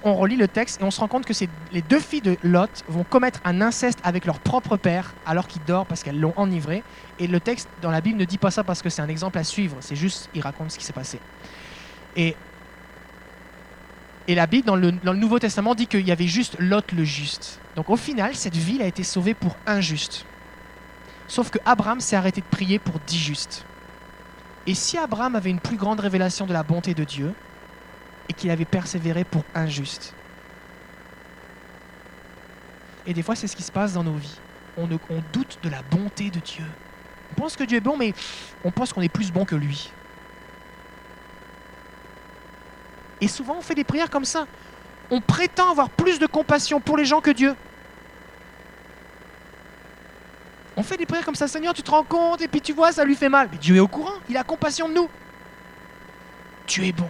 on, 0.04 0.16
relit 0.16 0.38
le 0.38 0.48
texte 0.48 0.82
et 0.82 0.84
on 0.84 0.92
se 0.92 1.00
rend 1.00 1.08
compte 1.08 1.26
que 1.26 1.34
les 1.72 1.82
deux 1.82 2.00
filles 2.00 2.22
de 2.22 2.38
Lot 2.44 2.84
vont 2.88 3.04
commettre 3.04 3.42
un 3.44 3.62
inceste 3.62 4.00
avec 4.04 4.26
leur 4.26 4.40
propre 4.40 4.78
père 4.78 5.14
alors 5.26 5.48
qu'il 5.48 5.62
dort 5.66 5.86
parce 5.86 6.02
qu'elles 6.04 6.20
l'ont 6.20 6.34
enivré. 6.38 6.84
Et 7.20 7.28
le 7.28 7.40
texte 7.40 7.68
dans 7.82 7.92
la 7.92 8.02
Bible 8.02 8.18
ne 8.18 8.26
dit 8.26 8.38
pas 8.38 8.52
ça 8.52 8.64
parce 8.64 8.82
que 8.82 8.90
c'est 8.90 9.02
un 9.02 9.10
exemple 9.10 9.38
à 9.38 9.44
suivre, 9.44 9.78
c'est 9.82 9.96
juste, 9.96 10.30
il 10.34 10.42
raconte 10.42 10.72
ce 10.72 10.78
qui 10.78 10.86
s'est 10.86 10.94
passé. 10.94 11.20
Et, 12.16 12.36
et 14.28 14.36
la 14.36 14.48
Bible, 14.48 14.66
dans 14.66 14.78
le, 14.78 14.92
dans 14.92 15.14
le 15.14 15.20
Nouveau 15.20 15.40
Testament, 15.40 15.76
dit 15.76 15.88
qu'il 15.88 16.08
y 16.08 16.12
avait 16.12 16.28
juste 16.28 16.56
Lot 16.60 16.92
le 16.94 17.04
juste. 17.04 17.60
Donc 17.76 17.90
au 17.90 17.98
final, 17.98 18.34
cette 18.36 18.56
ville 18.56 18.82
a 18.82 18.88
été 18.88 19.04
sauvée 19.04 19.34
pour 19.34 19.58
un 19.68 19.82
juste. 19.82 20.26
Sauf 21.28 21.50
que 21.50 21.60
Abraham 21.66 22.00
s'est 22.00 22.16
arrêté 22.16 22.42
de 22.42 22.46
prier 22.46 22.80
pour 22.80 23.00
dix 23.06 23.20
justes. 23.20 23.66
Et 24.68 24.74
si 24.74 24.98
Abraham 24.98 25.36
avait 25.36 25.50
une 25.50 25.60
plus 25.60 25.76
grande 25.76 26.00
révélation 26.00 26.46
de 26.46 26.54
la 26.54 26.64
bonté 26.64 26.94
de 26.94 27.04
Dieu, 27.04 27.34
et 28.30 28.34
qu'il 28.34 28.50
avait 28.50 28.66
persévéré 28.66 29.24
pour 29.24 29.44
un 29.54 29.68
juste 29.68 30.14
Et 33.08 33.14
des 33.14 33.22
fois, 33.22 33.36
c'est 33.36 33.48
ce 33.48 33.56
qui 33.56 33.64
se 33.64 33.72
passe 33.72 33.94
dans 33.94 34.04
nos 34.04 34.16
vies. 34.16 34.40
On, 34.78 34.88
doute 35.32 35.60
de 35.64 35.70
la 35.70 35.82
bonté 35.84 36.30
de 36.30 36.40
Dieu. 36.40 36.66
On 37.32 37.42
pense 37.42 37.56
que 37.56 37.64
Dieu 37.64 37.78
est 37.78 37.82
bon, 37.82 37.98
mais 37.98 38.14
on 38.64 38.72
pense 38.72 38.92
qu'on 38.92 39.02
est 39.02 39.10
plus 39.10 39.32
bon 39.32 39.46
que 39.46 39.56
lui. 39.56 39.92
Et 43.22 43.28
souvent, 43.28 43.56
on 43.58 43.62
fait 43.62 43.76
des 43.76 43.84
prières 43.84 44.10
comme 44.10 44.26
ça. 44.26 44.46
On 45.12 45.22
prétend 45.22 45.72
avoir 45.72 45.90
plus 45.90 46.20
de 46.20 46.26
compassion 46.26 46.82
pour 46.82 46.98
les 46.98 47.06
gens 47.06 47.22
que 47.22 47.32
Dieu. 47.32 47.56
On 50.76 50.84
fait 50.84 50.98
des 50.98 51.06
prières 51.06 51.24
comme 51.24 51.36
ça, 51.36 51.48
Seigneur, 51.48 51.74
tu 51.74 51.84
te 51.84 51.92
rends 51.92 52.04
compte, 52.04 52.42
et 52.42 52.50
puis 52.50 52.60
tu 52.60 52.74
vois, 52.74 52.92
ça 52.92 53.06
lui 53.06 53.16
fait 53.16 53.30
mal. 53.30 53.48
Mais 53.52 53.58
Dieu 53.58 53.78
est 53.78 53.80
au 53.80 53.88
courant, 53.88 54.16
il 54.28 54.36
a 54.36 54.44
compassion 54.44 54.90
de 54.90 54.94
nous. 54.94 55.10
Dieu 56.68 56.84
est 56.84 56.92
bon. 56.92 57.10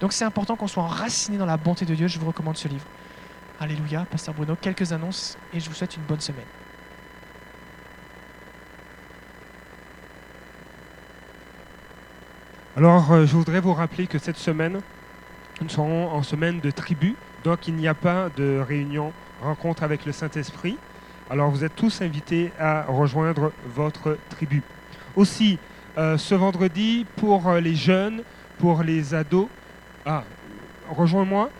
Donc 0.00 0.12
c'est 0.12 0.24
important 0.24 0.56
qu'on 0.56 0.66
soit 0.66 0.82
enraciné 0.82 1.38
dans 1.38 1.46
la 1.46 1.56
bonté 1.56 1.84
de 1.84 1.94
Dieu. 1.94 2.08
Je 2.08 2.18
vous 2.18 2.26
recommande 2.26 2.56
ce 2.56 2.68
livre. 2.68 2.84
Alléluia, 3.58 4.06
Pasteur 4.10 4.34
Bruno. 4.34 4.56
Quelques 4.60 4.92
annonces 4.92 5.38
et 5.54 5.60
je 5.60 5.68
vous 5.68 5.74
souhaite 5.74 5.96
une 5.96 6.02
bonne 6.02 6.20
semaine. 6.20 6.44
Alors, 12.76 13.10
euh, 13.10 13.24
je 13.24 13.34
voudrais 13.34 13.60
vous 13.60 13.72
rappeler 13.72 14.06
que 14.06 14.18
cette 14.18 14.36
semaine, 14.36 14.80
nous 15.62 15.68
serons 15.70 16.10
en 16.10 16.22
semaine 16.22 16.60
de 16.60 16.70
tribu, 16.70 17.16
donc 17.42 17.66
il 17.68 17.74
n'y 17.74 17.88
a 17.88 17.94
pas 17.94 18.28
de 18.36 18.62
réunion, 18.68 19.14
rencontre 19.40 19.82
avec 19.82 20.04
le 20.04 20.12
Saint-Esprit. 20.12 20.76
Alors, 21.30 21.50
vous 21.50 21.64
êtes 21.64 21.74
tous 21.74 22.02
invités 22.02 22.52
à 22.60 22.82
rejoindre 22.82 23.50
votre 23.74 24.18
tribu. 24.28 24.62
Aussi, 25.16 25.58
euh, 25.96 26.18
ce 26.18 26.34
vendredi, 26.34 27.06
pour 27.16 27.48
euh, 27.48 27.60
les 27.60 27.74
jeunes, 27.74 28.22
pour 28.58 28.82
les 28.82 29.14
ados, 29.14 29.48
ah, 30.06 30.28
rejoins-moi. 30.84 31.52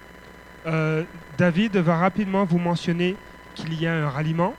Euh, 0.67 1.07
David 1.31 1.77
va 1.79 1.99
rapidement 1.99 2.45
vous 2.47 2.59
mentionner 2.59 3.21
qu'il 3.55 3.75
y 3.75 3.87
a 3.87 3.95
un 3.95 4.11
ralliement. 4.11 4.59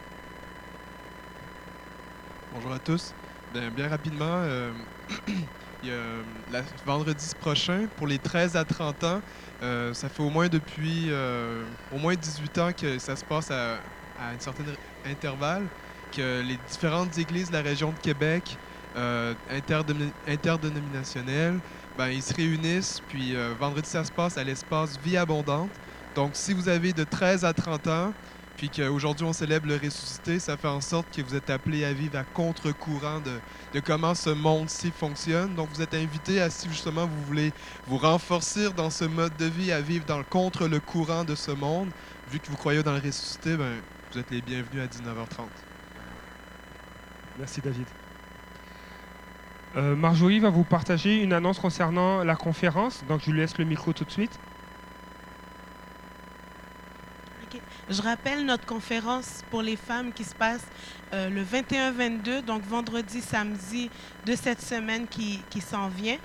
Bonjour 2.51 2.71
à 2.71 2.79
tous. 2.79 3.13
Ben, 3.49 3.69
bien 3.71 3.87
rapidement, 3.89 4.25
euh, 4.43 4.73
euh, 5.85 6.23
vendredi 6.85 7.29
prochain, 7.39 7.87
pour 7.95 8.07
les 8.07 8.19
13 8.19 8.55
à 8.55 8.65
30 8.65 9.03
ans, 9.03 9.21
ça 9.61 10.09
fait 10.09 10.21
au 10.23 10.29
moins 10.29 10.49
depuis 10.49 11.11
au 11.89 11.97
moins 11.97 12.15
18 12.15 12.57
ans 12.57 12.71
que 12.73 12.99
ça 12.99 13.15
se 13.15 13.23
passe 13.23 13.51
à, 13.51 13.83
à 14.15 14.29
un 14.31 14.39
certain 14.39 14.63
intervalle, 15.03 15.69
que 16.11 16.41
les 16.41 16.57
différentes 16.57 17.17
églises 17.17 17.49
de 17.49 17.53
la 17.53 17.61
région 17.61 17.93
de 17.93 17.99
Québec, 17.99 18.57
interdénomi- 18.95 20.13
interdénominationnelles, 20.25 21.61
ben, 21.97 22.09
ils 22.09 22.21
se 22.21 22.33
réunissent, 22.33 23.01
puis 23.07 23.35
euh, 23.35 23.53
vendredi, 23.59 23.89
ça 23.89 24.03
se 24.03 24.11
passe 24.11 24.37
à 24.37 24.43
l'espace 24.43 24.99
Vie 25.03 25.17
Abondante. 25.17 25.71
Donc, 26.15 26.31
si 26.35 26.53
vous 26.53 26.69
avez 26.69 26.93
de 26.93 27.03
13 27.03 27.43
à 27.43 27.53
30 27.53 27.87
ans, 27.87 28.13
puis 28.57 28.69
qu'aujourd'hui 28.69 29.25
on 29.25 29.33
célèbre 29.33 29.67
le 29.67 29.75
ressuscité, 29.75 30.39
ça 30.39 30.57
fait 30.57 30.67
en 30.67 30.81
sorte 30.81 31.15
que 31.15 31.21
vous 31.21 31.35
êtes 31.35 31.49
appelés 31.51 31.85
à 31.85 31.93
vivre 31.93 32.17
à 32.17 32.23
contre-courant 32.23 33.19
de, 33.19 33.39
de 33.73 33.79
comment 33.79 34.15
ce 34.15 34.31
monde-ci 34.31 34.91
fonctionne. 34.91 35.53
Donc 35.55 35.69
vous 35.69 35.81
êtes 35.81 35.93
invités 35.93 36.41
à, 36.41 36.49
si 36.49 36.67
justement 36.67 37.05
vous 37.05 37.23
voulez 37.23 37.53
vous 37.85 37.99
renforcer 37.99 38.71
dans 38.73 38.89
ce 38.89 39.05
mode 39.05 39.35
de 39.37 39.45
vie, 39.45 39.71
à 39.71 39.79
vivre 39.81 40.05
dans 40.05 40.17
le 40.17 40.23
contre 40.23 40.67
le 40.67 40.79
courant 40.79 41.23
de 41.23 41.35
ce 41.35 41.51
monde, 41.51 41.91
vu 42.27 42.39
que 42.39 42.47
vous 42.49 42.57
croyez 42.57 42.81
dans 42.81 42.93
le 42.93 42.99
ressuscité, 42.99 43.55
ben, 43.55 43.83
vous 44.11 44.19
êtes 44.19 44.31
les 44.31 44.41
bienvenus 44.41 44.81
à 44.81 44.87
19h30. 44.87 45.49
Merci 47.37 47.61
David. 47.61 48.06
Euh, 49.77 49.95
Marjorie 49.95 50.39
va 50.39 50.49
vous 50.49 50.63
partager 50.63 51.21
une 51.21 51.33
annonce 51.33 51.59
concernant 51.59 52.23
la 52.23 52.35
conférence, 52.35 53.03
donc 53.07 53.21
je 53.23 53.29
lui 53.29 53.39
laisse 53.39 53.57
le 53.59 53.65
micro 53.65 53.93
tout 53.93 54.05
de 54.05 54.11
suite. 54.11 54.39
Je 57.89 58.01
rappelle 58.01 58.45
notre 58.45 58.65
conférence 58.65 59.43
pour 59.49 59.61
les 59.61 59.77
femmes 59.77 60.11
qui 60.11 60.25
se 60.25 60.35
passe 60.35 60.65
euh, 61.13 61.29
le 61.29 61.41
21-22, 61.41 62.41
donc 62.41 62.63
vendredi, 62.63 63.21
samedi 63.21 63.89
de 64.25 64.35
cette 64.35 64.61
semaine 64.61 65.07
qui, 65.07 65.41
s'en 65.61 65.87
vient. 65.87 66.17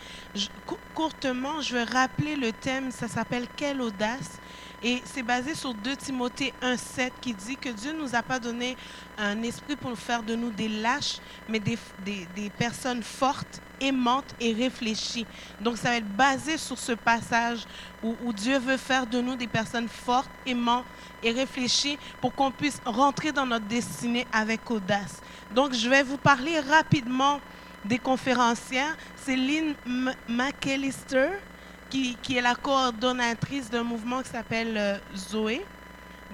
Courtement, 0.92 1.60
je 1.60 1.74
vais 1.74 1.84
rappeler 1.84 2.34
le 2.34 2.50
thème, 2.50 2.90
ça 2.90 3.06
s'appelle 3.06 3.46
Quelle 3.54 3.80
audace 3.80 4.40
et 4.84 5.00
c'est 5.04 5.22
basé 5.22 5.54
sur 5.54 5.74
2 5.74 5.96
Timothée 5.96 6.52
1,7 6.62 7.10
qui 7.20 7.34
dit 7.34 7.56
que 7.56 7.68
Dieu 7.68 7.92
ne 7.92 7.98
nous 8.00 8.14
a 8.14 8.22
pas 8.22 8.38
donné 8.38 8.76
un 9.18 9.42
esprit 9.42 9.76
pour 9.76 9.96
faire 9.96 10.22
de 10.22 10.34
nous 10.34 10.50
des 10.50 10.68
lâches, 10.68 11.18
mais 11.48 11.60
des, 11.60 11.78
des- 12.04 12.26
personnes 12.50 13.02
fortes, 13.02 13.60
aimantes 13.80 14.34
et 14.40 14.52
réfléchies. 14.52 15.26
Donc 15.60 15.76
ça 15.76 15.90
va 15.90 15.96
être 15.96 16.16
basé 16.16 16.56
sur 16.56 16.78
ce 16.78 16.92
passage 16.92 17.60
où, 18.02 18.14
Dieu 18.32 18.58
veut 18.58 18.76
faire 18.76 19.06
de 19.06 19.20
nous 19.20 19.36
des 19.36 19.46
personnes 19.46 19.88
fortes, 19.88 20.30
aimantes 20.46 20.84
et 21.22 21.30
réfléchies 21.30 21.98
pour 22.20 22.34
qu'on 22.34 22.50
puisse 22.50 22.80
rentrer 22.84 23.30
dans 23.32 23.46
notre 23.46 23.66
destinée 23.66 24.26
avec 24.32 24.70
audace. 24.70 25.20
Donc 25.54 25.74
je 25.74 25.88
vais 25.88 26.02
vous 26.02 26.16
parler 26.18 26.58
rapidement 26.60 27.40
des 27.84 27.98
conférencières. 27.98 28.96
M- 29.28 30.14
McAllister 30.28 31.28
qui, 32.22 32.36
est 32.36 32.40
la 32.40 32.54
coordonnatrice 32.54 33.68
d'un 33.68 33.82
mouvement 33.82 34.22
qui 34.22 34.30
s'appelle 34.30 34.76
euh, 34.76 34.98
Zoé. 35.14 35.64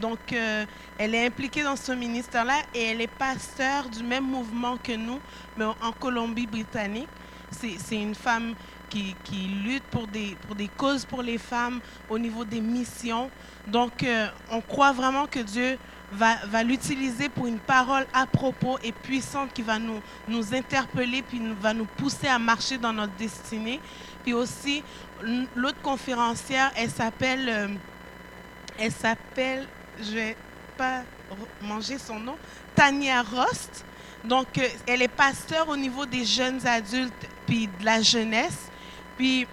Donc, 0.01 0.33
euh, 0.33 0.65
elle 0.97 1.15
est 1.15 1.27
impliquée 1.27 1.65
dans 1.65 1.75
ce 1.75 1.91
ministère-là 1.91 2.55
et 2.73 2.85
elle 2.85 3.01
est 3.01 3.09
pasteur 3.09 3.89
du 3.89 4.05
même 4.05 4.25
mouvement 4.25 4.77
que 4.77 4.93
nous, 4.93 5.19
mais 5.57 5.65
en 5.65 5.93
Colombie-Britannique. 5.99 7.09
C'est 7.51 7.97
une 7.97 8.15
femme 8.15 8.55
qui, 8.89 9.15
lutte 9.65 9.83
pour 9.91 10.07
des, 10.07 10.37
causes 10.77 11.05
pour 11.05 11.23
les 11.23 11.39
femmes 11.39 11.81
au 12.09 12.19
niveau 12.19 12.45
des 12.45 12.61
missions. 12.61 13.31
Donc, 13.67 14.03
euh, 14.03 14.29
on 14.51 14.61
croit 14.61 14.93
vraiment 14.93 15.27
que 15.27 15.41
Dieu 15.41 15.79
va, 16.13 16.63
l'utiliser 16.63 17.29
pour 17.29 17.47
une 17.47 17.59
parole 17.59 18.07
à 18.13 18.27
propos 18.27 18.79
et 18.83 18.93
puissante 18.93 19.53
qui 19.53 19.63
va 19.63 19.79
nous, 19.79 20.01
nous 20.27 20.55
interpeller 20.55 21.23
puis 21.23 21.41
va 21.61 21.75
nous 21.75 21.85
pousser 21.85 22.29
à 22.29 22.39
marcher 22.39 22.79
dans 22.79 22.93
notre 22.93 23.15
destinée. 23.15 23.81
Puis 24.25 24.33
aussi, 24.33 24.83
l'autre 25.55 25.81
conférencière, 25.83 26.73
elle 26.77 26.91
s'appelle, 26.91 27.49
euh, 27.49 27.69
elle 28.79 28.93
s'appelle, 28.93 29.67
je 30.01 30.13
vais 30.13 30.37
pas 30.77 31.03
manger 31.61 31.99
son 31.99 32.19
nom, 32.19 32.37
Tania 32.75 33.23
Rost. 33.23 33.85
Donc, 34.25 34.59
euh, 34.59 34.69
elle 34.87 35.03
est 35.03 35.09
pasteur 35.09 35.69
au 35.69 35.77
niveau 35.77 36.07
des 36.07 36.25
jeunes 36.25 36.67
adultes 36.67 37.29
puis 37.47 37.69
de 37.79 37.85
la 37.85 38.03
jeunesse. 38.03 38.71
Puis, 39.17 39.47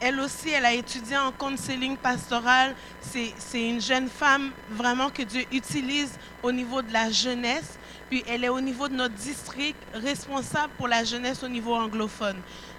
elle 0.00 0.20
aussi, 0.20 0.50
elle 0.50 0.66
a 0.66 0.72
étudié 0.72 1.16
en 1.16 1.32
counseling 1.32 1.96
pastoral. 1.96 2.74
C'est 3.00 3.68
une 3.68 3.80
jeune 3.80 4.08
femme 4.08 4.50
vraiment 4.70 5.08
que 5.08 5.22
Dieu 5.22 5.44
utilise 5.52 6.18
au 6.42 6.52
niveau 6.52 6.82
de 6.82 6.92
la 6.92 7.10
jeunesse. 7.10 7.78
Puis 8.10 8.22
elle 8.28 8.44
est 8.44 8.48
au 8.48 8.60
niveau 8.60 8.88
de 8.88 8.94
notre 8.94 9.14
district 9.14 9.78
responsable 9.94 10.72
pour 10.76 10.88
la 10.88 11.04
jeunesse 11.04 11.42
au 11.42 11.48
niveau 11.48 11.74
anglophone. 11.74 12.36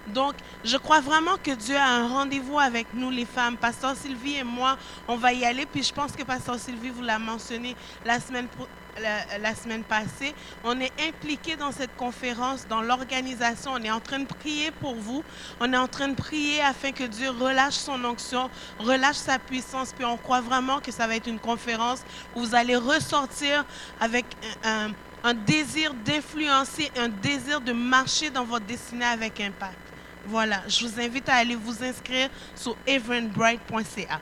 Donc, 0.08 0.34
je 0.64 0.76
crois 0.76 1.00
vraiment 1.00 1.36
que 1.42 1.50
Dieu 1.50 1.76
a 1.76 1.84
un 1.86 2.08
rendez-vous 2.08 2.58
avec 2.58 2.86
nous, 2.94 3.10
les 3.10 3.24
femmes. 3.24 3.56
Pasteur 3.56 3.96
Sylvie 3.96 4.36
et 4.36 4.44
moi, 4.44 4.76
on 5.08 5.16
va 5.16 5.32
y 5.32 5.44
aller. 5.44 5.66
Puis 5.66 5.82
je 5.82 5.92
pense 5.92 6.12
que 6.12 6.22
Pasteur 6.22 6.58
Sylvie 6.58 6.90
vous 6.90 7.02
l'a 7.02 7.18
mentionné 7.18 7.74
la 8.04 8.20
semaine, 8.20 8.46
la, 9.40 9.54
semaine 9.54 9.82
passée. 9.82 10.32
On 10.64 10.78
est 10.80 10.92
impliqué 11.08 11.56
dans 11.56 11.72
cette 11.72 11.96
conférence, 11.96 12.66
dans 12.68 12.82
l'organisation. 12.82 13.72
On 13.74 13.82
est 13.82 13.90
en 13.90 14.00
train 14.00 14.20
de 14.20 14.26
prier 14.26 14.70
pour 14.70 14.94
vous. 14.94 15.24
On 15.60 15.72
est 15.72 15.76
en 15.76 15.88
train 15.88 16.08
de 16.08 16.14
prier 16.14 16.60
afin 16.62 16.92
que 16.92 17.04
Dieu 17.04 17.30
relâche 17.30 17.74
son 17.74 18.02
onction, 18.04 18.48
relâche 18.78 19.16
sa 19.16 19.38
puissance. 19.40 19.92
Puis 19.92 20.04
on 20.04 20.16
croit 20.16 20.40
vraiment 20.40 20.78
que 20.80 20.92
ça 20.92 21.06
va 21.06 21.16
être 21.16 21.26
une 21.28 21.40
conférence 21.40 22.02
où 22.36 22.40
vous 22.40 22.54
allez 22.54 22.76
ressortir 22.76 23.64
avec 24.00 24.24
un- 24.64 24.90
un 25.26 25.34
désir 25.34 25.92
d'influencer, 26.04 26.88
un 26.96 27.08
désir 27.08 27.60
de 27.60 27.72
marcher 27.72 28.30
dans 28.30 28.44
votre 28.44 28.64
destinée 28.64 29.04
avec 29.04 29.40
impact. 29.40 29.76
Voilà, 30.28 30.62
je 30.68 30.86
vous 30.86 31.00
invite 31.00 31.28
à 31.28 31.34
aller 31.34 31.56
vous 31.56 31.82
inscrire 31.82 32.28
sur 32.54 32.76
eventbrite.ca. 32.86 34.20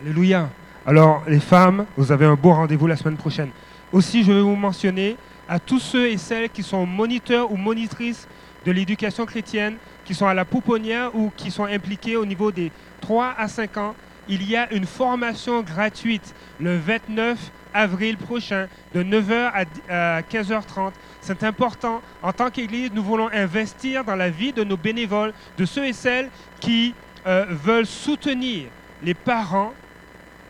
Alléluia. 0.00 0.48
Alors, 0.86 1.22
les 1.26 1.40
femmes, 1.40 1.84
vous 1.94 2.10
avez 2.10 2.24
un 2.24 2.36
beau 2.36 2.52
rendez-vous 2.52 2.86
la 2.86 2.96
semaine 2.96 3.18
prochaine. 3.18 3.50
Aussi, 3.92 4.24
je 4.24 4.32
vais 4.32 4.40
vous 4.40 4.56
mentionner 4.56 5.18
à 5.46 5.58
tous 5.58 5.78
ceux 5.78 6.08
et 6.08 6.16
celles 6.16 6.48
qui 6.48 6.62
sont 6.62 6.86
moniteurs 6.86 7.52
ou 7.52 7.56
monitrices 7.56 8.26
de 8.64 8.72
l'éducation 8.72 9.26
chrétienne, 9.26 9.76
qui 10.06 10.14
sont 10.14 10.26
à 10.26 10.32
la 10.32 10.46
pouponnière 10.46 11.14
ou 11.14 11.30
qui 11.36 11.50
sont 11.50 11.64
impliqués 11.64 12.16
au 12.16 12.24
niveau 12.24 12.50
des 12.50 12.72
3 13.02 13.34
à 13.36 13.46
5 13.46 13.76
ans, 13.76 13.94
il 14.30 14.48
y 14.48 14.56
a 14.56 14.72
une 14.72 14.86
formation 14.86 15.60
gratuite 15.62 16.34
le 16.60 16.78
29 16.78 17.36
avril 17.74 18.16
prochain 18.16 18.68
de 18.94 19.02
9h 19.02 19.50
à 19.52 19.64
dix- 19.64 19.82
à 19.90 20.22
15h30. 20.22 20.92
C'est 21.20 21.42
important. 21.44 22.00
En 22.22 22.32
tant 22.32 22.48
qu'Église, 22.50 22.90
nous 22.94 23.02
voulons 23.02 23.28
investir 23.32 24.04
dans 24.04 24.16
la 24.16 24.30
vie 24.30 24.52
de 24.52 24.64
nos 24.64 24.76
bénévoles, 24.76 25.32
de 25.58 25.64
ceux 25.66 25.84
et 25.86 25.92
celles 25.92 26.30
qui 26.60 26.94
euh, 27.26 27.44
veulent 27.50 27.86
soutenir 27.86 28.68
les 29.02 29.14
parents 29.14 29.72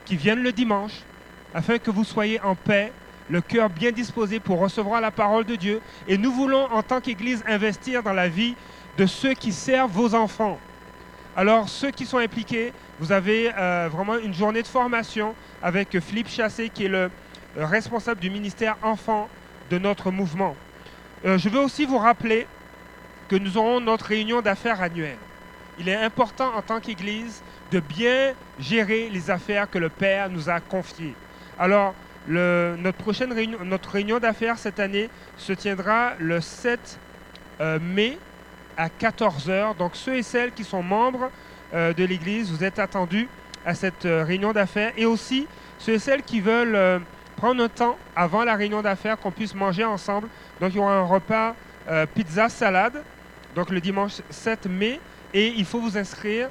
qui 0.05 0.16
viennent 0.16 0.43
le 0.43 0.53
dimanche, 0.53 0.93
afin 1.55 1.78
que 1.78 1.91
vous 1.91 2.05
soyez 2.05 2.41
en 2.43 2.55
paix, 2.55 2.93
le 3.28 3.41
cœur 3.41 3.70
bien 3.70 3.93
disposé 3.93 4.41
pour 4.41 4.59
recevoir 4.59 5.01
la 5.01 5.11
parole 5.11 5.45
de 5.45 5.57
Dieu. 5.57 5.81
Et 6.09 6.18
nous 6.18 6.33
voulons, 6.33 6.66
en 6.72 6.83
tant 6.83 7.01
qu'Église, 7.01 7.43
investir 7.47 8.03
dans 8.03 8.12
la 8.12 8.28
vie 8.28 8.55
de 8.99 9.07
ceux 9.07 9.35
qui 9.35 9.53
servent 9.53 9.93
vos 9.93 10.14
enfants. 10.14 10.59
Alors, 11.37 11.68
ceux 11.68 11.91
qui 11.91 12.07
sont 12.07 12.18
impliqués, 12.18 12.72
vous 12.99 13.12
avez 13.12 13.53
euh, 13.57 13.89
vraiment 13.91 14.18
une 14.18 14.35
journée 14.35 14.62
de 14.62 14.66
formation 14.66 15.35
avec 15.62 15.99
Philippe 16.01 16.28
Chassé, 16.28 16.70
qui 16.70 16.87
est 16.87 16.89
le 16.89 17.11
euh, 17.59 17.66
responsable 17.66 18.20
du 18.20 18.31
ministère 18.31 18.76
enfant 18.83 19.28
de 19.70 19.78
notre 19.78 20.11
mouvement. 20.11 20.57
Euh, 21.24 21.39
je 21.39 21.49
veux 21.49 21.61
aussi 21.61 21.87
vous 21.87 21.99
rappeler 21.99 22.47
que 23.28 23.37
nous 23.37 23.57
aurons 23.57 23.81
notre 23.81 24.07
réunion 24.07 24.43
d'affaires 24.43 24.83
annuelle. 24.83 25.18
Il 25.78 25.89
est 25.89 25.97
important 25.97 26.53
en 26.57 26.62
tant 26.62 26.81
qu'Église 26.81 27.43
de 27.70 27.81
bien 27.81 28.35
gérer 28.59 29.09
les 29.09 29.31
affaires 29.31 29.70
que 29.70 29.78
le 29.78 29.89
Père 29.89 30.28
nous 30.31 30.51
a 30.51 30.61
confiées. 30.61 31.14
Alors, 31.59 31.95
notre 32.28 32.99
prochaine 32.99 33.33
réunion, 33.33 33.59
notre 33.64 33.91
réunion 33.91 34.18
d'affaires 34.18 34.59
cette 34.59 34.78
année 34.78 35.09
se 35.37 35.53
tiendra 35.53 36.12
le 36.18 36.41
7 36.41 36.99
euh, 37.61 37.78
mai 37.81 38.18
à 38.81 38.89
14h. 38.89 39.76
Donc, 39.76 39.95
ceux 39.95 40.16
et 40.16 40.22
celles 40.22 40.53
qui 40.53 40.64
sont 40.64 40.83
membres 40.83 41.31
euh, 41.74 41.93
de 41.93 42.03
l'Église, 42.03 42.51
vous 42.51 42.64
êtes 42.64 42.78
attendus 42.78 43.28
à 43.66 43.74
cette 43.74 44.07
euh, 44.07 44.24
réunion 44.24 44.53
d'affaires. 44.53 44.93
Et 44.97 45.05
aussi, 45.05 45.47
ceux 45.78 45.95
et 45.95 45.99
celles 45.99 46.22
qui 46.22 46.41
veulent 46.41 46.74
euh, 46.74 46.99
prendre 47.37 47.62
un 47.62 47.68
temps 47.68 47.99
avant 48.16 48.43
la 48.43 48.57
réunion 48.57 48.81
d'affaires, 48.81 49.18
qu'on 49.18 49.33
puisse 49.33 49.55
manger 49.55 49.85
ensemble. 49.85 50.28
Donc, 50.61 50.70
il 50.72 50.76
y 50.76 50.81
aura 50.81 50.95
un 50.95 51.05
repas 51.05 51.55
pizza 52.14 52.49
salade, 52.49 53.03
donc 53.57 53.70
le 53.70 53.81
dimanche 53.81 54.20
7 54.28 54.66
mai. 54.66 55.01
Et 55.35 55.49
il 55.49 55.64
faut 55.64 55.81
vous 55.81 55.99
inscrire 55.99 56.49